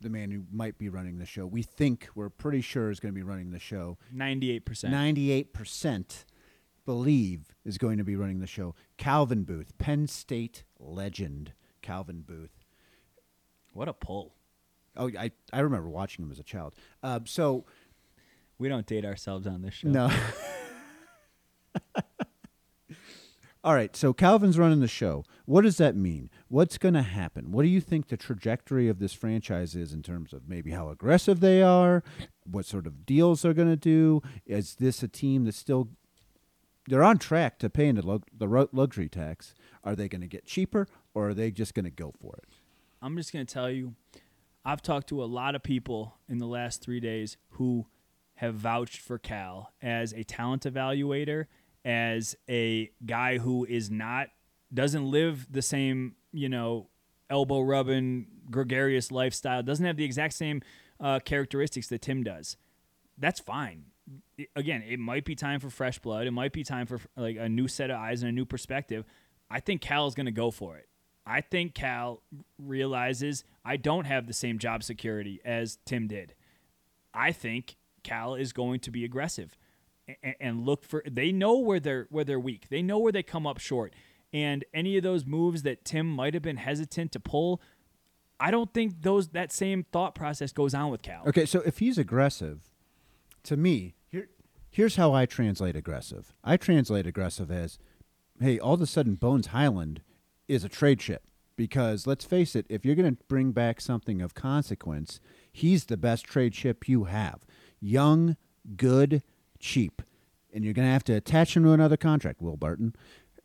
the 0.00 0.08
man 0.10 0.30
who 0.30 0.44
might 0.50 0.78
be 0.78 0.88
running 0.88 1.18
the 1.18 1.26
show. 1.26 1.46
We 1.46 1.62
think 1.62 2.08
we're 2.14 2.30
pretty 2.30 2.62
sure 2.62 2.90
is 2.90 3.00
going 3.00 3.12
to 3.12 3.18
be 3.18 3.22
running 3.22 3.50
the 3.50 3.58
show. 3.58 3.98
98%. 4.14 4.84
Ninety-eight 4.90 5.52
percent 5.52 6.24
believe 6.86 7.54
is 7.64 7.76
going 7.78 7.98
to 7.98 8.04
be 8.04 8.16
running 8.16 8.40
the 8.40 8.46
show. 8.46 8.74
Calvin 8.96 9.44
Booth, 9.44 9.76
Penn 9.78 10.06
State 10.06 10.64
legend, 10.78 11.52
Calvin 11.82 12.22
Booth. 12.26 12.64
What 13.72 13.88
a 13.88 13.92
pull. 13.92 14.34
Oh, 14.96 15.10
I 15.18 15.30
I 15.52 15.60
remember 15.60 15.88
watching 15.88 16.24
him 16.24 16.32
as 16.32 16.38
a 16.38 16.42
child. 16.42 16.74
Uh, 17.02 17.20
so 17.24 17.64
We 18.58 18.68
don't 18.68 18.86
date 18.86 19.04
ourselves 19.04 19.46
on 19.46 19.62
this 19.62 19.74
show. 19.74 19.88
no. 19.88 20.10
All 23.62 23.74
right, 23.74 23.94
so 23.94 24.14
Calvin's 24.14 24.58
running 24.58 24.80
the 24.80 24.88
show. 24.88 25.22
What 25.44 25.62
does 25.62 25.76
that 25.76 25.94
mean? 25.94 26.30
What's 26.48 26.78
going 26.78 26.94
to 26.94 27.02
happen? 27.02 27.52
What 27.52 27.62
do 27.62 27.68
you 27.68 27.82
think 27.82 28.08
the 28.08 28.16
trajectory 28.16 28.88
of 28.88 28.98
this 28.98 29.12
franchise 29.12 29.74
is 29.74 29.92
in 29.92 30.02
terms 30.02 30.32
of 30.32 30.48
maybe 30.48 30.70
how 30.70 30.88
aggressive 30.88 31.40
they 31.40 31.62
are, 31.62 32.02
what 32.50 32.64
sort 32.64 32.86
of 32.86 33.04
deals 33.04 33.42
they're 33.42 33.52
going 33.52 33.68
to 33.68 33.76
do? 33.76 34.22
Is 34.46 34.76
this 34.76 35.02
a 35.02 35.08
team 35.08 35.44
that's 35.44 35.58
still 35.58 35.90
they're 36.88 37.02
on 37.02 37.18
track 37.18 37.58
to 37.58 37.68
paying 37.68 37.96
the, 37.96 38.20
the 38.36 38.68
luxury 38.72 39.10
tax? 39.10 39.54
Are 39.84 39.94
they 39.94 40.08
going 40.08 40.22
to 40.22 40.26
get 40.26 40.46
cheaper, 40.46 40.88
or 41.12 41.28
are 41.28 41.34
they 41.34 41.50
just 41.50 41.74
going 41.74 41.84
to 41.84 41.90
go 41.90 42.14
for 42.18 42.36
it? 42.36 42.48
I'm 43.02 43.14
just 43.16 43.30
going 43.30 43.44
to 43.44 43.52
tell 43.52 43.70
you, 43.70 43.94
I've 44.64 44.80
talked 44.80 45.08
to 45.10 45.22
a 45.22 45.26
lot 45.26 45.54
of 45.54 45.62
people 45.62 46.14
in 46.30 46.38
the 46.38 46.46
last 46.46 46.80
three 46.80 47.00
days 47.00 47.36
who 47.50 47.86
have 48.36 48.54
vouched 48.54 49.00
for 49.00 49.18
Cal 49.18 49.72
as 49.82 50.14
a 50.14 50.24
talent 50.24 50.62
evaluator, 50.62 51.44
as 51.84 52.36
a 52.48 52.90
guy 53.04 53.38
who 53.38 53.64
is 53.64 53.90
not 53.90 54.28
doesn't 54.72 55.04
live 55.04 55.46
the 55.50 55.62
same, 55.62 56.14
you 56.32 56.48
know, 56.48 56.88
elbow 57.28 57.60
rubbing, 57.60 58.26
gregarious 58.50 59.10
lifestyle, 59.10 59.62
doesn't 59.62 59.86
have 59.86 59.96
the 59.96 60.04
exact 60.04 60.34
same 60.34 60.62
uh, 61.00 61.18
characteristics 61.20 61.88
that 61.88 62.02
Tim 62.02 62.22
does. 62.22 62.56
That's 63.18 63.40
fine. 63.40 63.86
Again, 64.56 64.82
it 64.82 64.98
might 64.98 65.24
be 65.24 65.34
time 65.34 65.60
for 65.60 65.70
fresh 65.70 65.98
blood. 65.98 66.26
It 66.26 66.32
might 66.32 66.52
be 66.52 66.64
time 66.64 66.86
for 66.86 67.00
like 67.16 67.36
a 67.36 67.48
new 67.48 67.68
set 67.68 67.90
of 67.90 67.96
eyes 67.96 68.22
and 68.22 68.28
a 68.28 68.32
new 68.32 68.44
perspective. 68.44 69.04
I 69.50 69.60
think 69.60 69.80
Cal 69.80 70.06
is 70.06 70.14
going 70.14 70.26
to 70.26 70.32
go 70.32 70.50
for 70.50 70.76
it. 70.76 70.88
I 71.26 71.40
think 71.40 71.74
Cal 71.74 72.22
realizes 72.58 73.44
I 73.64 73.76
don't 73.76 74.06
have 74.06 74.26
the 74.26 74.32
same 74.32 74.58
job 74.58 74.82
security 74.82 75.40
as 75.44 75.78
Tim 75.84 76.08
did. 76.08 76.34
I 77.12 77.32
think 77.32 77.76
Cal 78.02 78.34
is 78.34 78.52
going 78.52 78.80
to 78.80 78.90
be 78.90 79.04
aggressive 79.04 79.56
and, 80.40 80.64
look 80.64 80.84
for. 80.84 81.02
They 81.10 81.32
know 81.32 81.58
where 81.58 81.80
they're 81.80 82.06
where 82.10 82.24
they're 82.24 82.40
weak. 82.40 82.68
They 82.68 82.82
know 82.82 82.98
where 82.98 83.12
they 83.12 83.22
come 83.22 83.46
up 83.46 83.58
short. 83.58 83.94
And 84.32 84.64
any 84.72 84.96
of 84.96 85.02
those 85.02 85.26
moves 85.26 85.62
that 85.62 85.84
Tim 85.84 86.06
might 86.06 86.34
have 86.34 86.42
been 86.42 86.56
hesitant 86.56 87.12
to 87.12 87.20
pull, 87.20 87.60
I 88.38 88.50
don't 88.50 88.72
think 88.72 89.02
those 89.02 89.28
that 89.28 89.52
same 89.52 89.84
thought 89.92 90.14
process 90.14 90.52
goes 90.52 90.72
on 90.74 90.90
with 90.90 91.02
Cal. 91.02 91.24
Okay, 91.26 91.44
so 91.46 91.60
if 91.66 91.78
he's 91.78 91.98
aggressive, 91.98 92.60
to 93.44 93.56
me, 93.56 93.96
here, 94.08 94.28
here's 94.70 94.96
how 94.96 95.12
I 95.12 95.26
translate 95.26 95.74
aggressive. 95.76 96.32
I 96.44 96.56
translate 96.56 97.06
aggressive 97.06 97.50
as, 97.50 97.78
hey, 98.40 98.58
all 98.58 98.74
of 98.74 98.80
a 98.80 98.86
sudden 98.86 99.16
Bones 99.16 99.48
Hyland 99.48 100.02
is 100.46 100.64
a 100.64 100.68
trade 100.68 101.02
ship. 101.02 101.24
Because 101.56 102.06
let's 102.06 102.24
face 102.24 102.56
it, 102.56 102.64
if 102.70 102.86
you're 102.86 102.94
going 102.94 103.16
to 103.16 103.22
bring 103.28 103.52
back 103.52 103.82
something 103.82 104.22
of 104.22 104.32
consequence, 104.32 105.20
he's 105.52 105.84
the 105.84 105.98
best 105.98 106.24
trade 106.24 106.54
ship 106.54 106.88
you 106.88 107.04
have. 107.04 107.44
Young, 107.80 108.38
good, 108.76 109.22
cheap. 109.60 110.02
And 110.52 110.64
you're 110.64 110.74
going 110.74 110.86
to 110.86 110.92
have 110.92 111.04
to 111.04 111.12
attach 111.12 111.56
him 111.56 111.62
to 111.62 111.72
another 111.72 111.96
contract, 111.96 112.42
Will 112.42 112.56
Barton. 112.56 112.94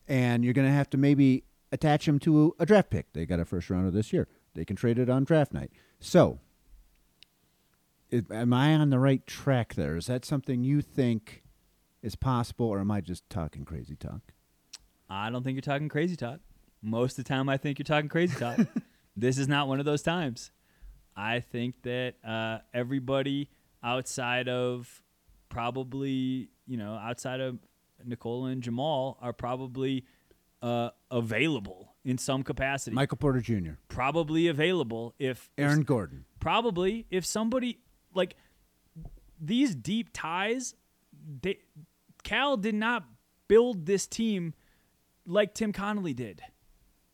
And 0.08 0.44
you're 0.44 0.54
going 0.54 0.68
to 0.68 0.74
have 0.74 0.90
to 0.92 0.98
maybe 0.98 1.44
attach 1.72 2.08
him 2.08 2.18
to 2.20 2.56
a 2.60 2.66
draft 2.66 2.90
pick. 2.90 3.14
They 3.14 3.26
got 3.26 3.40
a 3.40 3.46
first 3.46 3.70
rounder 3.70 3.92
this 3.92 4.12
year. 4.12 4.28
They 4.56 4.66
can 4.66 4.76
trade 4.76 4.98
it 4.98 5.10
on 5.10 5.24
draft 5.24 5.54
night. 5.54 5.72
So, 6.00 6.40
am 8.32 8.54
I 8.54 8.74
on 8.74 8.90
the 8.90 9.00
right 9.00 9.26
track 9.28 9.76
there? 9.76 9.98
Is 9.98 10.08
that 10.08 10.26
something 10.26 10.64
you 10.64 10.82
think 10.82 11.44
is 12.02 12.16
possible, 12.16 12.68
or 12.68 12.80
am 12.80 12.92
I 12.92 13.02
just 13.02 13.30
talking 13.30 13.66
crazy 13.66 13.96
talk? 13.96 14.22
I 15.10 15.30
don't 15.30 15.44
think 15.44 15.56
you're 15.56 15.62
talking 15.62 15.90
crazy 15.90 16.16
talk. 16.16 16.40
Most 16.82 17.18
of 17.18 17.26
the 17.26 17.30
time, 17.30 17.50
I 17.50 17.58
think 17.58 17.80
you're 17.80 17.84
talking 17.84 18.10
crazy 18.10 18.36
talk. 18.38 18.60
this 19.18 19.38
is 19.38 19.48
not 19.48 19.68
one 19.68 19.80
of 19.80 19.86
those 19.86 20.02
times. 20.02 20.52
I 21.16 21.40
think 21.40 21.82
that 21.84 22.16
uh, 22.24 22.60
everybody 22.74 23.50
outside 23.84 24.48
of 24.50 25.02
probably 25.50 26.50
you 26.68 26.78
know 26.78 26.94
outside 26.96 27.40
of 27.40 27.58
Nikola 28.04 28.50
and 28.50 28.62
Jamal 28.62 29.18
are 29.22 29.34
probably 29.34 30.06
uh, 30.62 30.90
available 31.12 31.96
in 32.04 32.18
some 32.18 32.44
capacity. 32.44 32.94
Michael 32.96 33.18
Porter 33.18 33.42
Jr., 33.42 33.72
probably 33.88 34.48
available 34.48 35.14
if 35.20 35.50
Aaron 35.58 35.82
Gordon. 35.84 36.26
probably 36.40 37.06
if 37.10 37.26
somebody 37.26 37.80
like 38.14 38.36
these 39.40 39.76
deep 39.76 40.10
ties 40.14 40.76
they, 41.42 41.58
cal 42.24 42.58
did 42.58 42.76
not 42.76 43.04
build 43.48 43.86
this 43.86 44.08
team 44.08 44.54
like 45.28 45.54
tim 45.54 45.72
connolly 45.74 46.14
did 46.14 46.42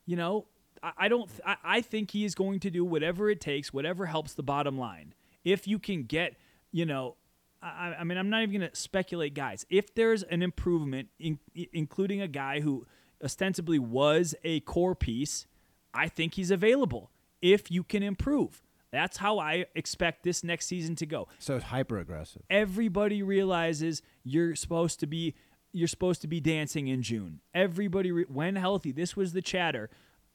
you 0.06 0.16
know 0.16 0.46
i, 0.84 0.92
I 0.98 1.08
don't 1.08 1.30
I, 1.46 1.56
I 1.64 1.82
think 1.82 2.12
he 2.12 2.24
is 2.26 2.36
going 2.36 2.60
to 2.62 2.70
do 2.70 2.86
whatever 2.86 3.30
it 3.30 3.42
takes 3.42 3.74
whatever 3.74 4.06
helps 4.06 4.34
the 4.36 4.44
bottom 4.44 4.78
line 4.78 5.14
if 5.44 5.68
you 5.68 5.80
can 5.80 6.04
get 6.04 6.36
you 6.72 6.86
know 6.86 7.16
I, 7.62 7.96
I 8.00 8.04
mean, 8.04 8.18
I'm 8.18 8.30
not 8.30 8.42
even 8.44 8.60
going 8.60 8.70
to 8.70 8.76
speculate, 8.76 9.34
guys. 9.34 9.66
If 9.70 9.94
there's 9.94 10.24
an 10.24 10.42
improvement, 10.42 11.10
in, 11.20 11.40
including 11.74 12.22
a 12.22 12.28
guy 12.28 12.62
who 12.62 12.86
ostensibly 13.24 13.80
was 13.80 14.34
a 14.44 14.62
core 14.62 14.96
piece, 14.96 15.46
I 15.94 16.08
think 16.08 16.34
he's 16.36 16.52
available 16.52 17.12
if 17.42 17.70
you 17.70 17.84
can 17.84 18.04
improve. 18.04 18.62
That's 18.92 19.18
how 19.18 19.40
I 19.40 19.66
expect 19.74 20.24
this 20.24 20.44
next 20.44 20.66
season 20.66 20.96
to 20.98 21.06
go. 21.06 21.28
So 21.40 21.56
it's 21.56 21.66
hyper 21.66 21.98
aggressive. 22.00 22.42
Everybody 22.50 23.24
realizes 23.24 24.02
you're 24.24 24.56
supposed 24.56 25.00
to 25.00 25.08
be 25.08 25.36
you're 25.74 25.88
supposed 25.88 26.22
to 26.22 26.28
be 26.28 26.42
dancing 26.42 26.88
in 26.90 27.02
June. 27.02 27.40
Everybody 27.54 28.12
re- 28.12 28.26
when 28.28 28.58
healthy, 28.58 28.92
this 28.92 29.16
was 29.16 29.32
the 29.32 29.42
chatter. 29.42 29.90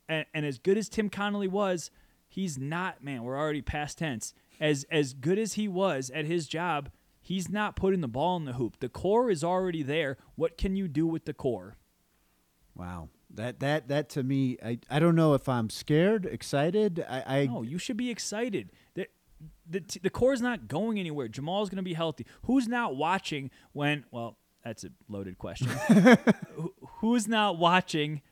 And, 0.09 0.25
and 0.33 0.47
as 0.47 0.59
good 0.59 0.79
as 0.79 0.89
Tim 0.89 1.11
Connolly 1.11 1.49
was, 1.49 1.91
he's 2.27 2.57
not, 2.57 3.05
man, 3.05 3.23
we're 3.23 3.37
already 3.39 3.61
past 3.61 3.99
tense. 3.99 4.33
As 4.59 4.87
as 4.91 5.13
good 5.13 5.39
as 5.39 5.55
he 5.55 5.69
was 5.69 6.11
at 6.15 6.25
his 6.25 6.49
job, 6.49 6.91
he's 7.27 7.49
not 7.49 7.75
putting 7.75 8.01
the 8.03 8.09
ball 8.09 8.37
in 8.37 8.45
the 8.45 8.53
hoop. 8.53 8.79
The 8.79 8.89
core 8.89 9.31
is 9.31 9.43
already 9.43 9.83
there. 9.83 10.17
What 10.37 10.57
can 10.57 10.77
you 10.77 10.87
do 10.87 11.09
with 11.09 11.25
the 11.25 11.35
core? 11.35 11.77
Wow. 12.77 13.09
That 13.35 13.59
that 13.61 13.89
that 13.89 14.09
to 14.11 14.23
me, 14.23 14.57
I, 14.65 14.79
I 14.89 15.01
don't 15.01 15.17
know 15.17 15.35
if 15.35 15.49
I'm 15.49 15.69
scared, 15.69 16.25
excited. 16.25 17.05
I, 17.09 17.25
I 17.41 17.47
No, 17.47 17.63
you 17.63 17.79
should 17.79 17.97
be 17.97 18.11
excited. 18.11 18.71
The 18.95 19.09
the, 19.69 19.83
the 20.03 20.11
core 20.11 20.33
is 20.33 20.41
not 20.41 20.69
going 20.69 20.99
anywhere. 21.01 21.27
Jamal's 21.27 21.69
going 21.69 21.79
to 21.79 21.83
be 21.83 21.95
healthy. 21.95 22.25
Who's 22.45 22.69
not 22.69 22.95
watching 22.97 23.51
when? 23.73 24.05
Well, 24.13 24.37
that's 24.65 24.85
a 24.85 24.91
loaded 25.09 25.37
question. 25.39 25.69
Who- 26.55 26.73
Who's 27.01 27.27
not 27.27 27.59
watching 27.59 28.23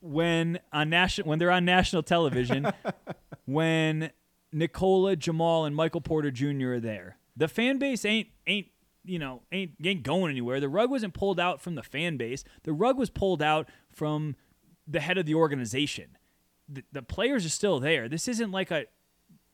when 0.00 0.60
on 0.72 0.88
national 0.90 1.28
when 1.28 1.40
they're 1.40 1.50
on 1.50 1.64
national 1.64 2.04
television 2.04 2.70
when 3.46 4.10
Nikola, 4.52 5.16
Jamal, 5.16 5.64
and 5.64 5.74
Michael 5.74 6.00
Porter 6.00 6.30
Jr. 6.30 6.74
are 6.74 6.80
there? 6.80 7.16
The 7.38 7.48
fan 7.48 7.78
base 7.78 8.04
ain't 8.04 8.28
ain't 8.46 8.66
you 9.04 9.18
know 9.18 9.42
ain't 9.52 9.72
ain't 9.84 10.02
going 10.02 10.30
anywhere. 10.30 10.60
The 10.60 10.68
rug 10.68 10.90
wasn't 10.90 11.14
pulled 11.14 11.38
out 11.40 11.60
from 11.60 11.76
the 11.76 11.82
fan 11.82 12.16
base. 12.16 12.44
The 12.64 12.72
rug 12.72 12.98
was 12.98 13.10
pulled 13.10 13.40
out 13.42 13.68
from 13.90 14.36
the 14.86 15.00
head 15.00 15.18
of 15.18 15.24
the 15.26 15.34
organization. 15.34 16.16
The, 16.68 16.82
the 16.92 17.02
players 17.02 17.46
are 17.46 17.50
still 17.50 17.80
there. 17.80 18.08
This 18.08 18.28
isn't 18.28 18.50
like 18.50 18.70
a 18.70 18.84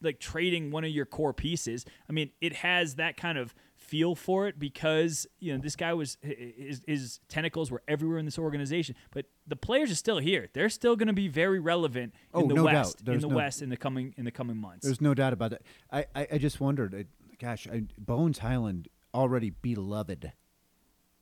like 0.02 0.18
trading 0.18 0.70
one 0.70 0.84
of 0.84 0.90
your 0.90 1.06
core 1.06 1.32
pieces. 1.32 1.84
I 2.08 2.12
mean, 2.12 2.30
it 2.40 2.54
has 2.56 2.96
that 2.96 3.16
kind 3.16 3.38
of 3.38 3.54
feel 3.76 4.14
for 4.14 4.48
it 4.48 4.58
because 4.58 5.26
you 5.40 5.52
know 5.52 5.58
this 5.62 5.76
guy 5.76 5.92
was 5.92 6.16
his, 6.22 6.80
his 6.86 7.20
tentacles 7.28 7.70
were 7.70 7.82
everywhere 7.86 8.18
in 8.18 8.24
this 8.24 8.38
organization. 8.38 8.94
But 9.12 9.26
the 9.46 9.56
players 9.56 9.90
are 9.90 9.94
still 9.96 10.18
here. 10.18 10.48
They're 10.54 10.68
still 10.70 10.96
going 10.96 11.08
to 11.08 11.12
be 11.14 11.28
very 11.28 11.60
relevant 11.60 12.14
Oh, 12.32 12.40
in 12.40 12.48
the 12.48 12.54
no. 12.54 12.64
West. 12.64 13.00
In 13.06 13.20
the 13.20 13.28
no- 13.28 13.34
West 13.36 13.62
in 13.62 13.68
the 13.68 13.76
coming 13.76 14.14
in 14.16 14.24
the 14.24 14.30
coming 14.30 14.56
months. 14.56 14.84
There's 14.86 15.00
no 15.00 15.14
doubt 15.14 15.32
about 15.32 15.50
that. 15.50 15.62
I, 15.92 16.06
I, 16.14 16.26
I 16.32 16.38
just 16.38 16.60
wondered, 16.60 17.06
gosh, 17.38 17.66
I, 17.70 17.84
Bones 17.98 18.38
Hyland 18.38 18.88
already 19.12 19.50
beloved 19.50 20.32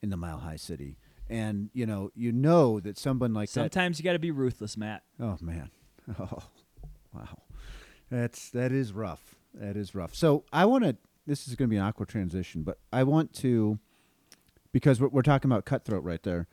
in 0.02 0.10
the 0.10 0.16
Mile 0.16 0.38
High 0.38 0.56
City, 0.56 0.98
and 1.28 1.70
you 1.72 1.86
know, 1.86 2.10
you 2.14 2.32
know 2.32 2.80
that 2.80 2.98
someone 2.98 3.34
like 3.34 3.48
Sometimes 3.48 3.98
you 3.98 4.04
got 4.04 4.12
to 4.12 4.18
be 4.18 4.30
ruthless, 4.30 4.76
Matt. 4.76 5.02
Oh 5.20 5.38
man, 5.40 5.70
oh 6.18 6.42
wow, 7.14 7.42
that's 8.10 8.50
that 8.50 8.72
is 8.72 8.92
rough. 8.92 9.36
That 9.54 9.76
is 9.76 9.94
rough. 9.94 10.14
So 10.14 10.44
I 10.52 10.64
want 10.64 10.84
to. 10.84 10.96
This 11.26 11.46
is 11.46 11.54
going 11.54 11.68
to 11.68 11.70
be 11.70 11.76
an 11.76 11.84
awkward 11.84 12.08
transition, 12.08 12.64
but 12.64 12.78
I 12.92 13.04
want 13.04 13.32
to 13.34 13.78
because 14.72 15.00
we're, 15.00 15.08
we're 15.08 15.22
talking 15.22 15.50
about 15.50 15.64
cutthroat 15.64 16.02
right 16.02 16.22
there. 16.22 16.48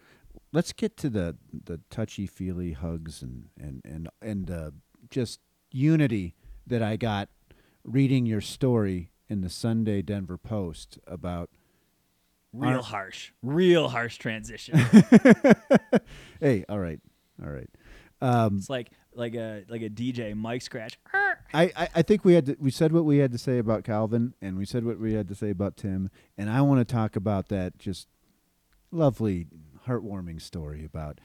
Let's 0.51 0.73
get 0.73 0.97
to 0.97 1.09
the 1.09 1.37
the 1.51 1.79
touchy 1.89 2.27
feely 2.27 2.73
hugs 2.73 3.21
and 3.21 3.49
and 3.59 3.81
and 3.83 4.09
and 4.21 4.51
uh, 4.51 4.71
just 5.09 5.39
unity 5.71 6.35
that 6.67 6.83
I 6.83 6.97
got 6.97 7.29
reading 7.83 8.25
your 8.25 8.41
story 8.41 9.11
in 9.29 9.41
the 9.41 9.49
Sunday 9.49 10.01
Denver 10.01 10.37
Post 10.37 10.99
about. 11.07 11.49
Real 12.51 12.77
Our- 12.77 12.81
harsh, 12.83 13.31
real 13.43 13.89
harsh 13.89 14.17
transition. 14.17 14.79
Hey, 16.39 16.63
all 16.69 16.79
right, 16.79 16.99
all 17.43 17.49
right. 17.51 17.69
Um, 18.21 18.57
it's 18.57 18.69
like 18.69 18.91
like 19.13 19.35
a 19.35 19.63
like 19.67 19.81
a 19.81 19.89
DJ 19.89 20.33
mic 20.35 20.61
scratch. 20.61 20.97
I, 21.13 21.71
I, 21.75 21.89
I 21.95 22.01
think 22.01 22.23
we 22.23 22.33
had 22.33 22.45
to, 22.45 22.55
we 22.59 22.71
said 22.71 22.91
what 22.93 23.03
we 23.05 23.17
had 23.17 23.31
to 23.33 23.37
say 23.37 23.57
about 23.57 23.83
Calvin, 23.83 24.33
and 24.41 24.57
we 24.57 24.65
said 24.65 24.85
what 24.85 24.99
we 24.99 25.13
had 25.13 25.27
to 25.27 25.35
say 25.35 25.49
about 25.49 25.75
Tim, 25.77 26.09
and 26.37 26.49
I 26.49 26.61
want 26.61 26.79
to 26.79 26.91
talk 26.91 27.15
about 27.17 27.49
that 27.49 27.77
just 27.77 28.07
lovely, 28.91 29.47
heartwarming 29.85 30.41
story 30.41 30.85
about 30.85 31.19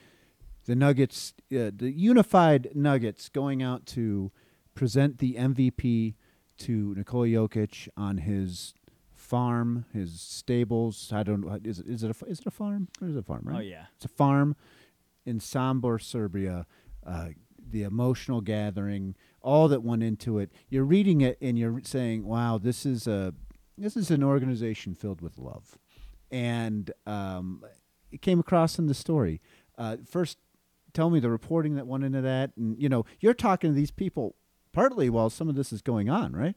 the 0.65 0.75
Nuggets, 0.75 1.33
uh, 1.53 1.71
the 1.73 1.91
unified 1.95 2.69
Nuggets 2.75 3.29
going 3.29 3.63
out 3.63 3.85
to 3.87 4.31
present 4.73 5.19
the 5.19 5.35
MVP 5.35 6.15
to 6.59 6.93
Nikola 6.95 7.27
Jokic 7.27 7.87
on 7.97 8.17
his 8.19 8.73
farm, 9.13 9.85
his 9.93 10.19
stables. 10.19 11.11
I 11.13 11.23
don't 11.23 11.41
know. 11.41 11.59
Is 11.63 11.79
it, 11.79 11.87
is 11.87 12.03
it 12.03 12.15
a 12.21 12.25
is 12.25 12.39
it 12.39 12.45
a 12.45 12.51
farm? 12.51 12.87
Or 13.01 13.07
is 13.07 13.15
it 13.15 13.19
a 13.19 13.23
farm? 13.23 13.43
Right? 13.45 13.57
Oh 13.57 13.61
yeah. 13.61 13.85
It's 13.95 14.05
a 14.05 14.09
farm 14.09 14.55
in 15.25 15.39
Sombor, 15.39 16.01
Serbia. 16.01 16.65
Uh, 17.05 17.29
the 17.67 17.83
emotional 17.83 18.41
gathering, 18.41 19.15
all 19.41 19.67
that 19.67 19.81
went 19.81 20.03
into 20.03 20.37
it. 20.37 20.51
You're 20.69 20.85
reading 20.85 21.21
it 21.21 21.37
and 21.41 21.57
you're 21.57 21.81
saying, 21.83 22.25
"Wow, 22.25 22.57
this 22.57 22.85
is 22.85 23.07
a 23.07 23.33
this 23.77 23.97
is 23.97 24.11
an 24.11 24.23
organization 24.23 24.93
filled 24.93 25.21
with 25.21 25.37
love," 25.37 25.77
and 26.31 26.91
um, 27.05 27.63
it 28.11 28.21
came 28.21 28.39
across 28.39 28.77
in 28.77 28.85
the 28.87 28.93
story. 28.93 29.41
Uh, 29.77 29.97
first, 30.07 30.37
tell 30.93 31.09
me 31.09 31.19
the 31.19 31.29
reporting 31.29 31.75
that 31.75 31.87
went 31.87 32.03
into 32.03 32.21
that, 32.21 32.51
and 32.55 32.79
you 32.81 32.87
know, 32.89 33.05
you're 33.19 33.33
talking 33.33 33.71
to 33.71 33.75
these 33.75 33.91
people 33.91 34.35
partly 34.75 35.09
while 35.09 35.29
some 35.29 35.49
of 35.49 35.55
this 35.55 35.73
is 35.73 35.81
going 35.81 36.09
on, 36.09 36.35
right? 36.35 36.55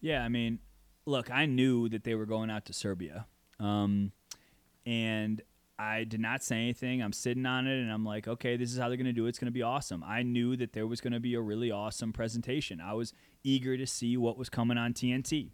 Yeah, 0.00 0.22
I 0.22 0.28
mean, 0.28 0.60
look, 1.04 1.30
I 1.30 1.44
knew 1.44 1.88
that 1.88 2.04
they 2.04 2.14
were 2.14 2.24
going 2.24 2.50
out 2.50 2.64
to 2.66 2.72
Serbia, 2.72 3.26
um, 3.58 4.12
and 4.86 5.42
I 5.78 6.04
did 6.04 6.20
not 6.20 6.42
say 6.42 6.56
anything. 6.56 7.02
I'm 7.02 7.12
sitting 7.12 7.44
on 7.44 7.66
it, 7.66 7.80
and 7.80 7.90
I'm 7.90 8.04
like, 8.04 8.28
okay, 8.28 8.56
this 8.56 8.72
is 8.72 8.78
how 8.78 8.88
they're 8.88 8.96
going 8.96 9.06
to 9.06 9.12
do 9.12 9.26
it. 9.26 9.30
It's 9.30 9.38
going 9.38 9.46
to 9.46 9.52
be 9.52 9.62
awesome. 9.62 10.04
I 10.06 10.22
knew 10.22 10.56
that 10.56 10.72
there 10.72 10.86
was 10.86 11.00
going 11.00 11.12
to 11.12 11.20
be 11.20 11.34
a 11.34 11.40
really 11.40 11.70
awesome 11.70 12.12
presentation. 12.12 12.80
I 12.80 12.94
was 12.94 13.12
eager 13.42 13.76
to 13.76 13.86
see 13.86 14.16
what 14.16 14.38
was 14.38 14.48
coming 14.48 14.78
on 14.78 14.94
TNT. 14.94 15.50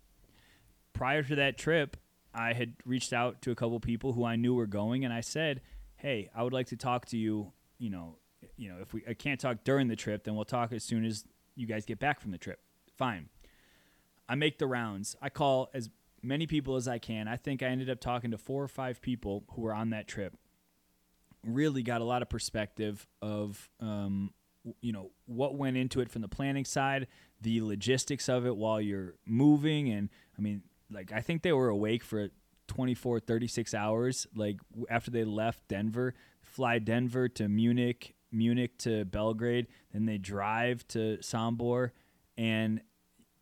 Prior 0.92 1.22
to 1.22 1.34
that 1.34 1.56
trip, 1.58 1.96
I 2.34 2.52
had 2.52 2.74
reached 2.84 3.12
out 3.12 3.40
to 3.42 3.50
a 3.50 3.54
couple 3.54 3.80
people 3.80 4.12
who 4.12 4.24
I 4.24 4.36
knew 4.36 4.54
were 4.54 4.66
going, 4.66 5.04
and 5.04 5.12
I 5.12 5.20
said, 5.20 5.62
hey, 5.96 6.30
I 6.36 6.42
would 6.42 6.52
like 6.52 6.66
to 6.68 6.76
talk 6.76 7.06
to 7.06 7.16
you. 7.16 7.52
You 7.78 7.90
know, 7.90 8.16
you 8.56 8.68
know, 8.68 8.76
if 8.82 8.92
we 8.92 9.02
I 9.08 9.14
can't 9.14 9.40
talk 9.40 9.64
during 9.64 9.88
the 9.88 9.96
trip, 9.96 10.24
then 10.24 10.36
we'll 10.36 10.44
talk 10.44 10.72
as 10.72 10.84
soon 10.84 11.04
as 11.04 11.24
you 11.56 11.66
guys 11.66 11.84
get 11.84 11.98
back 11.98 12.20
from 12.20 12.30
the 12.30 12.38
trip. 12.38 12.60
Fine. 12.96 13.28
I 14.28 14.34
make 14.34 14.58
the 14.58 14.66
rounds. 14.66 15.16
I 15.20 15.28
call 15.28 15.70
as 15.74 15.90
many 16.22 16.46
people 16.46 16.76
as 16.76 16.88
I 16.88 16.98
can. 16.98 17.28
I 17.28 17.36
think 17.36 17.62
I 17.62 17.66
ended 17.66 17.90
up 17.90 18.00
talking 18.00 18.30
to 18.30 18.38
four 18.38 18.62
or 18.62 18.68
five 18.68 19.00
people 19.02 19.44
who 19.52 19.62
were 19.62 19.74
on 19.74 19.90
that 19.90 20.08
trip. 20.08 20.36
Really 21.44 21.82
got 21.82 22.00
a 22.00 22.04
lot 22.04 22.22
of 22.22 22.30
perspective 22.30 23.06
of, 23.20 23.68
um, 23.80 24.32
you 24.80 24.92
know, 24.92 25.10
what 25.26 25.56
went 25.56 25.76
into 25.76 26.00
it 26.00 26.10
from 26.10 26.22
the 26.22 26.28
planning 26.28 26.64
side, 26.64 27.06
the 27.40 27.60
logistics 27.60 28.28
of 28.28 28.46
it 28.46 28.56
while 28.56 28.80
you're 28.80 29.14
moving. 29.26 29.90
And 29.90 30.08
I 30.38 30.40
mean, 30.40 30.62
like, 30.90 31.12
I 31.12 31.20
think 31.20 31.42
they 31.42 31.52
were 31.52 31.68
awake 31.68 32.02
for 32.02 32.30
24, 32.68 33.20
36 33.20 33.74
hours. 33.74 34.26
Like, 34.34 34.56
after 34.88 35.10
they 35.10 35.24
left 35.24 35.68
Denver, 35.68 36.14
fly 36.42 36.78
Denver 36.78 37.28
to 37.28 37.48
Munich, 37.48 38.14
Munich 38.34 38.76
to 38.78 39.04
Belgrade, 39.04 39.66
then 39.92 40.06
they 40.06 40.18
drive 40.18 40.86
to 40.88 41.18
Sombor. 41.18 41.90
And 42.36 42.80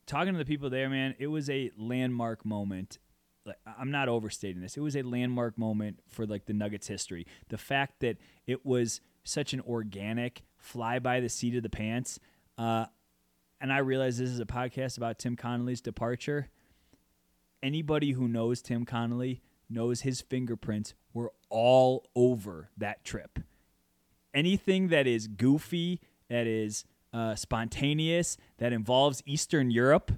talking 0.06 0.32
to 0.32 0.38
the 0.38 0.44
people 0.44 0.70
there, 0.70 0.88
man, 0.88 1.14
it 1.18 1.28
was 1.28 1.48
a 1.50 1.70
landmark 1.76 2.44
moment. 2.44 2.98
Like, 3.44 3.56
I'm 3.78 3.90
not 3.90 4.08
overstating 4.08 4.62
this. 4.62 4.76
It 4.76 4.80
was 4.80 4.96
a 4.96 5.02
landmark 5.02 5.58
moment 5.58 6.00
for 6.08 6.26
like 6.26 6.46
the 6.46 6.52
Nuggets 6.52 6.86
history. 6.86 7.26
The 7.48 7.58
fact 7.58 8.00
that 8.00 8.18
it 8.46 8.64
was 8.64 9.00
such 9.24 9.52
an 9.52 9.60
organic 9.60 10.42
fly 10.58 10.98
by 10.98 11.20
the 11.20 11.28
seat 11.28 11.56
of 11.56 11.62
the 11.62 11.70
pants. 11.70 12.20
Uh, 12.56 12.86
and 13.60 13.72
I 13.72 13.78
realize 13.78 14.18
this 14.18 14.30
is 14.30 14.40
a 14.40 14.46
podcast 14.46 14.96
about 14.96 15.18
Tim 15.18 15.36
Connolly's 15.36 15.80
departure. 15.80 16.50
Anybody 17.62 18.12
who 18.12 18.28
knows 18.28 18.60
Tim 18.60 18.84
Connolly 18.84 19.40
knows 19.68 20.02
his 20.02 20.20
fingerprints 20.20 20.94
were 21.14 21.32
all 21.48 22.06
over 22.14 22.70
that 22.76 23.04
trip 23.04 23.38
anything 24.34 24.88
that 24.88 25.06
is 25.06 25.26
goofy, 25.26 26.00
that 26.28 26.46
is 26.46 26.84
uh, 27.12 27.34
spontaneous, 27.34 28.36
that 28.58 28.72
involves 28.72 29.22
Eastern 29.26 29.70
Europe, 29.70 30.12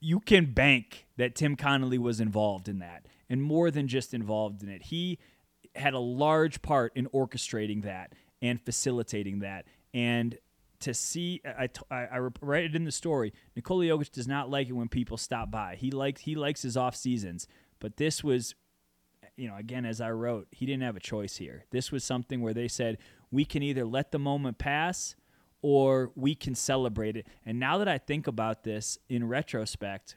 you 0.00 0.20
can 0.20 0.52
bank 0.52 1.06
that 1.16 1.34
Tim 1.34 1.56
Connolly 1.56 1.98
was 1.98 2.20
involved 2.20 2.68
in 2.68 2.78
that. 2.78 3.06
and 3.32 3.42
more 3.42 3.70
than 3.70 3.88
just 3.88 4.12
involved 4.12 4.62
in 4.62 4.68
it. 4.68 4.82
He 4.82 5.18
had 5.74 5.94
a 5.94 5.98
large 5.98 6.60
part 6.60 6.92
in 6.94 7.06
orchestrating 7.06 7.82
that 7.82 8.12
and 8.42 8.60
facilitating 8.60 9.38
that. 9.38 9.64
And 9.94 10.36
to 10.80 10.92
see, 10.92 11.40
I, 11.46 11.70
I, 11.90 11.96
I 11.96 12.18
write 12.42 12.64
it 12.64 12.76
in 12.76 12.84
the 12.84 12.92
story. 12.92 13.32
Nikola 13.56 13.86
Jokic 13.86 14.12
does 14.12 14.28
not 14.28 14.50
like 14.50 14.68
it 14.68 14.74
when 14.74 14.88
people 14.88 15.16
stop 15.16 15.50
by. 15.50 15.76
He 15.76 15.90
likes 15.90 16.20
he 16.20 16.34
likes 16.34 16.60
his 16.60 16.76
off 16.76 16.94
seasons, 16.94 17.48
but 17.80 17.96
this 17.96 18.22
was, 18.22 18.54
you 19.36 19.48
know, 19.48 19.56
again 19.56 19.86
as 19.86 20.02
I 20.02 20.10
wrote, 20.10 20.48
he 20.50 20.66
didn't 20.66 20.82
have 20.82 20.96
a 20.96 21.00
choice 21.00 21.36
here. 21.36 21.64
This 21.70 21.90
was 21.90 22.04
something 22.04 22.42
where 22.42 22.52
they 22.52 22.68
said 22.68 22.98
we 23.32 23.44
can 23.44 23.62
either 23.62 23.84
let 23.84 24.12
the 24.12 24.18
moment 24.18 24.58
pass 24.58 25.16
or 25.62 26.12
we 26.14 26.34
can 26.34 26.54
celebrate 26.54 27.16
it. 27.16 27.26
And 27.44 27.58
now 27.58 27.78
that 27.78 27.88
I 27.88 27.98
think 27.98 28.26
about 28.26 28.62
this 28.62 28.98
in 29.08 29.26
retrospect, 29.26 30.16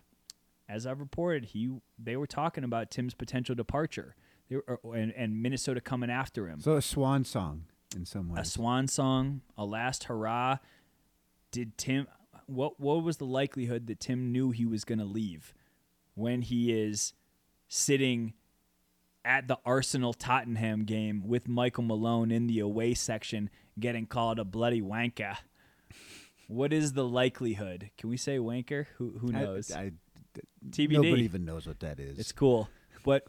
as 0.68 0.86
I've 0.86 1.00
reported, 1.00 1.46
he 1.46 1.72
they 1.98 2.18
were 2.18 2.28
talking 2.28 2.64
about 2.64 2.92
Tim's 2.92 3.14
potential 3.14 3.56
departure. 3.56 4.16
They 4.50 4.58
were, 4.58 4.80
and, 4.96 5.12
and 5.14 5.42
Minnesota 5.42 5.82
coming 5.82 6.10
after 6.10 6.48
him. 6.48 6.60
So 6.60 6.74
a 6.74 6.82
swan 6.82 7.24
song 7.24 7.66
in 7.96 8.06
some 8.06 8.30
ways. 8.30 8.48
A 8.48 8.50
swan 8.50 8.88
song, 8.88 9.42
a 9.58 9.66
last 9.66 10.06
hurrah. 10.06 10.58
Did 11.52 11.78
Tim? 11.78 12.08
What 12.48 12.80
what 12.80 13.04
was 13.04 13.18
the 13.18 13.26
likelihood 13.26 13.88
that 13.88 14.00
Tim 14.00 14.32
knew 14.32 14.52
he 14.52 14.66
was 14.66 14.84
going 14.84 15.00
to 15.00 15.06
leave 15.06 15.54
when 16.16 16.42
he 16.42 16.74
is 16.74 17.14
sitting 17.68 18.34
at 19.26 19.48
the 19.48 19.58
Arsenal 19.66 20.14
Tottenham 20.14 20.86
game 20.86 21.24
with 21.26 21.50
Michael 21.50 21.84
Malone 21.84 22.32
in 22.32 22.48
the 22.48 22.60
away 22.60 22.94
section, 22.94 23.50
getting 23.80 24.06
called 24.06 24.40
a 24.40 24.46
bloody 24.46 24.82
wanker? 24.82 25.36
What 26.48 26.72
is 26.72 26.94
the 26.94 27.04
likelihood? 27.04 27.90
Can 27.98 28.10
we 28.10 28.18
say 28.18 28.38
wanker? 28.38 28.86
Who 28.98 29.18
who 29.20 29.32
knows? 29.32 29.72
I, 29.72 29.80
I, 29.80 29.92
TBD. 30.70 30.92
Nobody 30.92 31.24
even 31.24 31.44
knows 31.44 31.66
what 31.66 31.80
that 31.80 32.00
is. 32.00 32.20
It's 32.20 32.32
cool, 32.32 32.70
but 33.04 33.28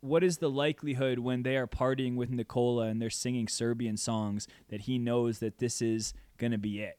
what 0.00 0.22
is 0.22 0.38
the 0.38 0.50
likelihood 0.50 1.20
when 1.20 1.42
they 1.42 1.56
are 1.56 1.66
partying 1.66 2.16
with 2.16 2.30
Nikola 2.30 2.86
and 2.86 3.00
they're 3.00 3.08
singing 3.08 3.48
Serbian 3.48 3.96
songs 3.96 4.46
that 4.68 4.82
he 4.82 4.98
knows 4.98 5.38
that 5.38 5.58
this 5.58 5.80
is 5.80 6.12
going 6.38 6.52
to 6.52 6.58
be 6.58 6.80
it? 6.82 6.98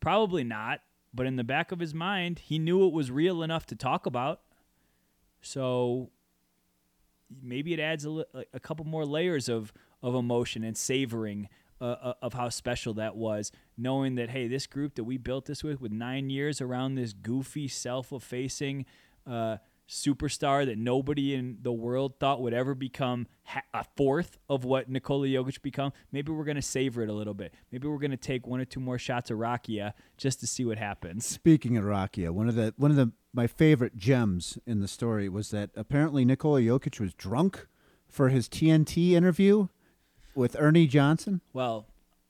Probably 0.00 0.44
not, 0.44 0.80
but 1.12 1.26
in 1.26 1.36
the 1.36 1.44
back 1.44 1.70
of 1.70 1.80
his 1.80 1.92
mind, 1.92 2.38
he 2.38 2.58
knew 2.58 2.86
it 2.86 2.92
was 2.92 3.10
real 3.10 3.42
enough 3.42 3.66
to 3.66 3.76
talk 3.76 4.06
about. 4.06 4.40
So 5.42 6.10
maybe 7.42 7.72
it 7.72 7.80
adds 7.80 8.06
a, 8.06 8.24
a 8.52 8.60
couple 8.60 8.84
more 8.84 9.04
layers 9.04 9.48
of, 9.48 9.72
of 10.02 10.14
emotion 10.14 10.64
and 10.64 10.76
savoring 10.76 11.48
uh, 11.80 11.84
uh, 11.84 12.14
of 12.22 12.34
how 12.34 12.48
special 12.48 12.94
that 12.94 13.16
was, 13.16 13.50
knowing 13.76 14.14
that, 14.14 14.30
hey, 14.30 14.46
this 14.46 14.66
group 14.66 14.94
that 14.94 15.04
we 15.04 15.18
built 15.18 15.46
this 15.46 15.64
with, 15.64 15.80
with 15.80 15.92
nine 15.92 16.30
years 16.30 16.60
around 16.60 16.94
this 16.94 17.12
goofy, 17.12 17.66
self 17.66 18.12
effacing, 18.12 18.86
uh, 19.26 19.56
superstar 19.88 20.64
that 20.64 20.78
nobody 20.78 21.34
in 21.34 21.58
the 21.62 21.72
world 21.72 22.18
thought 22.18 22.40
would 22.40 22.54
ever 22.54 22.74
become 22.74 23.26
a 23.74 23.84
fourth 23.96 24.38
of 24.48 24.64
what 24.64 24.88
Nikola 24.88 25.26
Jokic 25.26 25.60
become. 25.62 25.92
Maybe 26.10 26.32
we're 26.32 26.44
going 26.44 26.56
to 26.56 26.62
savor 26.62 27.02
it 27.02 27.08
a 27.08 27.12
little 27.12 27.34
bit. 27.34 27.52
Maybe 27.70 27.86
we're 27.88 27.98
going 27.98 28.10
to 28.12 28.16
take 28.16 28.46
one 28.46 28.60
or 28.60 28.64
two 28.64 28.80
more 28.80 28.98
shots 28.98 29.30
of 29.30 29.38
Rakia 29.38 29.92
just 30.16 30.40
to 30.40 30.46
see 30.46 30.64
what 30.64 30.78
happens. 30.78 31.26
Speaking 31.26 31.76
of 31.76 31.84
Rakia, 31.84 32.30
one 32.30 32.48
of 32.48 32.54
the 32.54 32.72
one 32.76 32.90
of 32.90 32.96
the 32.96 33.12
my 33.34 33.46
favorite 33.46 33.96
gems 33.96 34.58
in 34.64 34.80
the 34.80 34.88
story 34.88 35.28
was 35.28 35.50
that 35.50 35.70
apparently 35.74 36.24
Nikola 36.24 36.60
Jokic 36.60 37.00
was 37.00 37.12
drunk 37.14 37.66
for 38.08 38.28
his 38.28 38.48
TNT 38.48 39.10
interview 39.10 39.68
with 40.34 40.56
Ernie 40.58 40.86
Johnson. 40.86 41.40
Well, 41.52 41.86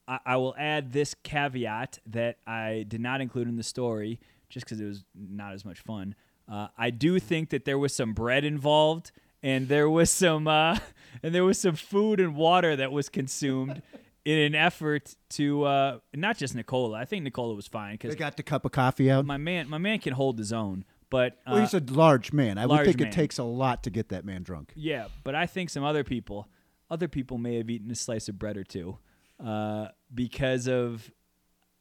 I, 0.08 0.18
I 0.24 0.36
will 0.36 0.54
add 0.58 0.92
this 0.92 1.14
caveat 1.22 1.98
that 2.06 2.38
I 2.46 2.86
did 2.88 3.00
not 3.00 3.20
include 3.20 3.48
in 3.48 3.56
the 3.56 3.62
story 3.62 4.18
just 4.48 4.64
because 4.66 4.80
it 4.80 4.86
was 4.86 5.04
not 5.14 5.52
as 5.52 5.64
much 5.64 5.80
fun. 5.80 6.14
Uh, 6.50 6.68
I 6.76 6.90
do 6.90 7.18
think 7.18 7.50
that 7.50 7.64
there 7.64 7.78
was 7.78 7.94
some 7.94 8.12
bread 8.12 8.44
involved, 8.44 9.12
and 9.42 9.68
there 9.68 9.88
was 9.88 10.10
some 10.10 10.46
uh, 10.46 10.78
and 11.22 11.34
there 11.34 11.44
was 11.44 11.58
some 11.58 11.74
food 11.74 12.20
and 12.20 12.34
water 12.34 12.76
that 12.76 12.92
was 12.92 13.08
consumed 13.08 13.82
in 14.24 14.38
an 14.38 14.54
effort 14.54 15.16
to 15.30 15.64
uh, 15.64 15.98
not 16.14 16.36
just 16.36 16.54
Nikola. 16.54 16.98
I 16.98 17.04
think 17.04 17.24
Nikola 17.24 17.54
was 17.54 17.66
fine 17.66 17.94
because 17.94 18.14
they 18.14 18.18
got 18.18 18.36
the 18.36 18.42
cup 18.42 18.64
of 18.64 18.72
coffee 18.72 19.10
out. 19.10 19.24
My 19.26 19.36
man, 19.36 19.68
my 19.68 19.78
man 19.78 19.98
can 19.98 20.14
hold 20.14 20.38
his 20.38 20.52
own. 20.52 20.84
But 21.14 21.38
well, 21.46 21.60
he's 21.60 21.74
uh, 21.74 21.78
a 21.78 21.92
large 21.92 22.32
man. 22.32 22.58
I 22.58 22.64
large 22.64 22.80
would 22.80 22.86
think 22.86 22.98
man. 22.98 23.08
it 23.10 23.12
takes 23.12 23.38
a 23.38 23.44
lot 23.44 23.84
to 23.84 23.90
get 23.90 24.08
that 24.08 24.24
man 24.24 24.42
drunk. 24.42 24.72
Yeah, 24.74 25.06
but 25.22 25.36
I 25.36 25.46
think 25.46 25.70
some 25.70 25.84
other 25.84 26.02
people, 26.02 26.48
other 26.90 27.06
people 27.06 27.38
may 27.38 27.58
have 27.58 27.70
eaten 27.70 27.88
a 27.92 27.94
slice 27.94 28.28
of 28.28 28.36
bread 28.36 28.56
or 28.56 28.64
two, 28.64 28.98
uh, 29.38 29.90
because 30.12 30.66
of, 30.66 31.12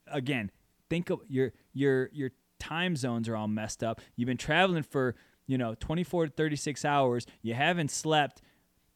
again, 0.06 0.52
think 0.88 1.10
of 1.10 1.22
your 1.28 1.52
your 1.74 2.12
your 2.14 2.30
time 2.60 2.96
zones 2.96 3.28
are 3.28 3.36
all 3.36 3.48
messed 3.48 3.84
up. 3.84 4.02
You've 4.16 4.28
been 4.28 4.38
traveling 4.38 4.84
for, 4.84 5.16
you 5.48 5.58
know, 5.58 5.74
24 5.80 6.28
to 6.28 6.32
36 6.32 6.86
hours. 6.86 7.26
You 7.42 7.56
haven't 7.56 7.90
slept. 7.90 8.44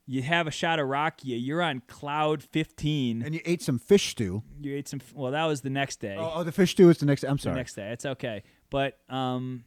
You 0.05 0.21
have 0.21 0.45
a 0.45 0.51
shot 0.51 0.77
of 0.77 0.88
Rakia. 0.88 1.43
You're 1.43 1.63
on 1.63 1.81
cloud 1.88 2.43
15. 2.43 3.23
And 3.23 3.33
you 3.33 3.41
ate 3.43 3.63
some 3.63 3.79
fish 3.79 4.11
stew. 4.11 4.43
You 4.61 4.75
ate 4.75 4.88
some. 4.88 5.01
Well, 5.15 5.31
that 5.31 5.45
was 5.45 5.61
the 5.61 5.71
next 5.71 5.99
day. 5.99 6.15
Oh, 6.15 6.33
oh 6.35 6.43
the 6.43 6.51
fish 6.51 6.73
stew 6.73 6.85
was 6.85 6.99
the 6.99 7.07
next. 7.07 7.23
I'm 7.23 7.39
sorry. 7.39 7.55
The 7.55 7.59
next 7.59 7.73
day. 7.73 7.89
It's 7.89 8.05
okay. 8.05 8.43
But 8.69 8.99
um, 9.09 9.63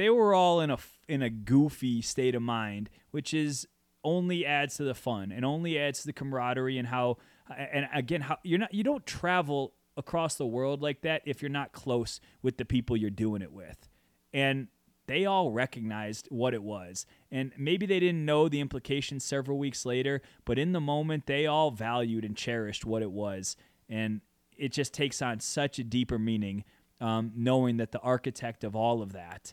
they 0.00 0.08
were 0.08 0.34
all 0.34 0.60
in 0.60 0.70
a 0.70 0.78
in 1.08 1.20
a 1.20 1.28
goofy 1.28 2.00
state 2.00 2.34
of 2.34 2.40
mind, 2.40 2.88
which 3.10 3.34
is 3.34 3.68
only 4.02 4.46
adds 4.46 4.76
to 4.76 4.82
the 4.82 4.94
fun 4.94 5.30
and 5.30 5.44
only 5.44 5.78
adds 5.78 6.00
to 6.00 6.06
the 6.06 6.12
camaraderie 6.14 6.78
and 6.78 6.88
how. 6.88 7.18
And 7.54 7.86
again, 7.92 8.22
how 8.22 8.38
you're 8.42 8.60
not 8.60 8.72
you 8.72 8.82
don't 8.82 9.04
travel 9.04 9.74
across 9.96 10.36
the 10.36 10.46
world 10.46 10.80
like 10.80 11.02
that 11.02 11.20
if 11.26 11.42
you're 11.42 11.50
not 11.50 11.72
close 11.72 12.20
with 12.42 12.56
the 12.56 12.64
people 12.64 12.96
you're 12.96 13.10
doing 13.10 13.42
it 13.42 13.52
with. 13.52 13.88
And 14.32 14.68
they 15.06 15.26
all 15.26 15.50
recognized 15.50 16.28
what 16.30 16.54
it 16.54 16.62
was. 16.62 17.04
And 17.30 17.52
maybe 17.58 17.84
they 17.84 18.00
didn't 18.00 18.24
know 18.24 18.48
the 18.48 18.60
implications 18.60 19.24
several 19.24 19.58
weeks 19.58 19.84
later, 19.84 20.22
but 20.44 20.58
in 20.58 20.72
the 20.72 20.80
moment, 20.80 21.26
they 21.26 21.46
all 21.46 21.72
valued 21.72 22.24
and 22.24 22.36
cherished 22.36 22.86
what 22.86 23.02
it 23.02 23.10
was. 23.10 23.56
And 23.88 24.20
it 24.56 24.72
just 24.72 24.94
takes 24.94 25.20
on 25.20 25.40
such 25.40 25.78
a 25.80 25.84
deeper 25.84 26.18
meaning 26.18 26.64
um, 27.00 27.32
knowing 27.34 27.78
that 27.78 27.90
the 27.90 27.98
architect 28.00 28.62
of 28.62 28.76
all 28.76 29.02
of 29.02 29.12
that 29.12 29.52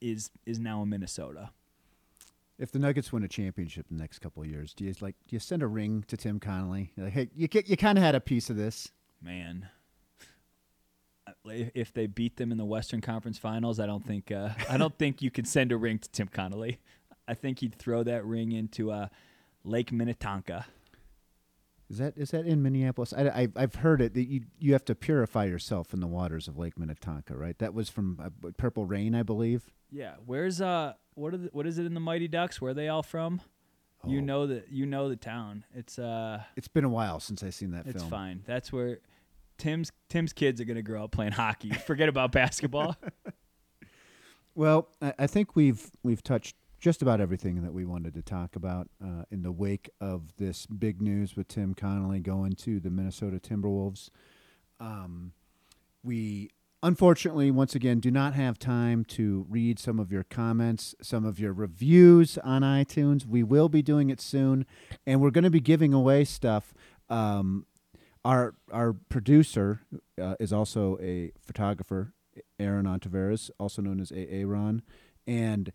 is 0.00 0.30
is 0.46 0.58
now 0.58 0.82
in 0.82 0.88
Minnesota. 0.88 1.50
If 2.58 2.70
the 2.70 2.78
Nuggets 2.78 3.12
win 3.12 3.24
a 3.24 3.28
championship 3.28 3.86
in 3.90 3.96
the 3.96 4.02
next 4.02 4.20
couple 4.20 4.42
of 4.42 4.48
years, 4.48 4.74
do 4.74 4.84
you 4.84 4.94
like 5.00 5.16
do 5.26 5.34
you 5.36 5.40
send 5.40 5.62
a 5.62 5.66
ring 5.66 6.04
to 6.08 6.16
Tim 6.16 6.38
Connolly? 6.38 6.92
Like, 6.96 7.12
hey, 7.12 7.30
you 7.34 7.48
you 7.66 7.76
kind 7.76 7.98
of 7.98 8.04
had 8.04 8.14
a 8.14 8.20
piece 8.20 8.50
of 8.50 8.56
this 8.56 8.92
man. 9.20 9.68
If 11.46 11.92
they 11.92 12.06
beat 12.06 12.36
them 12.36 12.52
in 12.52 12.58
the 12.58 12.64
Western 12.64 13.00
Conference 13.00 13.38
Finals, 13.38 13.80
I 13.80 13.86
don't 13.86 14.06
think 14.06 14.30
uh, 14.30 14.50
I 14.68 14.76
don't 14.76 14.96
think 14.98 15.22
you 15.22 15.30
could 15.30 15.48
send 15.48 15.72
a 15.72 15.76
ring 15.76 15.98
to 15.98 16.08
Tim 16.10 16.28
Connolly. 16.28 16.80
I 17.26 17.34
think 17.34 17.60
he'd 17.60 17.74
throw 17.74 18.02
that 18.02 18.24
ring 18.24 18.52
into 18.52 18.90
uh, 18.90 19.08
Lake 19.64 19.90
Minnetonka. 19.90 20.66
Is 21.90 21.98
that 21.98 22.14
is 22.16 22.30
that 22.30 22.46
in 22.46 22.62
Minneapolis? 22.62 23.12
I, 23.12 23.48
I 23.54 23.60
have 23.60 23.76
heard 23.76 24.00
it 24.00 24.14
that 24.14 24.24
you 24.24 24.42
you 24.58 24.72
have 24.72 24.84
to 24.86 24.94
purify 24.94 25.44
yourself 25.44 25.92
in 25.92 26.00
the 26.00 26.06
waters 26.06 26.48
of 26.48 26.56
Lake 26.56 26.78
Minnetonka, 26.78 27.36
right? 27.36 27.58
That 27.58 27.74
was 27.74 27.88
from 27.88 28.18
uh, 28.22 28.50
Purple 28.56 28.86
Rain, 28.86 29.14
I 29.14 29.22
believe. 29.22 29.70
Yeah. 29.90 30.14
Where's 30.24 30.60
uh 30.60 30.94
what 31.14 31.34
are 31.34 31.38
the, 31.38 31.48
what 31.52 31.66
is 31.66 31.78
it 31.78 31.86
in 31.86 31.94
the 31.94 32.00
Mighty 32.00 32.28
Ducks? 32.28 32.60
Where 32.60 32.70
are 32.70 32.74
they 32.74 32.88
all 32.88 33.02
from? 33.02 33.40
Oh. 34.02 34.08
You 34.08 34.22
know 34.22 34.46
that 34.46 34.70
you 34.70 34.86
know 34.86 35.08
the 35.08 35.16
town. 35.16 35.64
It's 35.74 35.98
uh 35.98 36.42
It's 36.56 36.68
been 36.68 36.84
a 36.84 36.88
while 36.88 37.20
since 37.20 37.42
I've 37.42 37.54
seen 37.54 37.72
that 37.72 37.84
film. 37.84 37.94
it's 37.94 38.02
film. 38.02 38.10
fine. 38.10 38.42
That's 38.46 38.72
where 38.72 39.00
Tim's 39.58 39.92
Tim's 40.08 40.32
kids 40.32 40.60
are 40.60 40.64
going 40.64 40.76
to 40.76 40.82
grow 40.82 41.04
up 41.04 41.12
playing 41.12 41.32
hockey. 41.32 41.70
Forget 41.70 42.08
about 42.08 42.32
basketball. 42.32 42.96
well, 44.54 44.88
I, 45.00 45.14
I, 45.20 45.26
think 45.26 45.54
we've 45.54 45.90
we've 46.02 46.22
touched 46.22 46.56
just 46.84 47.00
about 47.00 47.18
everything 47.18 47.62
that 47.62 47.72
we 47.72 47.82
wanted 47.82 48.12
to 48.12 48.20
talk 48.20 48.54
about 48.54 48.90
uh, 49.02 49.22
in 49.30 49.40
the 49.40 49.50
wake 49.50 49.88
of 50.02 50.36
this 50.36 50.66
big 50.66 51.00
news 51.00 51.34
with 51.34 51.48
Tim 51.48 51.72
Connolly 51.72 52.20
going 52.20 52.52
to 52.56 52.78
the 52.78 52.90
Minnesota 52.90 53.38
Timberwolves. 53.38 54.10
Um, 54.78 55.32
we 56.02 56.50
unfortunately, 56.82 57.50
once 57.50 57.74
again, 57.74 58.00
do 58.00 58.10
not 58.10 58.34
have 58.34 58.58
time 58.58 59.02
to 59.06 59.46
read 59.48 59.78
some 59.78 59.98
of 59.98 60.12
your 60.12 60.24
comments, 60.24 60.94
some 61.00 61.24
of 61.24 61.40
your 61.40 61.54
reviews 61.54 62.36
on 62.44 62.60
iTunes. 62.60 63.24
We 63.24 63.42
will 63.42 63.70
be 63.70 63.80
doing 63.80 64.10
it 64.10 64.20
soon, 64.20 64.66
and 65.06 65.22
we're 65.22 65.30
going 65.30 65.44
to 65.44 65.50
be 65.50 65.60
giving 65.60 65.94
away 65.94 66.26
stuff. 66.26 66.74
Um, 67.08 67.64
our 68.26 68.56
our 68.70 68.92
producer 68.92 69.80
uh, 70.20 70.34
is 70.38 70.52
also 70.52 70.98
a 71.00 71.32
photographer, 71.40 72.12
Aaron 72.60 72.84
Ontiveroz, 72.84 73.50
also 73.58 73.80
known 73.80 74.00
as 74.00 74.12
Aaron, 74.14 74.82
and 75.26 75.72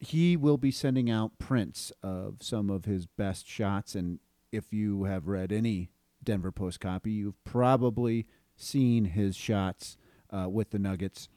he 0.00 0.34
will 0.34 0.56
be 0.56 0.70
sending 0.70 1.10
out 1.10 1.38
prints 1.38 1.92
of 2.02 2.36
some 2.40 2.70
of 2.70 2.86
his 2.86 3.06
best 3.06 3.46
shots. 3.46 3.94
And 3.94 4.18
if 4.50 4.72
you 4.72 5.04
have 5.04 5.28
read 5.28 5.52
any 5.52 5.90
Denver 6.24 6.50
Post 6.50 6.80
copy, 6.80 7.12
you've 7.12 7.42
probably 7.44 8.26
seen 8.56 9.04
his 9.04 9.36
shots 9.36 9.98
uh, 10.30 10.48
with 10.48 10.70
the 10.70 10.78
Nuggets. 10.78 11.28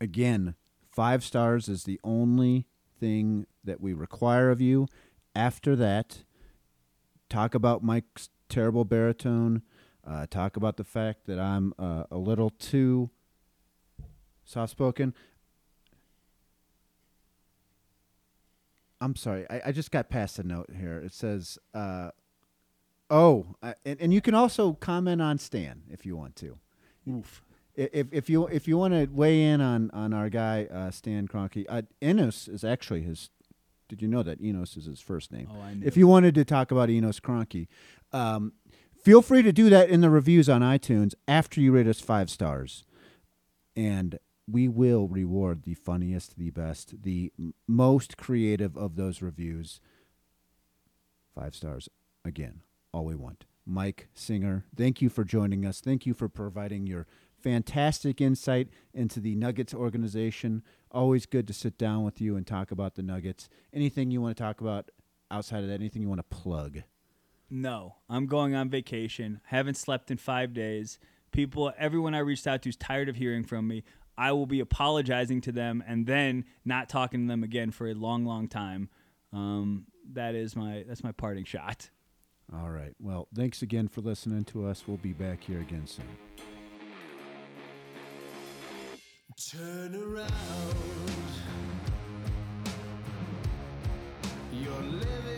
Again, 0.00 0.54
five 0.88 1.24
stars 1.24 1.68
is 1.68 1.82
the 1.82 2.00
only 2.04 2.66
thing 3.00 3.46
that 3.64 3.80
we 3.80 3.92
require 3.92 4.50
of 4.50 4.60
you. 4.60 4.86
After 5.34 5.74
that, 5.76 6.24
talk 7.28 7.54
about 7.56 7.82
Mike's 7.82 8.30
terrible 8.48 8.84
baritone. 8.84 9.62
Uh, 10.06 10.26
talk 10.30 10.56
about 10.56 10.76
the 10.76 10.84
fact 10.84 11.26
that 11.26 11.38
I'm 11.38 11.74
uh, 11.78 12.04
a 12.10 12.18
little 12.18 12.50
too 12.50 13.10
soft 14.44 14.70
spoken. 14.70 15.14
I'm 19.00 19.16
sorry. 19.16 19.46
I, 19.48 19.62
I 19.66 19.72
just 19.72 19.90
got 19.90 20.10
past 20.10 20.38
a 20.38 20.42
note 20.42 20.70
here. 20.78 20.98
It 20.98 21.12
says, 21.12 21.58
uh, 21.74 22.10
"Oh," 23.08 23.54
uh, 23.62 23.74
and, 23.84 24.00
and 24.00 24.14
you 24.14 24.20
can 24.20 24.34
also 24.34 24.74
comment 24.74 25.22
on 25.22 25.38
Stan 25.38 25.82
if 25.88 26.04
you 26.04 26.16
want 26.16 26.36
to. 26.36 26.58
Oof. 27.08 27.42
If 27.74 28.08
if 28.12 28.28
you 28.28 28.46
if 28.48 28.68
you 28.68 28.76
want 28.76 28.94
to 28.94 29.06
weigh 29.06 29.42
in 29.42 29.60
on 29.60 29.90
on 29.92 30.12
our 30.12 30.28
guy 30.28 30.66
uh, 30.70 30.90
Stan 30.90 31.28
Kroenke, 31.28 31.64
uh, 31.68 31.82
Enos 32.02 32.48
is 32.48 32.64
actually 32.64 33.02
his. 33.02 33.30
Did 33.88 34.02
you 34.02 34.08
know 34.08 34.22
that 34.22 34.40
Enos 34.40 34.76
is 34.76 34.84
his 34.84 35.00
first 35.00 35.32
name? 35.32 35.48
Oh, 35.50 35.60
I 35.60 35.74
knew. 35.74 35.86
If 35.86 35.96
you 35.96 36.06
wanted 36.06 36.34
to 36.36 36.44
talk 36.44 36.70
about 36.70 36.90
Enos 36.90 37.18
Kroenke, 37.20 37.66
um, 38.12 38.52
feel 39.02 39.22
free 39.22 39.42
to 39.42 39.52
do 39.52 39.70
that 39.70 39.88
in 39.88 40.00
the 40.00 40.10
reviews 40.10 40.48
on 40.48 40.60
iTunes 40.60 41.14
after 41.26 41.60
you 41.60 41.72
rate 41.72 41.86
us 41.86 42.00
five 42.00 42.28
stars, 42.30 42.84
and 43.74 44.18
we 44.50 44.68
will 44.68 45.08
reward 45.08 45.62
the 45.62 45.74
funniest, 45.74 46.36
the 46.36 46.50
best, 46.50 47.02
the 47.02 47.32
most 47.66 48.16
creative 48.16 48.76
of 48.76 48.96
those 48.96 49.22
reviews. 49.22 49.80
Five 51.34 51.54
stars 51.54 51.88
again, 52.24 52.62
all 52.92 53.04
we 53.04 53.14
want. 53.14 53.44
Mike 53.66 54.08
Singer, 54.14 54.64
thank 54.74 55.00
you 55.00 55.08
for 55.08 55.24
joining 55.24 55.64
us. 55.64 55.80
Thank 55.80 56.06
you 56.06 56.14
for 56.14 56.28
providing 56.28 56.86
your 56.86 57.06
fantastic 57.38 58.20
insight 58.20 58.68
into 58.92 59.20
the 59.20 59.34
Nuggets 59.34 59.72
organization. 59.72 60.62
Always 60.90 61.26
good 61.26 61.46
to 61.46 61.52
sit 61.52 61.78
down 61.78 62.02
with 62.04 62.20
you 62.20 62.36
and 62.36 62.46
talk 62.46 62.70
about 62.70 62.94
the 62.94 63.02
Nuggets. 63.02 63.48
Anything 63.72 64.10
you 64.10 64.20
want 64.20 64.36
to 64.36 64.42
talk 64.42 64.60
about 64.60 64.90
outside 65.30 65.62
of 65.62 65.68
that? 65.68 65.74
Anything 65.74 66.02
you 66.02 66.08
want 66.08 66.18
to 66.18 66.36
plug? 66.36 66.82
No, 67.48 67.96
I'm 68.08 68.26
going 68.26 68.54
on 68.54 68.70
vacation. 68.70 69.40
Haven't 69.46 69.76
slept 69.76 70.10
in 70.10 70.16
five 70.16 70.52
days. 70.52 70.98
People, 71.32 71.72
everyone 71.78 72.14
I 72.14 72.18
reached 72.18 72.46
out 72.46 72.62
to 72.62 72.68
is 72.68 72.76
tired 72.76 73.08
of 73.08 73.16
hearing 73.16 73.44
from 73.44 73.68
me. 73.68 73.84
I 74.16 74.32
will 74.32 74.46
be 74.46 74.60
apologizing 74.60 75.40
to 75.42 75.52
them 75.52 75.82
and 75.86 76.06
then 76.06 76.44
not 76.64 76.88
talking 76.88 77.26
to 77.26 77.28
them 77.28 77.42
again 77.42 77.70
for 77.70 77.88
a 77.88 77.94
long, 77.94 78.24
long 78.24 78.48
time. 78.48 78.88
Um, 79.32 79.86
that 80.12 80.34
is 80.34 80.56
my 80.56 80.84
that's 80.86 81.04
my 81.04 81.12
parting 81.12 81.44
shot. 81.44 81.90
All 82.52 82.70
right. 82.70 82.92
Well, 82.98 83.28
thanks 83.34 83.62
again 83.62 83.88
for 83.88 84.00
listening 84.00 84.44
to 84.46 84.66
us. 84.66 84.84
We'll 84.86 84.96
be 84.96 85.12
back 85.12 85.42
here 85.44 85.60
again 85.60 85.86
soon. 85.86 86.04
Turn 89.52 89.94
around. 89.94 90.28
You're 94.52 94.82
living. 94.82 95.29